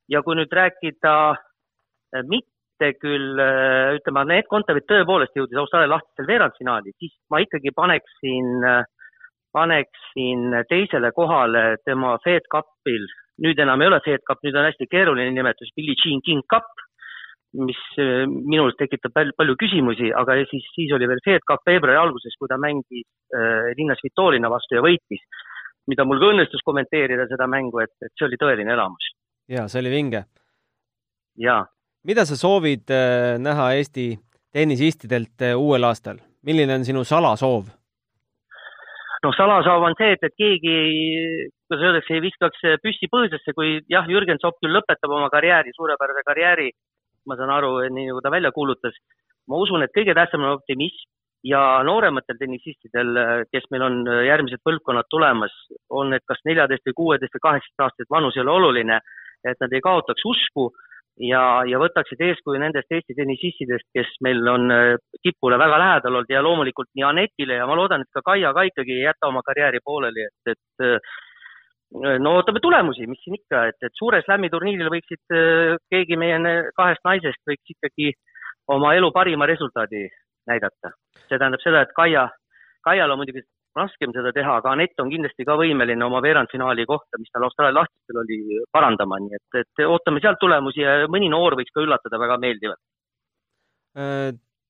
ja 0.10 0.22
kui 0.26 0.38
nüüd 0.40 0.54
rääkida 0.54 1.14
äh, 1.34 2.24
mitte 2.30 2.94
küll, 3.02 3.40
äh, 3.44 3.96
ütleme, 4.00 4.24
Anett 4.26 4.50
Kontaveit 4.52 4.88
tõepoolest 4.90 5.38
jõudis 5.38 5.60
Austraalia 5.62 5.94
lahtisel 5.96 6.30
veerandfinaali, 6.30 6.96
siis 6.98 7.16
ma 7.32 7.42
ikkagi 7.44 7.74
paneksin, 7.76 8.52
äh, 8.66 8.84
paneksin 9.56 10.62
teisele 10.70 11.14
kohale 11.16 11.64
tema 11.86 12.18
Fed 12.26 12.50
Cupil, 12.54 13.08
nüüd 13.44 13.60
enam 13.62 13.82
ei 13.82 13.92
ole 13.92 14.02
Fed 14.06 14.26
Cup, 14.28 14.42
nüüd 14.44 14.58
on 14.58 14.70
hästi 14.70 14.90
keeruline 14.92 15.34
nimetus, 15.36 15.74
Billie 15.78 15.98
Jean 16.00 16.24
King 16.26 16.46
Cup, 16.52 16.70
mis 17.58 17.80
minus 18.46 18.76
tekitab 18.78 19.16
palju 19.16 19.56
küsimusi, 19.58 20.12
aga 20.14 20.36
siis, 20.52 20.68
siis 20.76 20.92
oli 20.94 21.08
veel 21.10 21.22
Fed 21.26 21.46
Cup 21.50 21.64
veebruari 21.66 21.98
alguses, 21.98 22.36
kui 22.38 22.50
ta 22.50 22.60
mängis 22.62 23.08
äh, 23.34 23.72
linnas 23.78 24.04
Vitolina 24.06 24.52
vastu 24.54 24.78
ja 24.78 24.84
võitis, 24.86 25.24
mida 25.90 26.06
mul 26.06 26.22
ka 26.22 26.30
õnnestus 26.30 26.62
kommenteerida 26.66 27.26
seda 27.32 27.50
mängu, 27.50 27.82
et, 27.82 27.96
et 28.06 28.14
see 28.14 28.28
oli 28.28 28.38
tõeline 28.38 28.76
elamus 28.76 29.10
jaa, 29.50 29.68
see 29.68 29.82
oli 29.84 29.92
vinge. 29.94 30.24
jaa. 31.38 31.66
mida 32.04 32.26
sa 32.26 32.38
soovid 32.38 32.92
äh, 32.94 33.38
näha 33.42 33.72
Eesti 33.80 34.12
tennisistidelt 34.54 35.42
äh, 35.42 35.58
uuel 35.58 35.84
aastal, 35.84 36.22
milline 36.46 36.80
on 36.80 36.86
sinu 36.86 37.04
salasoov? 37.04 37.70
noh, 39.24 39.36
salasoov 39.36 39.84
on 39.90 39.98
see, 40.00 40.14
et, 40.16 40.24
et 40.24 40.36
keegi, 40.38 40.76
kuidas 41.68 41.88
öeldakse, 41.88 42.16
ei 42.16 42.24
viskaks 42.24 42.68
püssi 42.84 43.10
põõsasse, 43.12 43.54
kui 43.58 43.80
jah, 43.92 44.08
Jürgen 44.08 44.40
Zopp 44.42 44.62
küll 44.64 44.76
lõpetab 44.78 45.12
oma 45.12 45.28
karjääri, 45.34 45.76
suurepärase 45.76 46.24
karjääri, 46.28 46.70
ma 47.28 47.36
saan 47.40 47.52
aru, 47.52 47.74
nii 47.92 48.12
nagu 48.12 48.22
ta 48.24 48.32
välja 48.32 48.54
kuulutas. 48.56 48.96
ma 49.50 49.58
usun, 49.58 49.82
et 49.84 49.92
kõige 49.96 50.14
tähtsam 50.14 50.46
on 50.46 50.60
optimism 50.60 51.10
ja 51.44 51.82
noorematel 51.84 52.38
tennisistidel, 52.38 53.18
kes 53.52 53.66
meil 53.72 53.82
on 53.82 53.96
järgmised 54.28 54.62
põlvkonnad 54.64 55.08
tulemas, 55.10 55.54
on 55.90 56.12
need 56.14 56.24
kas 56.28 56.42
neljateist 56.46 56.86
või 56.88 56.98
kuueteist 57.02 57.36
või 57.38 57.46
kaheksateist 57.48 57.86
aastased, 57.86 58.10
vanus 58.12 58.38
ei 58.38 58.44
ole 58.44 58.52
oluline 58.52 59.00
et 59.48 59.60
nad 59.62 59.74
ei 59.74 59.84
kaotaks 59.84 60.26
usku 60.26 60.70
ja, 61.20 61.42
ja 61.68 61.80
võtaksid 61.82 62.22
eeskuju 62.24 62.60
nendest 62.62 62.92
Eesti 62.96 63.16
tennisistidest, 63.18 63.88
kes 63.96 64.12
meil 64.26 64.46
on 64.48 64.72
äh, 64.74 64.94
tipule 65.24 65.60
väga 65.60 65.80
lähedal 65.82 66.20
olnud 66.20 66.32
ja 66.32 66.44
loomulikult 66.46 66.92
nii 66.96 67.08
Anetile 67.08 67.60
ja 67.60 67.68
ma 67.70 67.78
loodan, 67.80 68.06
et 68.06 68.14
ka 68.16 68.24
Kaia 68.32 68.54
ka 68.56 68.66
ikkagi 68.70 68.96
ei 68.98 69.08
jäta 69.08 69.32
oma 69.32 69.44
karjääri 69.46 69.84
pooleli, 69.86 70.28
et, 70.30 70.54
et 70.56 70.86
äh, 70.86 71.18
no 72.24 72.36
ootame 72.38 72.64
tulemusi, 72.64 73.08
mis 73.10 73.22
siin 73.24 73.40
ikka, 73.40 73.68
et, 73.72 73.80
et 73.84 74.00
suure 74.00 74.22
slam'i 74.26 74.52
turniiril 74.54 74.92
võiksid 74.94 75.36
äh, 75.36 75.78
keegi 75.92 76.20
meie 76.20 76.40
kahest 76.78 77.06
naisest 77.08 77.44
võiks 77.50 77.76
ikkagi 77.76 78.14
oma 78.70 78.94
elu 78.96 79.12
parima 79.12 79.48
resultaadi 79.50 80.08
näidata. 80.50 80.94
see 81.28 81.38
tähendab 81.38 81.62
seda, 81.64 81.84
et 81.84 81.96
Kaia, 81.98 82.30
Kaial 82.86 83.12
on 83.12 83.22
muidugi 83.22 83.44
raskem 83.80 84.14
seda 84.16 84.34
teha, 84.36 84.58
aga 84.60 84.74
Anett 84.76 85.02
on 85.02 85.12
kindlasti 85.12 85.46
ka 85.48 85.56
võimeline 85.60 86.06
oma 86.06 86.22
veerandfinaali 86.26 86.86
kohta, 86.90 87.20
mis 87.22 87.32
tal 87.34 87.48
Austraalia 87.48 87.80
lahtistel 87.80 88.22
oli, 88.24 88.60
parandama, 88.76 89.22
nii 89.24 89.40
et, 89.40 89.62
et 89.64 89.86
ootame 89.88 90.22
sealt 90.24 90.42
tulemusi 90.42 90.84
ja 90.84 91.00
mõni 91.12 91.32
noor 91.32 91.58
võiks 91.60 91.74
ka 91.76 91.84
üllatada 91.86 92.22
väga 92.22 92.38
meeldivalt. 92.44 92.82
Äh, 94.00 94.30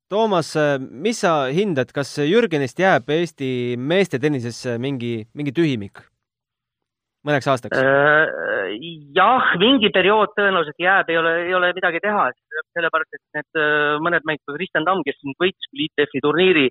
Toomas, 0.10 0.56
mis 0.90 1.20
sa 1.22 1.34
hindad, 1.54 1.92
kas 1.94 2.16
Jürgenist 2.26 2.80
jääb 2.82 3.12
Eesti 3.14 3.76
meeste 3.78 4.18
tennisesse 4.18 4.80
mingi, 4.82 5.20
mingi 5.38 5.54
tühimik 5.54 6.02
mõneks 7.28 7.50
aastaks? 7.52 7.80
Äh, 7.80 8.76
jah, 9.16 9.54
mingi 9.62 9.92
periood 9.96 10.34
tõenäoliselt 10.38 10.80
jääb, 10.82 11.10
ei 11.12 11.20
ole, 11.20 11.34
ei 11.48 11.56
ole 11.58 11.72
midagi 11.76 12.02
teha, 12.04 12.30
sellepärast 12.78 13.18
et 13.18 13.40
need 13.40 13.60
äh, 13.60 13.98
mõned 14.04 14.26
mängijad, 14.28 14.56
Kristjan 14.56 14.88
Tamm, 14.88 15.04
kes 15.08 15.20
võitis 15.42 15.72
küll 15.72 15.86
ITF-i 15.88 16.24
turniiri, 16.26 16.68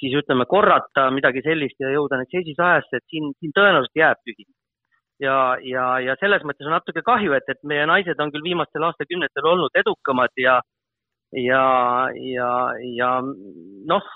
siis 0.00 0.14
ütleme, 0.20 0.46
korrata 0.50 1.08
midagi 1.14 1.42
sellist 1.46 1.80
ja 1.82 1.90
jõuda 1.94 2.20
nüüd 2.20 2.30
seisisajasse, 2.34 3.00
et 3.00 3.06
siin, 3.10 3.32
siin 3.40 3.54
tõenäoliselt 3.56 4.00
jääb 4.02 4.22
tühimik. 4.24 4.54
ja, 5.22 5.36
ja, 5.66 5.84
ja 5.98 6.14
selles 6.20 6.44
mõttes 6.46 6.66
on 6.68 6.76
natuke 6.76 7.02
kahju, 7.02 7.34
et, 7.34 7.48
et 7.50 7.62
meie 7.66 7.86
naised 7.90 8.20
on 8.22 8.30
küll 8.34 8.44
viimastel 8.46 8.84
aastakümnetel 8.86 9.48
olnud 9.52 9.74
edukamad 9.74 10.30
ja, 10.38 10.60
ja, 11.34 11.64
ja, 12.14 12.50
ja 12.94 13.10
noh, 13.92 14.12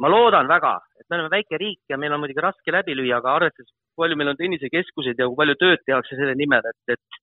ma 0.00 0.08
loodan 0.08 0.48
väga, 0.48 0.78
et 1.00 1.06
me 1.10 1.18
oleme 1.18 1.34
väike 1.36 1.60
riik 1.60 1.92
ja 1.92 1.98
meil 2.00 2.14
on 2.16 2.22
muidugi 2.22 2.44
raske 2.44 2.72
läbi 2.72 2.96
lüüa, 2.96 3.18
aga 3.20 3.34
arvestades, 3.34 3.74
kui 3.92 4.04
palju 4.04 4.16
meil 4.16 4.32
on 4.32 4.40
tennisekeskuseid 4.40 5.20
ja 5.20 5.28
kui 5.28 5.36
palju 5.42 5.58
tööd 5.60 5.84
tehakse 5.84 6.16
selle 6.16 6.36
nimel, 6.38 6.64
et, 6.72 6.96
et, 6.96 7.20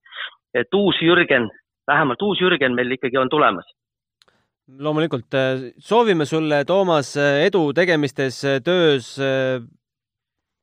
et 0.62 0.78
uus 0.78 1.02
Jürgen, 1.02 1.50
vähemalt 1.90 2.22
uus 2.22 2.44
Jürgen 2.44 2.78
meil 2.78 2.94
ikkagi 2.94 3.18
on 3.18 3.34
tulemas 3.34 3.66
loomulikult 4.68 5.34
äh, 5.34 5.68
soovime 5.78 6.26
sulle, 6.26 6.64
Toomas, 6.66 7.16
äh, 7.18 7.46
edu 7.46 7.70
tegemistes, 7.76 8.42
äh, 8.46 8.58
töös, 8.66 9.14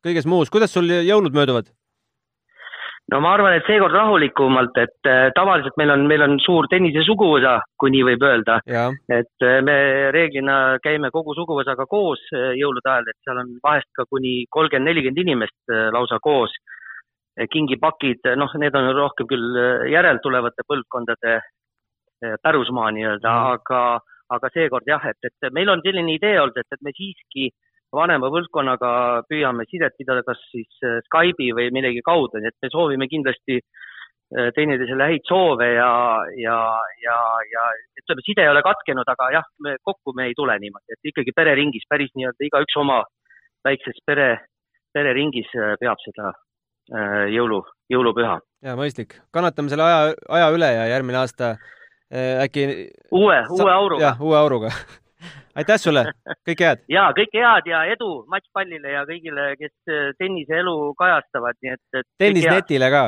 kõiges 0.03 0.26
muus. 0.26 0.50
kuidas 0.50 0.74
sul 0.74 0.90
jõulud 0.90 1.34
mööduvad? 1.34 1.70
no 3.12 3.20
ma 3.20 3.34
arvan, 3.36 3.55
et 3.59 3.66
seekord 3.68 3.92
rahulikumalt, 3.92 4.78
et 4.80 5.09
tavaliselt 5.36 5.76
meil 5.76 5.90
on, 5.92 6.07
meil 6.09 6.22
on 6.24 6.38
suur 6.40 6.66
tennise 6.70 7.03
suguvõsa, 7.05 7.59
kui 7.76 7.92
nii 7.92 8.07
võib 8.09 8.22
öelda. 8.24 8.59
et 9.12 9.46
me 9.66 9.76
reeglina 10.14 10.78
käime 10.82 11.11
kogu 11.12 11.34
suguvõsaga 11.36 11.84
koos 11.90 12.22
jõulude 12.32 12.88
ajal, 12.88 13.11
et 13.11 13.18
seal 13.26 13.42
on 13.42 13.50
vahest 13.62 13.90
ka 13.98 14.07
kuni 14.09 14.46
kolmkümmend, 14.48 14.88
nelikümmend 14.88 15.18
inimest 15.26 15.74
lausa 15.92 16.18
koos. 16.22 16.55
kingipakid, 17.53 18.32
noh, 18.36 18.55
need 18.61 18.74
on 18.76 18.94
rohkem 18.96 19.28
küll 19.28 19.61
järeltulevate 19.92 20.64
põlvkondade 20.68 21.40
pärusmaa 22.43 22.91
nii-öelda 22.95 23.33
mm., 23.33 23.59
aga, 23.59 23.83
aga 24.37 24.51
seekord 24.55 24.89
jah, 24.89 25.05
et, 25.11 25.18
et 25.29 25.53
meil 25.53 25.70
on 25.73 25.83
selline 25.85 26.16
idee 26.16 26.39
olnud, 26.41 26.59
et, 26.61 26.68
et 26.73 26.85
me 26.87 26.95
siiski 26.97 27.51
vanema 27.93 28.31
põlvkonnaga 28.33 28.91
püüame 29.29 29.66
sidet 29.68 29.97
pidada 29.99 30.25
kas 30.27 30.41
siis 30.51 30.85
äh, 30.87 31.01
Skype'i 31.09 31.53
või 31.57 31.70
millegi 31.77 32.03
kaudu, 32.05 32.41
nii 32.41 32.51
et 32.51 32.64
me 32.64 32.70
soovime 32.73 33.09
kindlasti 33.11 33.59
äh, 33.61 34.49
teineteisele 34.57 35.09
häid 35.11 35.27
soove 35.29 35.68
ja, 35.75 35.91
ja, 36.41 36.59
ja, 37.05 37.18
ja 37.53 37.66
ütleme, 38.01 38.25
side 38.25 38.47
ei 38.47 38.53
ole 38.53 38.62
katkenud, 38.64 39.09
aga 39.14 39.29
jah, 39.37 39.51
me 39.64 39.77
kokku 39.85 40.16
me 40.16 40.31
ei 40.31 40.39
tule 40.39 40.57
niimoodi, 40.62 40.97
et 40.97 41.12
ikkagi 41.12 41.37
pereringis 41.37 41.85
päris 41.91 42.14
nii-öelda 42.16 42.49
igaüks 42.49 42.81
oma 42.81 43.03
väikses 43.66 44.01
pere, 44.09 44.31
pereringis 44.97 45.53
peab 45.81 46.01
seda 46.03 46.33
jõulu, 47.31 47.61
jõulupüha. 47.93 48.41
ja 48.66 48.73
mõistlik, 48.75 49.14
kannatame 49.37 49.70
selle 49.70 49.85
aja, 49.87 50.16
aja 50.35 50.49
üle 50.57 50.73
ja 50.75 50.89
järgmine 50.91 51.20
aasta 51.20 51.53
äkki 52.12 52.66
uue, 53.10 53.38
uue 53.50 53.72
auruga. 53.72 54.04
jah, 54.04 54.20
uue 54.20 54.36
auruga 54.36 54.72
aitäh 55.58 55.80
sulle, 55.80 56.04
kõike 56.48 56.66
head! 56.66 56.84
ja 56.96 57.08
kõike 57.16 57.40
head 57.42 57.70
ja 57.70 57.84
edu 57.92 58.10
matšpallile 58.32 58.94
ja 58.96 59.06
kõigile, 59.08 59.52
kes 59.60 59.74
äh, 59.90 60.12
tenniseelu 60.20 60.76
kajastavad, 60.98 61.58
nii 61.62 61.74
et, 61.76 61.84
et. 62.00 62.08
tennisnetile 62.22 62.90
ka. 62.94 63.04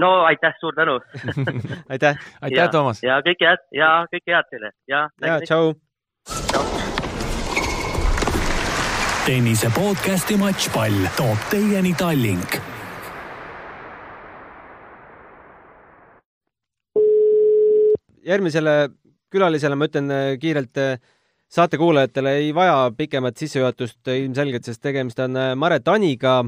no 0.00 0.12
aitäh, 0.28 0.56
suur 0.60 0.76
tänu 0.76 0.98
aitäh! 1.92 2.20
aitäh, 2.40 2.70
Toomas! 2.72 3.02
ja 3.04 3.20
kõike 3.26 3.50
head 3.50 3.66
ja 3.76 3.90
kõike 4.12 4.36
head 4.36 4.52
teile 4.52 4.72
ja. 4.90 5.08
ja 5.24 5.40
tšau! 5.44 5.74
tennise 9.24 9.70
podcasti 9.72 10.36
Matšpall 10.40 11.10
toob 11.16 11.50
teieni 11.52 11.94
Tallink 11.96 12.73
järgmisele 18.26 18.74
külalisele 19.34 19.78
ma 19.78 19.88
ütlen 19.88 20.10
äh, 20.14 20.34
kiirelt 20.40 20.80
äh, 20.80 20.98
saatekuulajatele 21.54 22.36
ei 22.40 22.52
vaja 22.56 22.90
pikemat 22.96 23.38
sissejuhatust 23.40 24.10
ilmselgelt, 24.14 24.66
sest 24.66 24.82
tegemist 24.82 25.20
on 25.22 25.38
äh, 25.38 25.54
Maret 25.58 25.88
Aniga. 25.88 26.42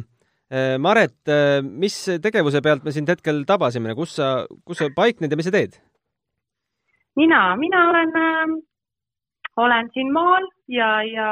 Maret, 0.78 1.26
mis 1.66 1.94
tegevuse 2.22 2.60
pealt 2.62 2.84
me 2.86 2.92
sind 2.94 3.08
hetkel 3.10 3.40
tabasime, 3.48 3.96
kus 3.98 4.12
sa, 4.14 4.28
kus 4.62 4.78
sa 4.78 4.86
paikned 4.94 5.32
ja 5.34 5.38
mis 5.40 5.48
sa 5.48 5.50
teed? 5.50 5.74
mina, 7.18 7.56
mina 7.58 7.80
olen 7.90 8.12
äh,, 8.20 8.52
olen 9.56 9.90
siin 9.94 10.12
maal 10.14 10.46
ja, 10.68 11.02
ja 11.02 11.26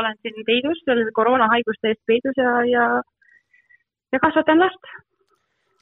olen 0.00 0.16
siin 0.22 0.40
peidus, 0.46 0.80
koroonahaiguste 1.12 1.92
eest 1.92 2.00
peidus 2.06 2.40
ja, 2.40 2.54
ja, 2.64 2.86
ja 4.12 4.22
kasvatan 4.24 4.64
last 4.64 4.88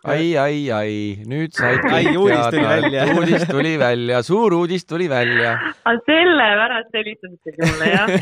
ai, 0.04 0.36
ai, 0.36 0.70
ai, 0.70 0.94
nüüd 1.26 1.54
said 1.56 1.82
ai, 1.90 2.16
uudis 2.16 2.46
tuli 2.52 2.66
välja 2.68 3.06
uudis 3.14 3.46
tuli 3.50 3.74
välja, 3.78 4.22
suur 4.22 4.54
uudis 4.54 4.86
tuli 4.86 5.08
välja. 5.10 5.58
sellepärast 6.06 6.94
helistasitegi 6.94 7.58
mulle, 7.66 7.86
jah 7.92 8.08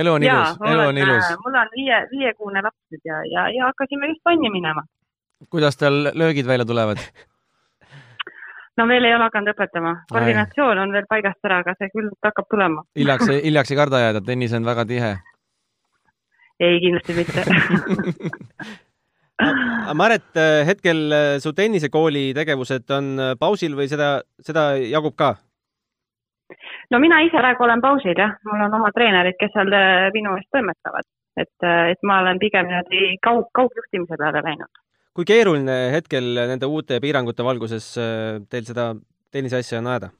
elu 0.00 0.12
on 0.12 0.22
ilus, 0.22 0.58
elu 0.66 0.88
on 0.88 0.98
ilus. 0.98 1.24
Äh, 1.30 1.38
mul 1.44 1.54
on 1.60 1.72
viie, 1.76 2.00
viiekuune 2.10 2.62
laps 2.64 2.78
nüüd 2.92 3.04
ja, 3.04 3.20
ja, 3.30 3.46
ja 3.52 3.70
hakkasime 3.70 4.08
just 4.10 4.24
vanni 4.24 4.50
minema. 4.50 4.82
kuidas 5.50 5.76
tal 5.76 6.10
löögid 6.14 6.46
välja 6.46 6.64
tulevad? 6.64 7.02
no 8.76 8.88
veel 8.88 9.04
ei 9.04 9.14
ole 9.14 9.28
hakanud 9.28 9.52
õpetama, 9.52 9.94
koordinatsioon 10.12 10.78
on 10.78 10.96
veel 10.96 11.06
paigast 11.08 11.44
ära, 11.44 11.60
aga 11.64 11.76
see 11.78 11.92
küll 11.92 12.10
hakkab 12.24 12.48
tulema. 12.50 12.84
hiljaks, 12.98 13.30
hiljaks 13.46 13.70
ei 13.70 13.80
karda 13.82 14.02
jääda, 14.06 14.24
tennis 14.24 14.56
on 14.56 14.64
väga 14.64 14.86
tihe. 14.88 15.12
ei, 16.60 16.80
kindlasti 16.80 17.20
mitte 17.20 17.44
Maret, 19.94 20.30
äh, 20.36 20.64
hetkel 20.66 21.12
äh, 21.12 21.38
su 21.40 21.52
tennisekooli 21.52 22.30
tegevused 22.34 22.90
on 22.96 23.10
äh, 23.20 23.34
pausil 23.38 23.76
või 23.76 23.88
seda, 23.90 24.22
seda 24.40 24.70
jagub 24.80 25.16
ka? 25.16 25.34
no 26.90 27.00
mina 27.02 27.18
ise 27.26 27.36
praegu 27.36 27.66
olen 27.66 27.82
pausil 27.82 28.16
jah, 28.16 28.36
mul 28.46 28.64
on 28.68 28.74
oma 28.78 28.92
treenerid, 28.94 29.36
kes 29.40 29.52
seal 29.52 29.72
minu 30.14 30.36
eest 30.38 30.48
toimetavad, 30.54 31.06
et, 31.42 31.68
et 31.92 32.06
ma 32.06 32.20
olen 32.22 32.38
pigem 32.40 32.68
niimoodi 32.70 33.16
kaug, 33.26 33.48
kaugjuhtimise 33.58 34.18
peale 34.20 34.44
läinud. 34.46 34.82
kui 35.16 35.26
keeruline 35.28 35.76
hetkel 35.92 36.30
nende 36.52 36.70
uute 36.70 37.00
piirangute 37.02 37.44
valguses 37.44 37.90
teil 38.52 38.68
seda 38.68 38.92
tenniseasja 39.34 39.82
on 39.82 39.90
ajada? 39.90 40.12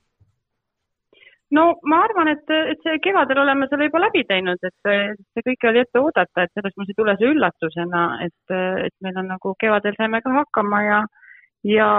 No 1.55 1.67
ma 1.87 2.01
arvan, 2.07 2.31
et, 2.33 2.49
et 2.73 2.81
see 2.85 2.99
kevadel 3.05 3.43
oleme 3.43 3.69
selle 3.71 3.89
juba 3.89 4.03
läbi 4.07 4.25
teinud, 4.29 4.63
et 4.67 4.89
see 4.89 5.45
kõik 5.47 5.69
oli 5.71 5.83
ette 5.83 6.03
oodata, 6.03 6.47
et 6.47 6.53
selles 6.57 6.75
mõttes 6.75 6.95
ei 6.95 6.99
tule 6.99 7.15
see 7.21 7.31
üllatusena, 7.35 8.03
et, 8.27 8.57
et 8.89 8.97
meil 9.07 9.21
on 9.23 9.31
nagu 9.35 9.55
kevadel 9.63 9.95
saime 9.99 10.23
ka 10.25 10.35
hakkama 10.41 10.83
ja, 10.87 11.01
ja 11.71 11.91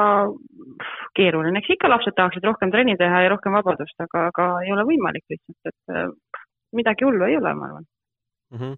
keeruline, 1.20 1.62
eks 1.62 1.76
ikka 1.78 1.92
lapsed 1.92 2.18
tahaksid 2.18 2.48
rohkem 2.50 2.74
trenni 2.76 2.98
teha 3.00 3.24
ja 3.24 3.32
rohkem 3.34 3.56
vabadust, 3.56 3.96
aga, 4.04 4.28
aga 4.34 4.50
ei 4.66 4.74
ole 4.76 4.88
võimalik 4.92 5.26
lihtsalt, 5.32 5.72
et 5.72 6.76
midagi 6.76 7.08
hullu 7.08 7.30
ei 7.30 7.40
ole, 7.40 7.54
ma 7.56 7.70
arvan 7.72 7.88
mm. 7.88 8.60
-hmm. 8.60 8.78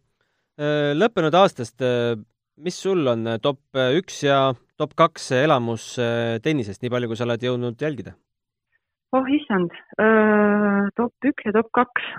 lõppenud 1.02 1.42
aastast, 1.42 1.82
mis 2.60 2.78
sul 2.78 3.08
on 3.08 3.26
top 3.42 3.62
üks 3.98 4.24
ja 4.28 4.54
top 4.78 4.94
kaks 4.96 5.32
elamus 5.42 5.96
tennisest, 6.44 6.84
nii 6.84 6.94
palju, 6.94 7.10
kui 7.10 7.18
sa 7.18 7.26
oled 7.26 7.44
jõudnud 7.50 7.82
jälgida? 7.82 8.14
Oh 9.18 9.30
issand, 9.36 9.76
top 10.99 11.30
üks 11.32 11.47
ja 11.47 11.53
top 11.55 11.72
kaks. 11.76 12.10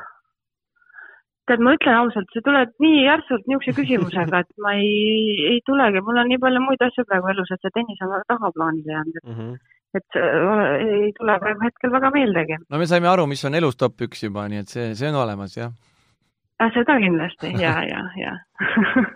tead, 1.51 1.63
ma 1.67 1.75
ütlen 1.75 1.97
ausalt, 1.99 2.29
see 2.31 2.45
tuleb 2.47 2.71
nii 2.83 3.01
järsult 3.03 3.49
niisuguse 3.51 3.75
küsimusega, 3.81 4.45
et 4.45 4.51
ma 4.63 4.77
ei, 4.79 5.35
ei 5.51 5.59
tulegi, 5.67 6.03
mul 6.07 6.21
on 6.23 6.29
nii 6.31 6.39
palju 6.45 6.63
muid 6.63 6.85
asju 6.87 7.03
praegu 7.09 7.33
elus, 7.33 7.51
et 7.51 7.65
see 7.65 7.75
tennis 7.75 8.03
on 8.07 8.15
tagaplaanile 8.31 8.95
jäänud, 8.95 9.19
et 9.19 9.27
mm 9.27 9.39
-hmm. 9.39 9.57
et 9.99 10.19
ei 10.21 11.13
tule 11.19 11.39
praegu 11.43 11.67
hetkel 11.67 11.93
väga 11.97 12.11
meeldegi. 12.15 12.59
no 12.71 12.79
me 12.79 12.87
saime 12.87 13.09
aru, 13.09 13.27
mis 13.27 13.45
on 13.45 13.55
elus 13.55 13.77
top 13.77 14.07
üks 14.07 14.23
juba, 14.29 14.47
nii 14.49 14.63
et 14.63 14.69
see, 14.69 14.95
see 14.95 15.09
on 15.09 15.23
olemas, 15.25 15.57
jah. 15.57 15.73
Ah, 16.61 16.71
seda 16.75 16.99
kindlasti 17.01 17.55
ja, 17.65 17.75
ja, 17.89 18.01
ja 18.21 18.33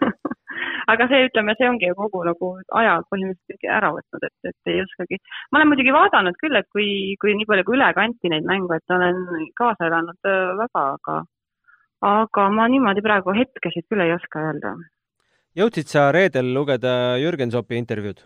aga 0.93 1.07
see, 1.11 1.29
ütleme, 1.29 1.55
see 1.59 1.69
ongi 1.69 1.91
ju 1.91 1.97
kogu 1.99 2.23
nagu 2.29 2.51
aja 2.81 2.97
põhimõtteliselt 3.13 3.69
ära 3.79 3.93
võtnud, 3.97 4.27
et, 4.29 4.51
et 4.51 4.73
ei 4.73 4.83
oskagi. 4.85 5.21
ma 5.51 5.61
olen 5.61 5.71
muidugi 5.73 5.95
vaadanud 5.97 6.39
küll, 6.43 6.59
et 6.61 6.69
kui, 6.75 6.89
kui 7.21 7.37
nii 7.39 7.49
palju 7.51 7.67
kui 7.69 7.79
üle 7.79 7.93
kanti 7.97 8.33
neid 8.33 8.49
mänge, 8.49 8.81
et 8.81 8.97
olen 8.97 9.49
kaasa 9.61 9.89
elanud 9.89 10.31
äh, 10.31 10.53
väga, 10.61 10.85
aga, 10.99 11.17
aga 12.11 12.51
ma 12.59 12.69
niimoodi 12.73 13.05
praegu 13.07 13.37
hetkesid 13.39 13.89
küll 13.89 14.05
ei 14.05 14.15
oska 14.17 14.45
öelda. 14.51 14.77
jõudsid 15.59 15.91
sa 15.91 16.11
reedel 16.13 16.53
lugeda 16.55 17.17
Jürgen 17.23 17.55
Zoppi 17.55 17.81
intervjuud? 17.81 18.25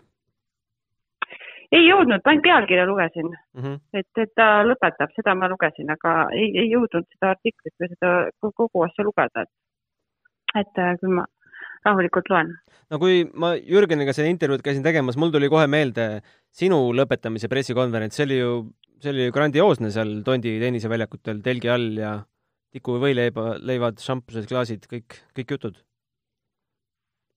ei 1.69 1.85
jõudnud, 1.85 2.21
ainult 2.25 2.43
pealkirja 2.43 2.85
lugesin 2.89 3.27
mm, 3.29 3.61
-hmm. 3.61 3.79
et, 3.93 4.09
et 4.17 4.31
ta 4.35 4.63
lõpetab, 4.65 5.11
seda 5.15 5.35
ma 5.37 5.49
lugesin, 5.51 5.91
aga 5.93 6.13
ei, 6.33 6.49
ei 6.63 6.71
jõudnud 6.71 7.05
seda 7.13 7.35
artiklit 7.35 7.75
või 7.81 7.91
seda 7.93 8.13
kogu 8.57 8.85
asja 8.87 9.05
lugeda, 9.05 9.45
et, 9.45 9.51
et 10.63 10.81
küll 11.01 11.13
ma 11.19 11.27
rahulikult 11.87 12.29
loen. 12.31 12.51
no 12.89 12.99
kui 13.01 13.23
ma 13.33 13.53
Jürgeniga 13.57 14.15
seda 14.15 14.31
intervjuud 14.31 14.63
käisin 14.65 14.85
tegemas, 14.85 15.17
mul 15.19 15.33
tuli 15.33 15.49
kohe 15.51 15.67
meelde 15.71 16.09
sinu 16.61 16.89
lõpetamise 16.97 17.49
pressikonverents, 17.51 18.17
see 18.17 18.27
oli 18.27 18.39
ju, 18.39 18.55
see 19.03 19.13
oli 19.13 19.27
ju 19.27 19.35
grandioosne 19.35 19.91
seal 19.95 20.19
Tondi 20.25 20.57
tenniseväljakutel 20.63 21.43
telgi 21.45 21.71
all 21.71 21.93
ja 21.99 22.17
tiku 22.73 22.99
võileiba, 23.01 23.55
leivad, 23.65 24.01
šampused, 24.03 24.45
klaasid, 24.49 24.83
kõik, 24.89 25.21
kõik 25.37 25.55
jutud. 25.55 25.79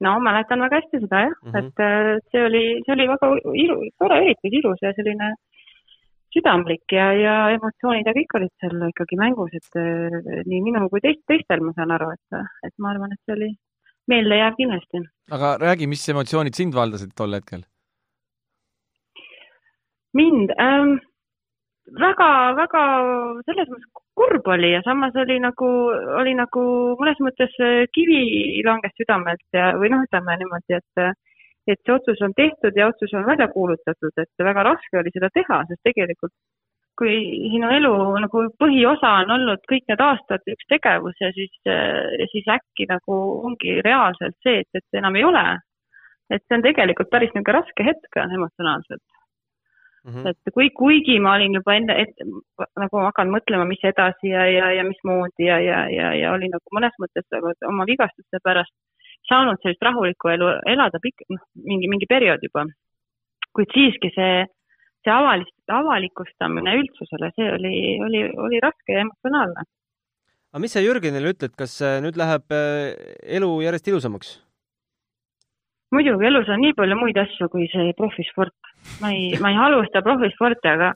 no 0.02 0.16
mäletan 0.20 0.60
väga 0.64 0.80
hästi 0.80 0.98
seda 1.04 1.22
jah 1.28 1.32
mm, 1.32 1.52
-hmm. 1.52 1.58
et 1.58 1.86
äh, 1.86 2.18
see 2.32 2.44
oli, 2.48 2.64
see 2.84 2.94
oli 2.96 3.08
väga 3.08 3.32
ilu, 3.64 3.80
tore 4.02 4.20
üritus, 4.24 4.58
ilus 4.60 4.82
ja 4.82 4.92
selline 4.98 5.34
südamlik 6.32 6.94
ja, 6.96 7.10
ja 7.16 7.34
emotsioonid 7.56 8.08
ja 8.08 8.14
kõik 8.16 8.36
olid 8.38 8.52
seal 8.60 8.86
ikkagi 8.88 9.18
mängus, 9.20 9.52
et 9.58 9.78
äh, 9.80 10.42
nii 10.48 10.62
minul 10.64 10.88
kui 10.92 11.02
teist, 11.04 11.22
teistel 11.28 11.64
ma 11.64 11.74
saan 11.76 11.92
aru, 11.96 12.10
et, 12.16 12.42
et 12.68 12.74
ma 12.78 12.92
arvan, 12.92 13.12
et 13.14 13.20
see 13.22 13.36
oli, 13.36 13.50
meelde 14.10 14.40
jääb 14.40 14.58
kindlasti. 14.58 15.04
aga 15.38 15.54
räägi, 15.62 15.86
mis 15.86 16.08
emotsioonid 16.08 16.58
sind 16.58 16.74
valdasid 16.74 17.14
tol 17.16 17.38
hetkel? 17.38 17.64
mind 20.18 20.54
ähm,? 20.58 20.98
väga, 21.98 22.28
väga 22.56 22.82
selles 23.48 23.68
mõttes 23.68 23.90
kurb 24.14 24.48
oli 24.54 24.70
ja 24.72 24.82
samas 24.84 25.16
oli 25.18 25.38
nagu, 25.42 25.68
oli 26.20 26.34
nagu 26.38 26.62
mõnes 27.00 27.20
mõttes 27.24 27.54
kivi 27.96 28.62
langes 28.66 28.94
südamelt 29.00 29.44
ja, 29.56 29.72
või 29.80 29.90
noh, 29.92 30.04
ütleme 30.06 30.38
niimoodi, 30.40 30.78
et 30.78 31.04
et 31.70 31.78
see 31.86 31.94
otsus 31.94 32.18
on 32.26 32.32
tehtud 32.34 32.74
ja 32.76 32.88
otsus 32.90 33.12
on 33.14 33.26
välja 33.26 33.46
kuulutatud, 33.52 34.12
et 34.18 34.44
väga 34.46 34.64
raske 34.66 34.98
oli 34.98 35.12
seda 35.14 35.28
teha, 35.30 35.60
sest 35.68 35.82
tegelikult 35.86 36.32
kui 36.98 37.16
sinu 37.52 37.70
elu 37.72 37.92
nagu 38.24 38.42
põhiosa 38.60 39.14
on 39.22 39.34
olnud 39.36 39.62
kõik 39.70 39.86
need 39.88 40.02
aastad 40.04 40.52
üks 40.54 40.68
tegevus 40.68 41.16
ja 41.20 41.32
siis, 41.36 41.52
siis 42.32 42.50
äkki 42.56 42.88
nagu 42.90 43.18
ongi 43.48 43.80
reaalselt 43.86 44.36
see, 44.44 44.60
et, 44.62 44.80
et 44.80 45.00
enam 45.00 45.16
ei 45.16 45.24
ole. 45.24 45.46
et 46.32 46.44
see 46.46 46.56
on 46.56 46.62
tegelikult 46.64 47.10
päris 47.12 47.32
niisugune 47.34 47.58
raske 47.58 47.84
hetk 47.84 48.20
emotsionaalselt 48.22 49.02
mm. 50.04 50.12
-hmm. 50.12 50.28
et 50.28 50.54
kui, 50.54 50.70
kuigi 50.70 51.18
ma 51.20 51.34
olin 51.34 51.54
juba 51.54 51.74
enne, 51.74 51.96
et 52.02 52.14
nagu 52.82 53.02
hakanud 53.06 53.36
mõtlema, 53.36 53.66
mis 53.68 53.84
edasi 53.84 54.32
ja, 54.32 54.46
ja, 54.50 54.70
ja 54.78 54.84
mismoodi 54.84 55.48
ja, 55.48 55.58
ja, 55.60 55.82
ja, 55.90 56.14
ja 56.14 56.32
olin 56.32 56.52
nagu 56.56 56.76
mõnes 56.76 56.96
mõttes 57.02 57.26
nagu 57.34 57.52
oma 57.68 57.86
vigastuste 57.86 58.40
pärast 58.44 58.74
saanud 59.28 59.60
sellist 59.62 59.82
rahulikku 59.82 60.32
elu 60.34 60.48
elada 60.74 60.98
pikk, 61.02 61.26
noh, 61.30 61.42
mingi, 61.68 61.88
mingi 61.88 62.08
periood 62.10 62.42
juba. 62.42 62.66
kuid 63.52 63.68
siiski 63.74 64.08
see 64.14 64.46
see 65.04 65.14
avalis-, 65.14 65.52
avalikustamine 65.80 66.76
üldsusele, 66.80 67.32
see 67.36 67.50
oli, 67.56 67.74
oli, 68.06 68.22
oli 68.46 68.62
raske 68.62 68.96
ja 68.96 69.04
emotsionaalne. 69.06 69.66
aga 70.52 70.62
mis 70.62 70.74
sa 70.76 70.84
Jürgenile 70.84 71.34
ütled, 71.34 71.54
kas 71.58 71.78
äh, 71.82 72.00
nüüd 72.04 72.18
läheb 72.20 72.54
äh, 72.54 72.94
elu 73.38 73.52
järjest 73.66 73.92
ilusamaks? 73.92 74.34
muidugi 75.92 76.28
elus 76.28 76.48
on 76.48 76.62
nii 76.64 76.74
palju 76.78 76.96
muid 77.00 77.18
asju 77.20 77.48
kui 77.52 77.68
see 77.72 77.92
profisport. 77.98 78.56
ma 79.02 79.12
ei, 79.14 79.32
ma 79.42 79.52
ei 79.52 79.60
halvusta 79.60 80.02
profisporti, 80.06 80.68
aga 80.68 80.94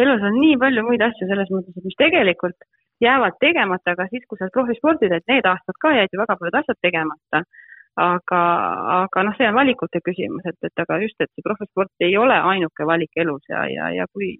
elus 0.00 0.24
on 0.24 0.40
nii 0.40 0.56
palju 0.62 0.84
muid 0.86 1.04
asju 1.04 1.28
selles 1.30 1.50
mõttes, 1.54 1.76
et 1.76 1.88
mis 1.88 1.98
tegelikult 2.00 2.58
jäävad 3.04 3.38
tegemata 3.42 3.94
ka 3.98 4.08
siis, 4.10 4.24
kui 4.26 4.38
sa 4.38 4.46
oled 4.46 4.56
profispordis, 4.56 5.12
et 5.14 5.26
need 5.30 5.46
aastad 5.46 5.76
ka 5.82 5.94
jäid 5.94 6.12
ju 6.12 6.20
väga 6.22 6.36
paljud 6.40 6.60
asjad 6.60 6.78
tegemata. 6.82 7.44
Aga, 7.98 8.42
aga 9.02 9.24
noh, 9.26 9.36
see 9.38 9.48
on 9.50 9.56
valikute 9.58 10.00
küsimus, 10.04 10.46
et, 10.48 10.58
et 10.62 10.84
aga 10.84 11.00
just, 11.02 11.18
et 11.20 11.30
see 11.32 11.46
profisport 11.46 12.06
ei 12.06 12.16
ole 12.20 12.36
ainuke 12.52 12.86
valik 12.86 13.20
elus 13.24 13.44
ja, 13.50 13.64
ja, 13.72 13.90
ja 13.94 14.06
kui, 14.12 14.32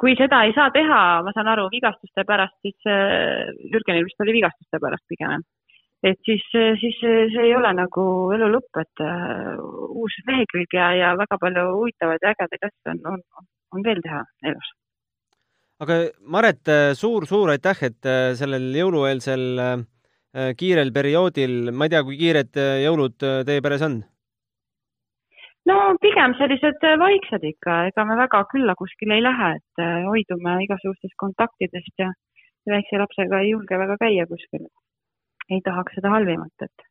kui 0.00 0.16
seda 0.20 0.44
ei 0.44 0.54
saa 0.56 0.70
teha, 0.74 1.00
ma 1.26 1.34
saan 1.36 1.50
aru, 1.54 1.68
vigastuste 1.72 2.26
pärast, 2.28 2.56
siis 2.62 2.90
äh, 2.90 3.50
Jürgenil 3.72 4.08
vist 4.08 4.24
oli 4.24 4.38
vigastuste 4.40 4.82
pärast 4.82 5.06
pigem 5.10 5.44
et 6.04 6.20
siis, 6.28 6.44
siis 6.80 6.98
see 7.00 7.44
ei 7.46 7.54
ole 7.56 7.70
nagu 7.76 8.04
elu 8.36 8.48
lõpp, 8.52 8.80
et 8.82 9.02
uh, 9.04 9.60
uus 10.02 10.16
lehekülg 10.28 10.76
ja, 10.76 10.90
ja 10.98 11.12
väga 11.16 11.38
palju 11.40 11.62
huvitavaid 11.78 12.24
ja 12.24 12.34
ägedaid 12.34 12.66
asju 12.68 12.92
on, 12.92 13.00
on, 13.14 13.46
on 13.72 13.86
veel 13.86 14.02
teha 14.04 14.20
elus. 14.50 14.68
aga 15.80 15.98
Maret 16.36 16.60
suur,, 16.68 16.98
suur-suur 17.00 17.54
aitäh, 17.54 17.80
et 17.88 18.10
äh, 18.10 18.34
sellel 18.36 18.68
jõulueelsel 18.76 19.46
äh, 19.64 19.74
kiirel 20.58 20.90
perioodil, 20.94 21.70
ma 21.70 21.86
ei 21.86 21.92
tea, 21.94 22.02
kui 22.06 22.18
kiired 22.18 22.58
äh, 22.58 22.80
jõulud 22.84 23.16
teie 23.20 23.62
peres 23.62 23.84
on? 23.86 24.00
no 25.68 25.76
pigem 26.02 26.34
sellised 26.36 26.82
vaiksed 27.00 27.44
ikka, 27.48 27.76
ega 27.90 28.04
me 28.04 28.18
väga 28.18 28.42
külla 28.50 28.74
kuskile 28.76 29.16
ei 29.16 29.24
lähe, 29.24 29.54
et 29.60 29.84
hoidume 30.08 30.58
igasugustest 30.66 31.14
kontaktidest 31.22 32.02
ja 32.02 32.10
väikse 32.68 33.00
lapsega 33.00 33.40
ei 33.40 33.54
julge 33.54 33.78
väga 33.80 33.96
käia 34.02 34.26
kuskil 34.28 34.66
ei 35.50 35.60
tahaks 35.64 35.96
seda 35.98 36.12
halvimat, 36.14 36.66
et, 36.66 36.86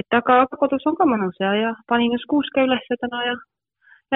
et 0.00 0.18
aga 0.18 0.44
kodus 0.58 0.86
on 0.90 0.96
ka 0.98 1.06
mõnus 1.08 1.36
ja, 1.40 1.52
ja 1.58 1.74
panin 1.90 2.14
just 2.16 2.28
kuuske 2.30 2.64
üles 2.66 2.86
täna 3.00 3.22
ja, 3.28 3.34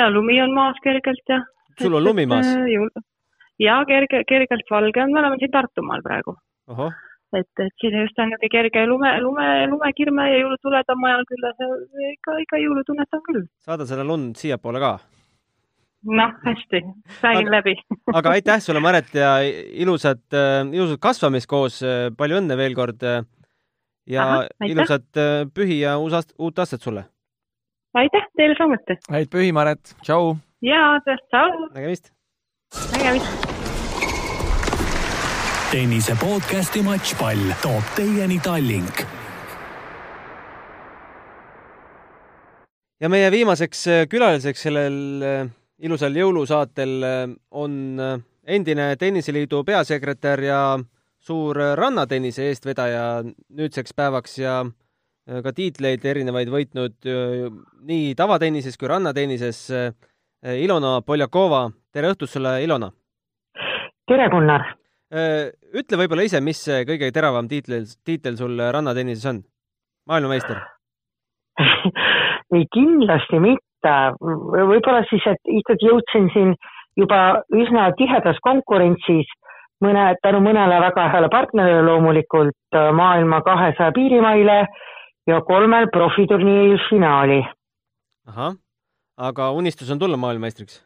ja 0.01 0.09
lumi 0.11 0.41
on 0.43 0.55
maas 0.55 0.79
kergelt 0.85 1.35
ja. 1.35 1.43
sul 1.81 1.99
on 1.99 2.05
lumi 2.05 2.27
maas? 2.27 2.49
ja 3.63 3.81
kerge, 3.91 4.25
kergelt 4.29 4.71
valge 4.71 5.03
on, 5.03 5.13
me 5.13 5.23
oleme 5.23 5.39
siin 5.41 5.55
Tartumaal 5.55 6.03
praegu. 6.03 6.37
Et, 7.37 7.63
et 7.65 7.75
siin 7.83 7.99
just 8.01 8.19
on 8.19 8.31
niisugune 8.31 8.51
kerge 8.55 8.87
lume, 8.89 9.13
lume, 9.25 9.47
lumekirme 9.73 10.27
ja 10.31 10.41
jõulutuled 10.43 10.93
on 10.95 11.01
majal 11.03 11.25
küljes 11.29 11.63
ja 11.63 12.11
ikka, 12.15 12.41
ikka 12.45 12.61
jõulutunnet 12.65 13.19
on 13.19 13.25
küll. 13.29 13.47
saada 13.65 13.87
seda 13.89 14.07
lund 14.07 14.37
siiapoole 14.41 14.83
ka? 14.83 14.93
noh, 16.09 16.37
hästi, 16.45 16.83
räägin 17.23 17.51
läbi 17.53 17.75
aga 18.19 18.37
aitäh 18.37 18.63
sulle, 18.65 18.81
Maret, 18.81 19.11
ja 19.15 19.39
ilusat, 19.45 20.25
ilusat 20.73 21.03
kasvamist 21.03 21.51
koos, 21.51 21.83
palju 22.17 22.41
õnne 22.41 22.57
veel 22.61 22.77
kord 22.79 23.03
ja 24.09 24.25
Aha, 24.25 24.69
ilusat 24.69 25.21
äh, 25.21 25.45
pühi 25.55 25.83
ja 25.83 25.99
uus 26.01 26.17
aast-, 26.17 26.35
uut 26.39 26.59
aastat 26.59 26.85
sulle! 26.85 27.05
aitäh, 27.99 28.25
teile 28.37 28.57
samuti! 28.59 28.99
häid 29.11 29.31
pühi, 29.33 29.53
Maret, 29.53 29.95
tšau! 30.03 30.35
jaa, 30.65 30.97
tšau! 31.05 31.69
nägemist! 31.77 32.13
nägemist! 32.97 33.48
Tennise 35.73 36.17
podcasti 36.21 36.83
Matšpall 36.83 37.53
toob 37.63 37.95
teieni 37.97 38.41
Tallink. 38.45 39.05
ja 43.01 43.09
meie 43.09 43.31
viimaseks 43.31 43.87
äh, 43.87 44.05
külaliseks 44.11 44.63
sellel 44.67 45.01
äh, 45.23 45.51
ilusal 45.79 46.17
jõulusaatel 46.17 46.95
on 47.51 47.75
endine 48.49 48.97
Tenniseliidu 48.97 49.61
peasekretär 49.65 50.43
ja 50.43 50.61
suur 51.21 51.59
rannatennise 51.77 52.49
eestvedaja 52.49 53.23
nüüdseks 53.27 53.95
päevaks 53.97 54.39
ja 54.41 54.61
äh, 54.65 55.43
ka 55.45 55.53
tiitleid 55.53 56.05
erinevaid 56.05 56.51
võitnud 56.53 57.09
äh, 57.09 57.49
nii 57.91 58.15
tavatennises 58.19 58.79
kui 58.81 58.91
rannatennises. 58.91 59.65
Äh, 59.71 59.91
Ilona 60.39 61.01
Poljakova, 61.03 61.65
tere 61.91 62.13
õhtust 62.13 62.37
sulle, 62.37 62.61
Ilona! 62.63 62.93
tere, 64.07 64.29
Gunnar! 64.31 64.69
Ütle 65.09 65.97
võib-olla 66.03 66.27
ise, 66.29 66.41
mis 66.45 66.59
see 66.61 66.83
kõige 66.89 67.09
teravam 67.17 67.47
tiitel, 67.49 67.87
tiitel 68.05 68.37
sul 68.37 68.61
rannatennises 68.61 69.25
on? 69.31 69.39
maailmameister 70.09 70.61
ei, 72.55 72.67
kindlasti 72.75 73.41
mitte. 73.43 73.95
võib-olla 74.23 75.03
siis, 75.11 75.25
et 75.31 75.53
ikkagi 75.61 75.89
jõudsin 75.89 76.29
siin 76.35 76.55
juba 76.99 77.43
üsna 77.55 77.89
tihedas 77.99 78.41
konkurentsis 78.45 79.29
mõne, 79.85 80.11
tänu 80.23 80.41
mõnele 80.43 80.81
väga 80.83 81.07
heale 81.13 81.31
partnerile 81.33 81.85
loomulikult 81.87 82.77
äh, 82.77 82.91
maailma 82.95 83.41
kahesaja 83.47 83.95
piirimaile 83.95 84.59
ja 85.29 85.41
kolmel 85.47 85.89
profiturniiril 85.95 86.81
finaali. 86.89 87.41
ahah, 88.29 88.59
aga 89.17 89.51
unistus 89.53 89.91
on 89.91 89.99
tulla 89.99 90.17
maailmameistriks? 90.17 90.83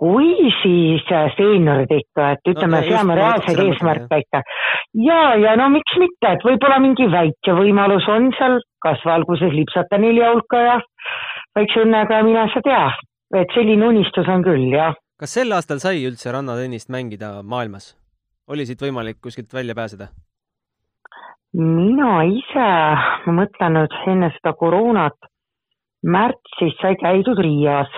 Kui, 0.00 0.32
siis 0.62 1.04
äh, 1.12 1.28
seeniorid 1.36 1.92
ikka, 1.92 2.30
et 2.36 2.52
ütleme 2.54 2.80
no,, 2.80 2.86
seame 2.88 3.18
reaalseid 3.18 3.60
eesmärke 3.66 4.22
ikka. 4.24 4.42
ja, 5.04 5.20
ja 5.40 5.56
no 5.60 5.68
miks 5.74 5.98
mitte, 6.00 6.34
et 6.34 6.46
võib-olla 6.46 6.80
mingi 6.82 7.10
väike 7.12 7.56
võimalus 7.58 8.08
on 8.12 8.30
seal 8.38 8.58
kasvualguses 8.84 9.52
lipsata 9.52 10.00
nelja 10.00 10.32
hulka 10.32 10.64
ja 10.64 10.80
väikse 11.58 11.84
õnnega, 11.84 12.24
mine 12.24 12.48
sa 12.54 12.64
tea, 12.64 12.88
et 13.42 13.56
selline 13.56 13.92
unistus 13.92 14.28
on 14.32 14.44
küll, 14.46 14.70
jah 14.72 14.96
kas 15.20 15.34
sel 15.36 15.52
aastal 15.52 15.80
sai 15.82 16.00
üldse 16.08 16.32
rannatennist 16.32 16.88
mängida 16.92 17.40
maailmas? 17.44 17.92
oli 18.50 18.64
siit 18.66 18.80
võimalik 18.82 19.20
kuskilt 19.22 19.52
välja 19.52 19.76
pääseda? 19.76 20.08
mina 21.52 22.22
ise, 22.30 22.68
ma 23.26 23.34
mõtlen 23.42 23.76
nüüd 23.76 23.96
enne 24.12 24.30
seda 24.36 24.54
koroonat, 24.58 25.18
märtsis 26.06 26.76
sai 26.80 26.94
käidud 27.00 27.40
Riias. 27.42 27.90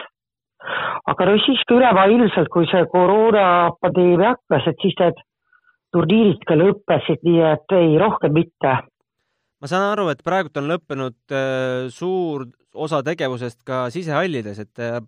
Aga 1.10 1.26
no 1.28 1.36
siiski 1.44 1.76
ülevailmselt, 1.78 2.50
kui 2.52 2.66
see 2.70 2.84
koroonapandeemia 2.92 4.34
hakkas, 4.34 4.68
et 4.70 4.82
siis 4.84 4.96
need 5.00 5.22
turniirid 5.92 6.44
ka 6.48 6.56
lõppesid, 6.58 7.22
nii 7.26 7.40
et 7.52 7.76
ei, 7.78 7.94
rohkem 8.00 8.34
mitte. 8.36 8.76
ma 9.62 9.70
saan 9.70 9.88
aru, 9.92 10.08
et 10.10 10.22
praegult 10.26 10.56
on 10.58 10.70
lõppenud 10.70 11.34
äh, 11.36 11.88
suur 11.94 12.46
osa 12.74 13.02
tegevusest 13.06 13.60
ka 13.66 13.88
sisehallides, 13.94 14.58
et 14.58 14.82
äh, 14.82 15.00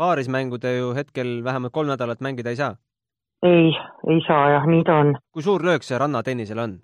paarismängude 0.00 0.76
ju 0.76 0.94
hetkel 0.96 1.40
vähemalt 1.44 1.72
kolm 1.72 1.92
nädalat 1.92 2.22
mängida 2.24 2.50
ei 2.50 2.60
saa? 2.60 2.76
ei, 3.42 3.72
ei 4.12 4.20
saa 4.26 4.48
jah, 4.54 4.66
nii 4.66 4.84
ta 4.84 5.00
on. 5.04 5.16
kui 5.32 5.42
suur 5.42 5.64
löök 5.64 5.84
see 5.86 5.98
rannatennisel 5.98 6.58
on? 6.58 6.78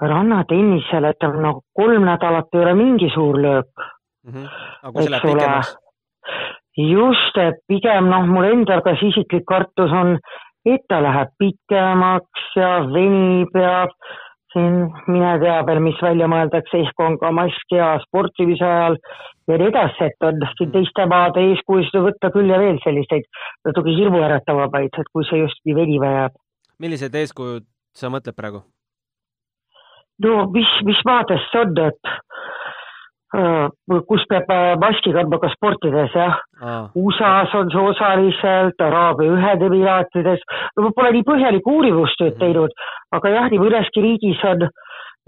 rannatennisel, 0.00 1.04
et 1.10 1.28
noh, 1.44 1.62
kolm 1.76 2.06
nädalat 2.08 2.54
ei 2.54 2.62
ole 2.64 2.74
mingi 2.74 3.10
suur 3.14 3.40
löök 3.40 3.72
mm. 4.24 4.32
-hmm. 4.32 4.46
aga 4.82 4.92
kui 4.92 5.02
see 5.02 5.10
läheb 5.10 5.26
pikemaks? 5.32 5.76
Just, 6.90 7.36
et 7.40 7.60
pigem 7.68 8.08
noh, 8.12 8.26
mul 8.30 8.48
endal 8.48 8.82
kas 8.86 9.02
isiklik 9.04 9.46
kartus 9.48 9.92
on, 9.92 10.16
et 10.68 10.82
ta 10.88 11.00
läheb 11.02 11.30
pikemaks 11.40 12.48
ja 12.56 12.72
venib 12.92 13.54
ja 13.56 13.86
siin 14.52 14.80
mine 15.06 15.34
tea 15.42 15.58
veel, 15.66 15.80
mis 15.84 16.00
välja 16.02 16.26
mõeldakse, 16.30 16.82
ehk 16.84 17.04
on 17.04 17.16
ka 17.20 17.30
mask 17.34 17.74
hea 17.74 17.90
sportimise 18.06 18.66
ajal 18.66 18.98
ja 19.50 19.58
nii 19.58 19.68
edasi, 19.70 20.08
et 20.08 20.26
on 20.26 20.42
teiste 20.74 21.06
maade 21.10 21.44
eeskujusid 21.52 22.02
võtta 22.06 22.32
küll 22.34 22.50
ja 22.50 22.58
veel 22.62 22.80
selliseid 22.84 23.28
natuke 23.66 23.94
hirmuäratavamaid, 23.94 24.98
et 24.98 25.12
kui 25.14 25.26
see 25.28 25.42
just 25.44 25.62
nii 25.64 25.78
venima 25.78 26.12
jääb. 26.16 26.36
millised 26.82 27.14
eeskujud 27.22 27.66
sa 27.94 28.10
mõtled 28.12 28.36
praegu? 28.36 28.64
no 30.24 30.46
mis, 30.54 30.70
mis 30.84 31.00
maadest 31.08 31.52
see 31.52 31.62
on, 31.64 31.78
et 31.86 32.14
kus 33.30 34.24
peab 34.30 34.48
äh, 34.50 34.76
maski 34.82 35.12
kandma 35.14 35.38
ka 35.38 35.50
sportides 35.52 36.14
jah 36.16 36.38
ah.. 36.60 36.88
USA-s 36.98 37.54
on 37.54 37.70
see 37.70 37.82
osaliselt, 37.92 38.82
Araabia 38.82 39.36
Ühendemiraatides, 39.36 40.42
no 40.76 40.88
ma 40.88 40.90
pole 40.96 41.12
nii 41.14 41.26
põhjalikku 41.28 41.76
uurimustööd 41.78 42.34
mhm. 42.34 42.40
teinud, 42.42 42.74
aga 43.14 43.34
jah, 43.36 43.46
nii 43.52 43.62
mõneski 43.62 44.02
riigis 44.02 44.42
on 44.50 44.66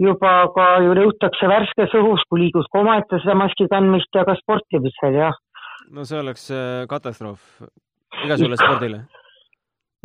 juba 0.02 0.32
ka 0.56 0.66
ju 0.82 0.96
nõutakse 0.98 1.46
värskes 1.46 1.94
õhus, 2.00 2.26
kui 2.28 2.42
liigud 2.46 2.66
ka 2.72 2.82
omaette 2.82 3.22
seda 3.22 3.38
maski 3.38 3.68
kandmist 3.70 4.18
ja 4.18 4.26
ka 4.26 4.34
sportimisel, 4.40 5.18
jah. 5.22 5.38
no 5.94 6.06
see 6.08 6.18
oleks 6.18 6.50
äh, 6.50 6.84
katastroof 6.90 7.62
igasugusele 8.24 8.58
spordile. 8.58 9.04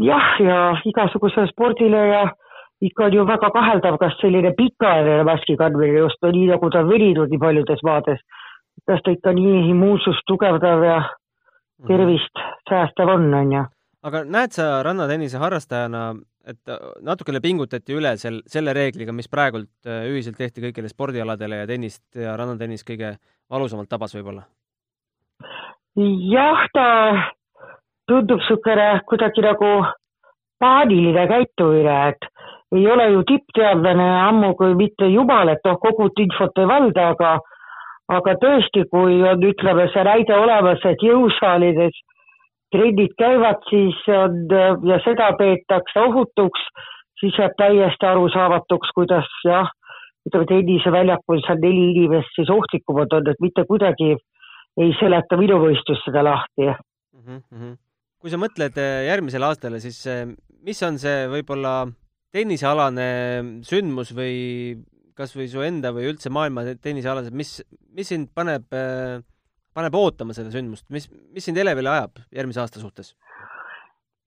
jah, 0.06 0.36
ja 0.44 0.60
igasugusele 0.86 1.50
spordile 1.50 2.04
ja 2.14 2.26
ikka 2.82 3.06
on 3.06 3.14
ju 3.14 3.26
väga 3.26 3.50
kaheldav, 3.54 3.98
kas 4.02 4.18
selline 4.22 4.54
pikaajaline 4.58 5.24
maski 5.26 5.58
kandmine 5.58 5.98
just 5.98 6.22
no, 6.22 6.32
nii 6.34 6.50
nagu 6.52 6.70
ta 6.70 6.84
on 6.84 6.92
veninud 6.92 7.32
nii 7.34 7.42
paljudes 7.42 7.84
maades, 7.88 8.22
kas 8.90 9.02
ta 9.06 9.14
ikka 9.16 9.34
nii 9.38 9.70
immuunsust 9.72 10.26
tugevdav 10.30 10.84
ja 10.86 10.98
mhm. 11.02 11.88
tervist 11.90 12.44
säästev 12.70 13.14
on, 13.16 13.30
on 13.34 13.56
ju. 13.58 13.64
aga 14.08 14.24
näed 14.38 14.54
sa 14.56 14.84
rannatennise 14.86 15.42
harrastajana, 15.42 16.04
et 16.48 16.76
natukene 17.04 17.42
pingutati 17.44 17.98
üle 17.98 18.14
sel, 18.22 18.44
selle 18.48 18.76
reegliga, 18.78 19.16
mis 19.16 19.28
praegult 19.28 19.90
äh, 19.90 20.06
ühiselt 20.12 20.38
tehti 20.38 20.64
kõigile 20.68 20.92
spordialadele 20.92 21.64
ja 21.64 21.68
tennist 21.68 22.04
ja 22.16 22.38
rannatennis 22.38 22.86
kõige 22.88 23.18
valusamalt 23.50 23.90
tabas 23.90 24.16
võib-olla? 24.16 24.46
jah, 25.98 26.68
ta 26.74 26.88
tundub 28.08 28.40
niisugune 28.40 29.02
kuidagi 29.10 29.42
nagu 29.42 29.72
paaniline 30.62 31.26
käitumine, 31.30 31.96
et 32.14 32.30
ei 32.76 32.88
ole 32.92 33.12
ju 33.12 33.24
tippteadlane 33.28 34.08
ammu 34.28 34.54
kui 34.60 34.74
mitte 34.76 35.08
jumal, 35.08 35.50
et 35.54 35.64
noh, 35.66 35.78
kogu 35.80 36.10
infot 36.24 36.60
ei 36.60 36.68
valda, 36.68 37.12
aga 37.14 37.38
aga 38.08 38.36
tõesti, 38.40 38.86
kui 38.92 39.20
on, 39.28 39.42
ütleme, 39.44 39.88
see 39.92 40.04
näide 40.08 40.36
olemas, 40.36 40.84
et 40.88 41.02
jõusaalides 41.04 41.98
trennid 42.72 43.16
käivad, 43.20 43.60
siis 43.70 43.98
on 44.12 44.46
ja 44.88 45.00
seda 45.04 45.32
peetakse 45.40 46.04
ohutuks, 46.04 46.64
siis 47.20 47.36
jääb 47.40 47.56
täiesti 47.60 48.08
arusaamatuks, 48.08 48.94
kuidas 48.96 49.28
jah, 49.48 49.72
ütleme 50.28 50.48
tenniseväljakul 50.52 51.44
seal 51.46 51.62
neli 51.64 51.92
inimest 51.94 52.36
siis 52.36 52.52
ohtlikumad 52.52 53.16
on, 53.16 53.30
et 53.32 53.44
mitte 53.44 53.64
kuidagi 53.68 54.16
ei 54.78 54.96
seleta 55.00 55.40
minu 55.40 55.60
mõistus 55.64 56.04
seda 56.06 56.24
lahti 56.28 56.68
mm. 56.68 57.40
-hmm. 57.40 57.78
kui 58.20 58.32
sa 58.32 58.40
mõtled 58.42 58.76
eh, 58.78 59.08
järgmisele 59.08 59.48
aastale, 59.48 59.80
siis 59.80 60.00
eh, 60.08 60.28
mis 60.64 60.84
on 60.84 61.00
see 61.00 61.28
võib-olla 61.32 61.88
tennisealane 62.36 63.10
sündmus 63.68 64.14
või 64.16 64.36
kas 65.18 65.34
või 65.34 65.48
su 65.50 65.64
enda 65.66 65.92
või 65.96 66.12
üldse 66.12 66.30
maailma 66.34 66.66
tennisealased, 66.84 67.34
mis, 67.34 67.58
mis 67.98 68.12
sind 68.12 68.30
paneb, 68.38 68.68
paneb 69.74 69.98
ootama 69.98 70.36
seda 70.38 70.52
sündmust, 70.54 70.86
mis, 70.94 71.08
mis 71.34 71.48
sind 71.48 71.58
elevile 71.58 71.90
ajab 71.90 72.22
järgmise 72.36 72.62
aasta 72.62 72.84
suhtes? 72.84 73.16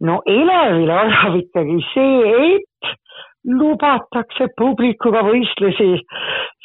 no 0.00 0.20
elevile 0.26 0.96
ajab 0.96 1.36
ikkagi 1.42 1.78
see, 1.92 2.34
et 2.56 2.92
lubatakse 3.60 4.50
publikuga 4.60 5.22
võistlusi, 5.24 5.92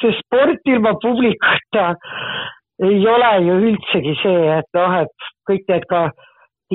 see 0.01 0.15
sport 0.21 0.71
ilma 0.71 0.95
publikuta 1.03 1.91
ei 2.83 3.03
ole 3.07 3.31
ju 3.47 3.57
üldsegi 3.69 4.15
see, 4.21 4.47
et 4.57 4.67
noh, 4.75 4.97
et 5.03 5.29
kõik 5.47 5.67
need 5.71 5.85
ka 5.91 6.07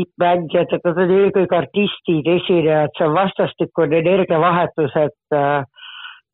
tippmängijad, 0.01 0.73
et 0.73 0.89
nad 0.89 0.99
on 1.05 1.13
eelkõige 1.19 1.57
artistid, 1.57 2.33
esinejad, 2.39 2.97
see 2.97 3.07
on 3.07 3.15
vastastikune 3.19 4.01
energiavahetus, 4.01 4.97
et 5.05 5.37
äh, 5.37 5.63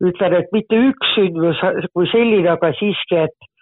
ütlen, 0.05 0.39
et 0.41 0.57
mitte 0.57 0.79
üks 0.91 1.13
sündmus 1.17 1.61
kui 1.93 2.09
selline, 2.13 2.49
aga 2.53 2.73
siiski, 2.79 3.27
et 3.27 3.53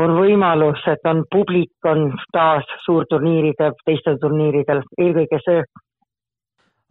on 0.00 0.12
võimalus, 0.18 0.82
et 0.92 1.08
on 1.08 1.24
publik, 1.32 1.72
on 1.88 2.10
taas 2.34 2.68
suurturniiridel, 2.84 3.76
teistel 3.88 4.18
turniiridel, 4.22 4.82
eelkõige 5.00 5.40
see. 5.44 5.62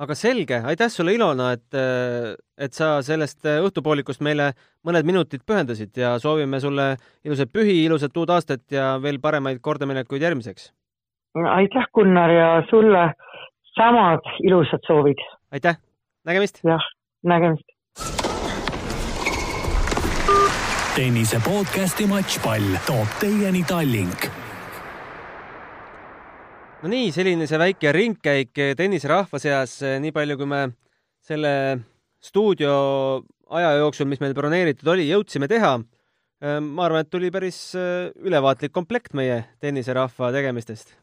aga 0.02 0.16
selge, 0.18 0.62
aitäh 0.72 0.90
sulle, 0.92 1.14
Ilona, 1.16 1.52
et, 1.56 1.78
et 2.58 2.74
sa 2.74 2.98
sellest 3.06 3.46
õhtupoolikust 3.46 4.24
meile 4.26 4.52
mõned 4.84 5.06
minutid 5.08 5.46
pühendasid 5.48 5.96
ja 5.98 6.18
soovime 6.20 6.60
sulle 6.60 6.96
ilusaid 7.24 7.54
pühi, 7.54 7.84
ilusat 7.86 8.18
uut 8.18 8.34
aastat 8.34 8.66
ja 8.72 8.96
veel 9.02 9.22
paremaid 9.22 9.62
kordaminekuid 9.62 10.26
järgmiseks. 10.26 10.74
Aitäh, 11.44 11.88
Gunnar, 11.94 12.32
ja 12.32 12.64
sulle 12.70 13.14
samad 13.76 14.24
ilusad 14.44 14.80
soovid. 14.88 15.20
aitäh, 15.52 15.78
nägemist! 16.26 16.60
jah, 16.64 16.84
nägemist! 17.24 17.68
tennise 20.96 21.42
podcasti 21.44 22.08
Matšpall 22.08 22.80
toob 22.88 23.18
teieni 23.20 23.64
Tallink. 23.68 24.30
no 26.82 26.90
nii, 26.90 27.12
selline 27.12 27.48
see 27.48 27.60
väike 27.60 27.92
ringkäik 27.92 28.64
tenniserahva 28.78 29.40
seas, 29.40 29.82
nii 29.84 30.16
palju, 30.16 30.40
kui 30.40 30.48
me 30.48 30.64
selle 31.20 31.54
stuudio 32.24 32.76
aja 33.52 33.76
jooksul, 33.82 34.08
mis 34.08 34.24
meil 34.24 34.34
broneeritud 34.38 34.88
oli, 34.88 35.10
jõudsime 35.12 35.52
teha. 35.52 35.78
ma 36.62 36.86
arvan, 36.86 37.04
et 37.04 37.10
tuli 37.10 37.32
päris 37.32 37.74
ülevaatlik 37.76 38.72
komplekt 38.72 39.14
meie 39.18 39.44
tenniserahva 39.60 40.32
tegemistest. 40.32 40.96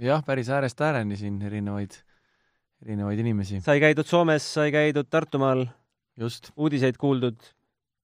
Jah, 0.00 0.24
päris 0.24 0.50
äärest 0.52 0.80
ääreni 0.80 1.16
siin 1.16 1.40
erinevaid, 1.42 1.96
erinevaid 2.84 3.18
inimesi. 3.24 3.60
sai 3.64 3.80
käidud 3.80 4.06
Soomes, 4.06 4.46
sai 4.54 4.72
käidud 4.72 5.08
Tartumaal. 5.10 5.66
just. 6.16 6.50
uudiseid 6.56 6.96
kuuldud, 6.98 7.38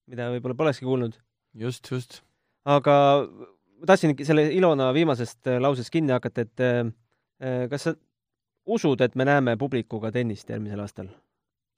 mida 0.06 0.30
võib-olla 0.30 0.54
polekski 0.54 0.86
kuulnud 0.86 1.18
just, 1.54 1.90
just. 1.90 2.22
aga 2.64 2.96
ma 3.28 3.86
tahtsin 3.86 4.16
selle 4.24 4.48
Ilona 4.52 4.92
viimasest 4.94 5.46
äh, 5.50 5.60
lausest 5.60 5.92
kinni 5.92 6.14
hakata, 6.14 6.46
et 6.46 6.60
äh, 6.64 6.80
äh, 7.42 7.68
kas 7.70 7.88
sa 7.88 7.94
usud, 8.66 9.00
et 9.00 9.14
me 9.14 9.26
näeme 9.28 9.56
publikuga 9.60 10.12
tennist 10.12 10.50
järgmisel 10.50 10.80
aastal 10.80 11.10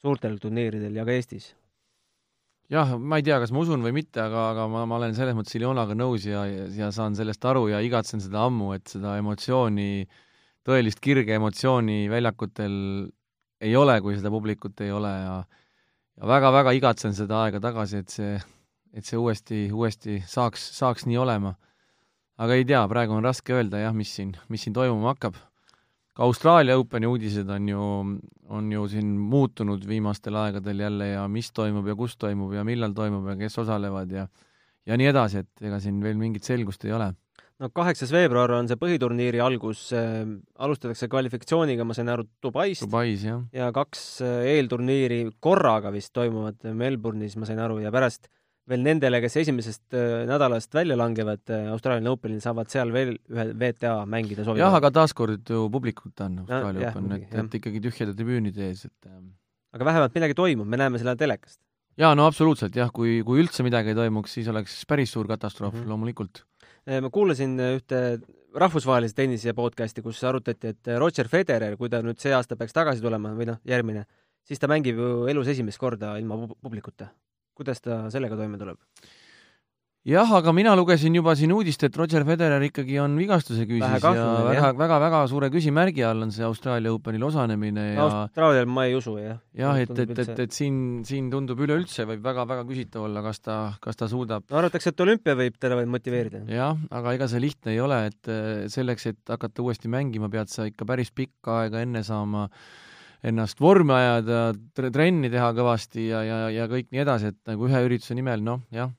suurtel 0.03 0.39
turniiridel 0.43 0.97
ja 0.97 1.05
ka 1.05 1.17
Eestis? 1.17 1.55
Jah, 2.73 2.95
ma 2.99 3.21
ei 3.21 3.27
tea, 3.27 3.39
kas 3.43 3.53
ma 3.55 3.63
usun 3.63 3.85
või 3.85 3.95
mitte, 3.97 4.21
aga, 4.23 4.51
aga 4.53 4.69
ma, 4.73 4.85
ma 4.89 4.99
olen 5.01 5.15
selles 5.17 5.37
mõttes 5.39 5.57
Iljonaga 5.59 5.97
nõus 5.99 6.27
ja, 6.29 6.45
ja, 6.47 6.91
saan 6.95 7.19
sellest 7.19 7.45
aru 7.45 7.69
ja 7.73 7.83
igatsen 7.85 8.23
seda 8.25 8.47
ammu, 8.47 8.73
et 8.77 8.89
seda 8.97 9.17
emotsiooni, 9.21 10.07
tõelist 10.67 11.03
kirge 11.05 11.37
emotsiooni 11.39 12.07
väljakutel 12.13 12.75
ei 13.63 13.77
ole, 13.79 14.01
kui 14.05 14.19
seda 14.19 14.33
publikut 14.35 14.83
ei 14.85 14.93
ole 14.93 15.13
ja 15.13 15.39
ja 16.17 16.29
väga-väga 16.29 16.73
igatsen 16.73 17.13
seda 17.13 17.43
aega 17.45 17.61
tagasi, 17.61 18.01
et 18.01 18.13
see 18.13 18.37
et 18.97 19.05
see 19.05 19.19
uuesti, 19.21 19.67
uuesti 19.73 20.23
saaks, 20.25 20.63
saaks 20.79 21.05
nii 21.09 21.19
olema. 21.21 21.55
aga 22.37 22.57
ei 22.57 22.65
tea, 22.69 22.83
praegu 22.89 23.15
on 23.17 23.25
raske 23.25 23.55
öelda 23.57 23.81
jah, 23.81 23.95
mis 23.97 24.11
siin, 24.13 24.35
mis 24.53 24.65
siin 24.65 24.75
toimuma 24.77 25.15
hakkab. 25.15 25.37
Ka 26.17 26.25
Austraalia 26.25 26.79
Openi 26.81 27.09
uudised 27.11 27.51
on 27.53 27.69
ju, 27.69 27.87
on 28.49 28.73
ju 28.73 28.89
siin 28.89 29.13
muutunud 29.21 29.85
viimastel 29.89 30.39
aegadel 30.41 30.81
jälle 30.81 31.11
ja 31.13 31.27
mis 31.29 31.53
toimub 31.53 31.87
ja 31.87 31.97
kus 31.99 32.17
toimub 32.17 32.55
ja 32.57 32.65
millal 32.65 32.97
toimub 32.97 33.29
ja 33.33 33.37
kes 33.45 33.59
osalevad 33.65 34.13
ja 34.13 34.27
ja 34.87 34.97
nii 34.97 35.09
edasi, 35.11 35.43
et 35.43 35.67
ega 35.67 35.81
siin 35.83 35.99
veel 36.03 36.17
mingit 36.17 36.47
selgust 36.47 36.85
ei 36.87 36.95
ole 36.95 37.11
no 37.63 37.71
kaheksas 37.75 38.13
veebruar 38.13 38.53
on 38.59 38.69
see 38.71 38.79
põhiturniiri 38.81 39.41
algus 39.43 39.89
äh,, 39.97 40.25
alustatakse 40.61 41.09
kvalifikatsiooniga, 41.13 41.87
ma 41.89 41.97
sain 41.97 42.11
aru, 42.13 42.27
Dubaist. 42.43 42.85
Dubais, 42.85 43.25
jah. 43.25 43.43
ja 43.57 43.71
kaks 43.75 44.07
äh, 44.25 44.41
eelturniiri 44.57 45.23
korraga 45.41 45.93
vist 45.95 46.13
toimuvad 46.17 46.61
Melbourne'is, 46.77 47.39
ma 47.41 47.49
sain 47.49 47.63
aru, 47.63 47.81
ja 47.85 47.93
pärast 47.95 48.29
veel 48.71 48.83
nendele, 48.83 49.21
kes 49.23 49.39
esimesest 49.43 49.95
äh, 49.95 50.25
nädalast 50.29 50.75
välja 50.75 50.97
langevad 50.99 51.53
äh, 51.55 51.69
Austraalia 51.73 52.13
Openil, 52.13 52.41
saavad 52.43 52.71
seal 52.73 52.91
veel 52.95 53.15
ühe 53.31 53.47
WTA 53.53 53.95
mängida 54.11 54.43
soovivad. 54.47 54.65
jah, 54.65 54.79
aga 54.79 54.91
taaskord 55.01 55.53
ju 55.55 55.67
publikut 55.73 56.25
on 56.25 56.41
Austraalia 56.43 56.91
Open, 56.91 57.13
et, 57.19 57.37
et 57.43 57.59
ikkagi 57.61 57.83
tühjade 57.85 58.17
tribüünide 58.19 58.67
ees, 58.71 58.87
et 58.89 59.11
ähm, 59.11 59.31
aga 59.77 59.87
vähemalt 59.91 60.19
midagi 60.19 60.39
toimub, 60.39 60.69
me 60.71 60.81
näeme 60.81 60.99
seda 61.03 61.15
telekast. 61.19 61.61
jaa, 62.01 62.15
no 62.19 62.27
absoluutselt 62.27 62.75
jah, 62.77 62.91
kui, 62.95 63.21
kui 63.27 63.43
üldse 63.45 63.67
midagi 63.67 63.95
ei 63.95 63.99
toimuks, 63.99 64.35
siis 64.39 64.51
oleks 64.51 64.81
päris 64.91 65.15
suur 65.15 65.31
katastroof 65.31 65.75
mm, 65.75 65.85
-hmm. 65.85 65.93
loomulikult. 65.95 66.43
Äh, 66.89 66.99
ma 67.05 67.11
kuulasin 67.15 67.55
ühte 67.69 68.03
rahvusvahelise 68.57 69.15
tennise 69.15 69.55
podcasti, 69.55 70.03
kus 70.03 70.25
arutati, 70.25 70.75
et 70.75 70.91
Roger 70.99 71.29
Federer, 71.29 71.77
kui 71.77 71.93
ta 71.93 72.03
nüüd 72.03 72.19
see 72.19 72.35
aasta 72.35 72.57
peaks 72.57 72.75
tagasi 72.75 73.05
tulema 73.05 73.31
või 73.37 73.47
noh, 73.53 73.63
järgmine, 73.69 74.07
siis 74.43 74.59
ta 74.59 74.67
mängib 74.67 74.99
ju 74.99 75.27
elus 75.31 75.55
esimest 75.55 75.79
korda 75.79 76.17
ilma 76.19 76.49
publikuta 76.49 77.13
kuidas 77.57 77.83
ta 77.85 78.05
sellega 78.13 78.39
toime 78.39 78.61
tuleb? 78.61 78.79
jah, 80.07 80.29
aga 80.39 80.53
mina 80.55 80.73
lugesin 80.79 81.17
juba 81.19 81.35
siin 81.39 81.51
uudist, 81.55 81.83
et 81.83 81.97
Roger 81.99 82.23
Federer 82.27 82.63
ikkagi 82.63 83.01
on 83.03 83.17
vigastuse 83.19 83.67
küüsis 83.67 83.83
ja 83.83 83.99
väga, 83.99 84.69
väga, 84.79 84.99
väga 85.03 85.23
suure 85.31 85.49
küsimärgi 85.51 86.05
all 86.07 86.23
on 86.29 86.31
see 86.35 86.47
Austraalia 86.47 86.93
Openil 86.95 87.27
osalemine 87.27 87.89
ja 87.97 88.05
Austraalial 88.05 88.71
ma 88.71 88.87
ei 88.87 88.95
usu, 88.99 89.17
jah. 89.19 89.41
jah, 89.59 89.81
et, 89.83 89.91
et, 90.05 90.15
et, 90.15 90.33
et 90.47 90.55
siin, 90.55 91.03
siin 91.09 91.31
tundub 91.33 91.65
üleüldse 91.67 92.07
võib 92.07 92.23
väga-väga 92.27 92.63
küsitav 92.71 93.09
olla, 93.09 93.25
kas 93.27 93.43
ta, 93.43 93.59
kas 93.83 93.99
ta 93.99 94.11
suudab 94.13 94.47
no 94.47 94.63
arvatakse, 94.63 94.95
et 94.95 95.07
olümpia 95.09 95.35
võib 95.39 95.59
teda 95.59 95.79
veel 95.81 95.91
motiveerida. 95.91 96.47
jah, 96.55 96.79
aga 96.95 97.19
ega 97.19 97.31
see 97.33 97.43
lihtne 97.43 97.75
ei 97.75 97.83
ole, 97.83 98.05
et 98.13 98.31
eh, 98.31 98.67
selleks, 98.71 99.11
et 99.11 99.35
hakata 99.35 99.67
uuesti 99.67 99.91
mängima, 99.91 100.31
pead 100.31 100.55
sa 100.55 100.71
ikka 100.71 100.87
päris 100.87 101.11
pikka 101.11 101.65
aega 101.65 101.83
enne 101.83 102.07
saama 102.07 102.47
äh, 102.47 102.86
ennast 103.25 103.61
vormi 103.61 103.95
ajada, 103.97 104.41
trenni 104.75 105.31
teha 105.33 105.51
kõvasti 105.57 106.09
ja, 106.11 106.23
ja, 106.27 106.39
ja 106.53 106.69
kõik 106.71 106.91
nii 106.93 107.03
edasi, 107.03 107.33
et 107.33 107.51
nagu 107.51 107.69
ühe 107.69 107.83
ürituse 107.87 108.17
nimel, 108.19 108.43
noh, 108.45 108.63
jah. 108.75 108.93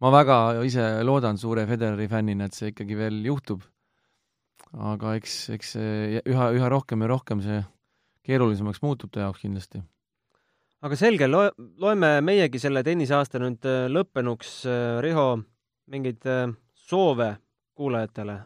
ma 0.00 0.12
väga 0.12 0.36
ise 0.66 0.84
loodan 1.04 1.38
suure 1.40 1.66
Federeri 1.68 2.08
fännina, 2.08 2.46
et 2.46 2.56
see 2.56 2.72
ikkagi 2.72 2.98
veel 2.98 3.22
juhtub. 3.26 3.62
aga 4.76 5.14
eks, 5.16 5.36
eks 5.56 5.72
see 5.76 6.22
üha, 6.24 6.50
üha 6.56 6.68
rohkem 6.72 7.04
ja 7.04 7.12
rohkem 7.12 7.42
see 7.44 7.62
keerulisemaks 8.26 8.82
muutub 8.82 9.12
ta 9.12 9.26
jaoks 9.26 9.44
kindlasti. 9.44 9.82
aga 10.82 10.96
selge, 10.98 11.28
loe, 11.30 11.50
loeme 11.78 12.20
meiegi 12.20 12.60
selle 12.62 12.82
tenniseaasta 12.86 13.40
nüüd 13.42 13.64
äh, 13.66 13.86
lõppenuks. 13.90 14.58
Äh, 14.70 15.00
Riho, 15.02 15.28
mingeid 15.90 16.26
äh, 16.30 16.50
soove 16.74 17.36
kuulajatele 17.76 18.40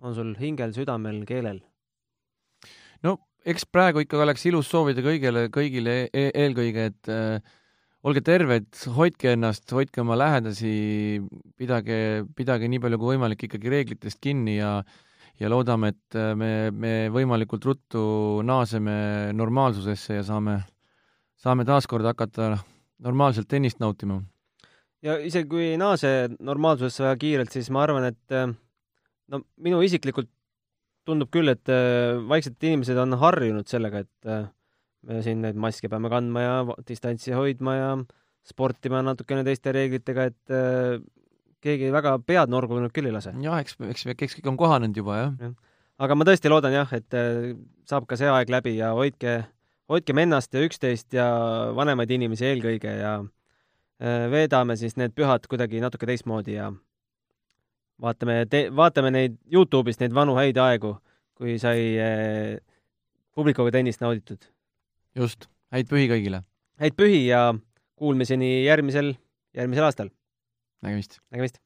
on 0.00 0.14
sul 0.16 0.34
hingel, 0.40 0.72
südamel, 0.76 1.24
keelel? 1.28 1.60
no 3.04 3.16
eks 3.48 3.66
praegu 3.72 4.02
ikka 4.04 4.20
oleks 4.20 4.44
ilus 4.50 4.68
soovida 4.70 5.02
kõigile, 5.04 5.46
kõigile 5.52 5.96
e 6.12 6.26
eelkõige, 6.44 6.86
et 6.92 7.10
äh, 7.12 7.58
olge 8.06 8.22
terved, 8.24 8.68
hoidke 8.96 9.34
ennast, 9.34 9.66
hoidke 9.76 10.02
oma 10.02 10.16
lähedasi, 10.18 10.72
pidage, 11.60 12.00
pidage 12.36 12.68
nii 12.70 12.82
palju 12.82 13.00
kui 13.00 13.14
võimalik 13.14 13.46
ikkagi 13.46 13.72
reeglitest 13.72 14.20
kinni 14.22 14.58
ja 14.58 14.80
ja 15.40 15.48
loodame, 15.48 15.94
et 15.94 16.16
äh, 16.20 16.34
me, 16.36 16.50
me 16.70 16.92
võimalikult 17.12 17.64
ruttu 17.64 18.02
naaseme 18.44 19.32
normaalsusesse 19.32 20.18
ja 20.18 20.24
saame, 20.26 20.58
saame 21.40 21.64
taaskord 21.68 22.04
hakata 22.04 22.58
normaalselt 23.00 23.48
tennist 23.48 23.80
nautima. 23.80 24.20
ja 25.00 25.16
isegi 25.16 25.48
kui 25.48 25.70
ei 25.70 25.78
naase 25.80 26.28
normaalsusesse 26.38 27.06
väga 27.06 27.16
kiirelt, 27.22 27.52
siis 27.56 27.70
ma 27.72 27.86
arvan, 27.86 28.10
et 28.12 28.36
äh, 28.36 28.52
no 29.32 29.42
minu 29.56 29.80
isiklikult 29.86 30.28
tundub 31.08 31.30
küll, 31.32 31.50
et 31.52 31.70
äh, 31.72 32.18
vaikselt 32.30 32.60
inimesed 32.64 32.98
on 33.00 33.16
harjunud 33.20 33.68
sellega, 33.70 34.04
et 34.04 34.30
äh, 34.30 34.48
me 35.08 35.22
siin 35.24 35.40
neid 35.44 35.58
maske 35.60 35.88
peame 35.92 36.10
kandma 36.12 36.44
ja 36.44 36.56
distantsi 36.88 37.34
hoidma 37.36 37.76
ja 37.76 37.94
sportima 38.46 39.02
natukene 39.04 39.44
teiste 39.46 39.72
reeglitega, 39.76 40.28
et 40.32 40.54
äh, 40.54 41.00
keegi 41.64 41.90
väga 41.92 42.16
pead 42.24 42.52
norgunud 42.52 42.92
küll 42.96 43.10
ei 43.10 43.16
lase. 43.16 43.34
jah, 43.44 43.60
eks, 43.60 43.78
eks, 43.92 44.06
eks 44.14 44.38
kõik 44.38 44.52
on 44.52 44.60
kohanenud 44.60 44.96
juba, 44.96 45.18
jah 45.24 45.48
ja. 45.48 45.50
aga 46.06 46.16
ma 46.16 46.28
tõesti 46.28 46.52
loodan 46.52 46.76
jah, 46.76 46.92
et 46.96 47.18
saab 47.88 48.06
ka 48.08 48.16
see 48.20 48.30
aeg 48.32 48.52
läbi 48.52 48.76
ja 48.78 48.94
hoidke, 48.96 49.42
hoidkem 49.90 50.22
ennast 50.24 50.54
ja 50.56 50.64
üksteist 50.64 51.12
ja 51.16 51.26
vanemaid 51.76 52.12
inimesi 52.16 52.48
eelkõige 52.48 52.94
ja 52.96 53.18
veedame 54.32 54.78
siis 54.80 54.96
need 54.96 55.12
pühad 55.12 55.44
kuidagi 55.44 55.82
natuke 55.84 56.08
teistmoodi 56.08 56.56
ja 56.56 56.70
vaatame, 58.02 58.44
vaatame 58.76 59.12
neid 59.14 59.38
Youtube'ist, 59.52 60.02
neid 60.02 60.14
vanu 60.16 60.36
häid 60.38 60.58
aegu, 60.60 60.94
kui 61.38 61.56
sai 61.62 61.80
eh, 62.00 62.58
publikuga 63.36 63.72
tennist 63.74 64.02
nauditud. 64.04 64.44
just, 65.16 65.48
häid 65.74 65.90
pühi 65.90 66.08
kõigile! 66.10 66.44
häid 66.80 66.96
pühi 66.96 67.26
ja 67.26 67.50
kuulmiseni 67.96 68.64
järgmisel, 68.64 69.14
järgmisel 69.56 69.88
aastal! 69.88 70.14
nägemist! 70.82 71.20
nägemist! 71.30 71.60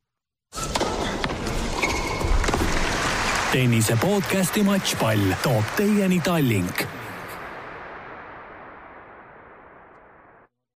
tennise 3.55 3.95
podcasti 4.03 4.64
Matšpall 4.66 5.37
toob 5.45 5.76
teieni 5.78 6.18
Tallink 6.24 6.87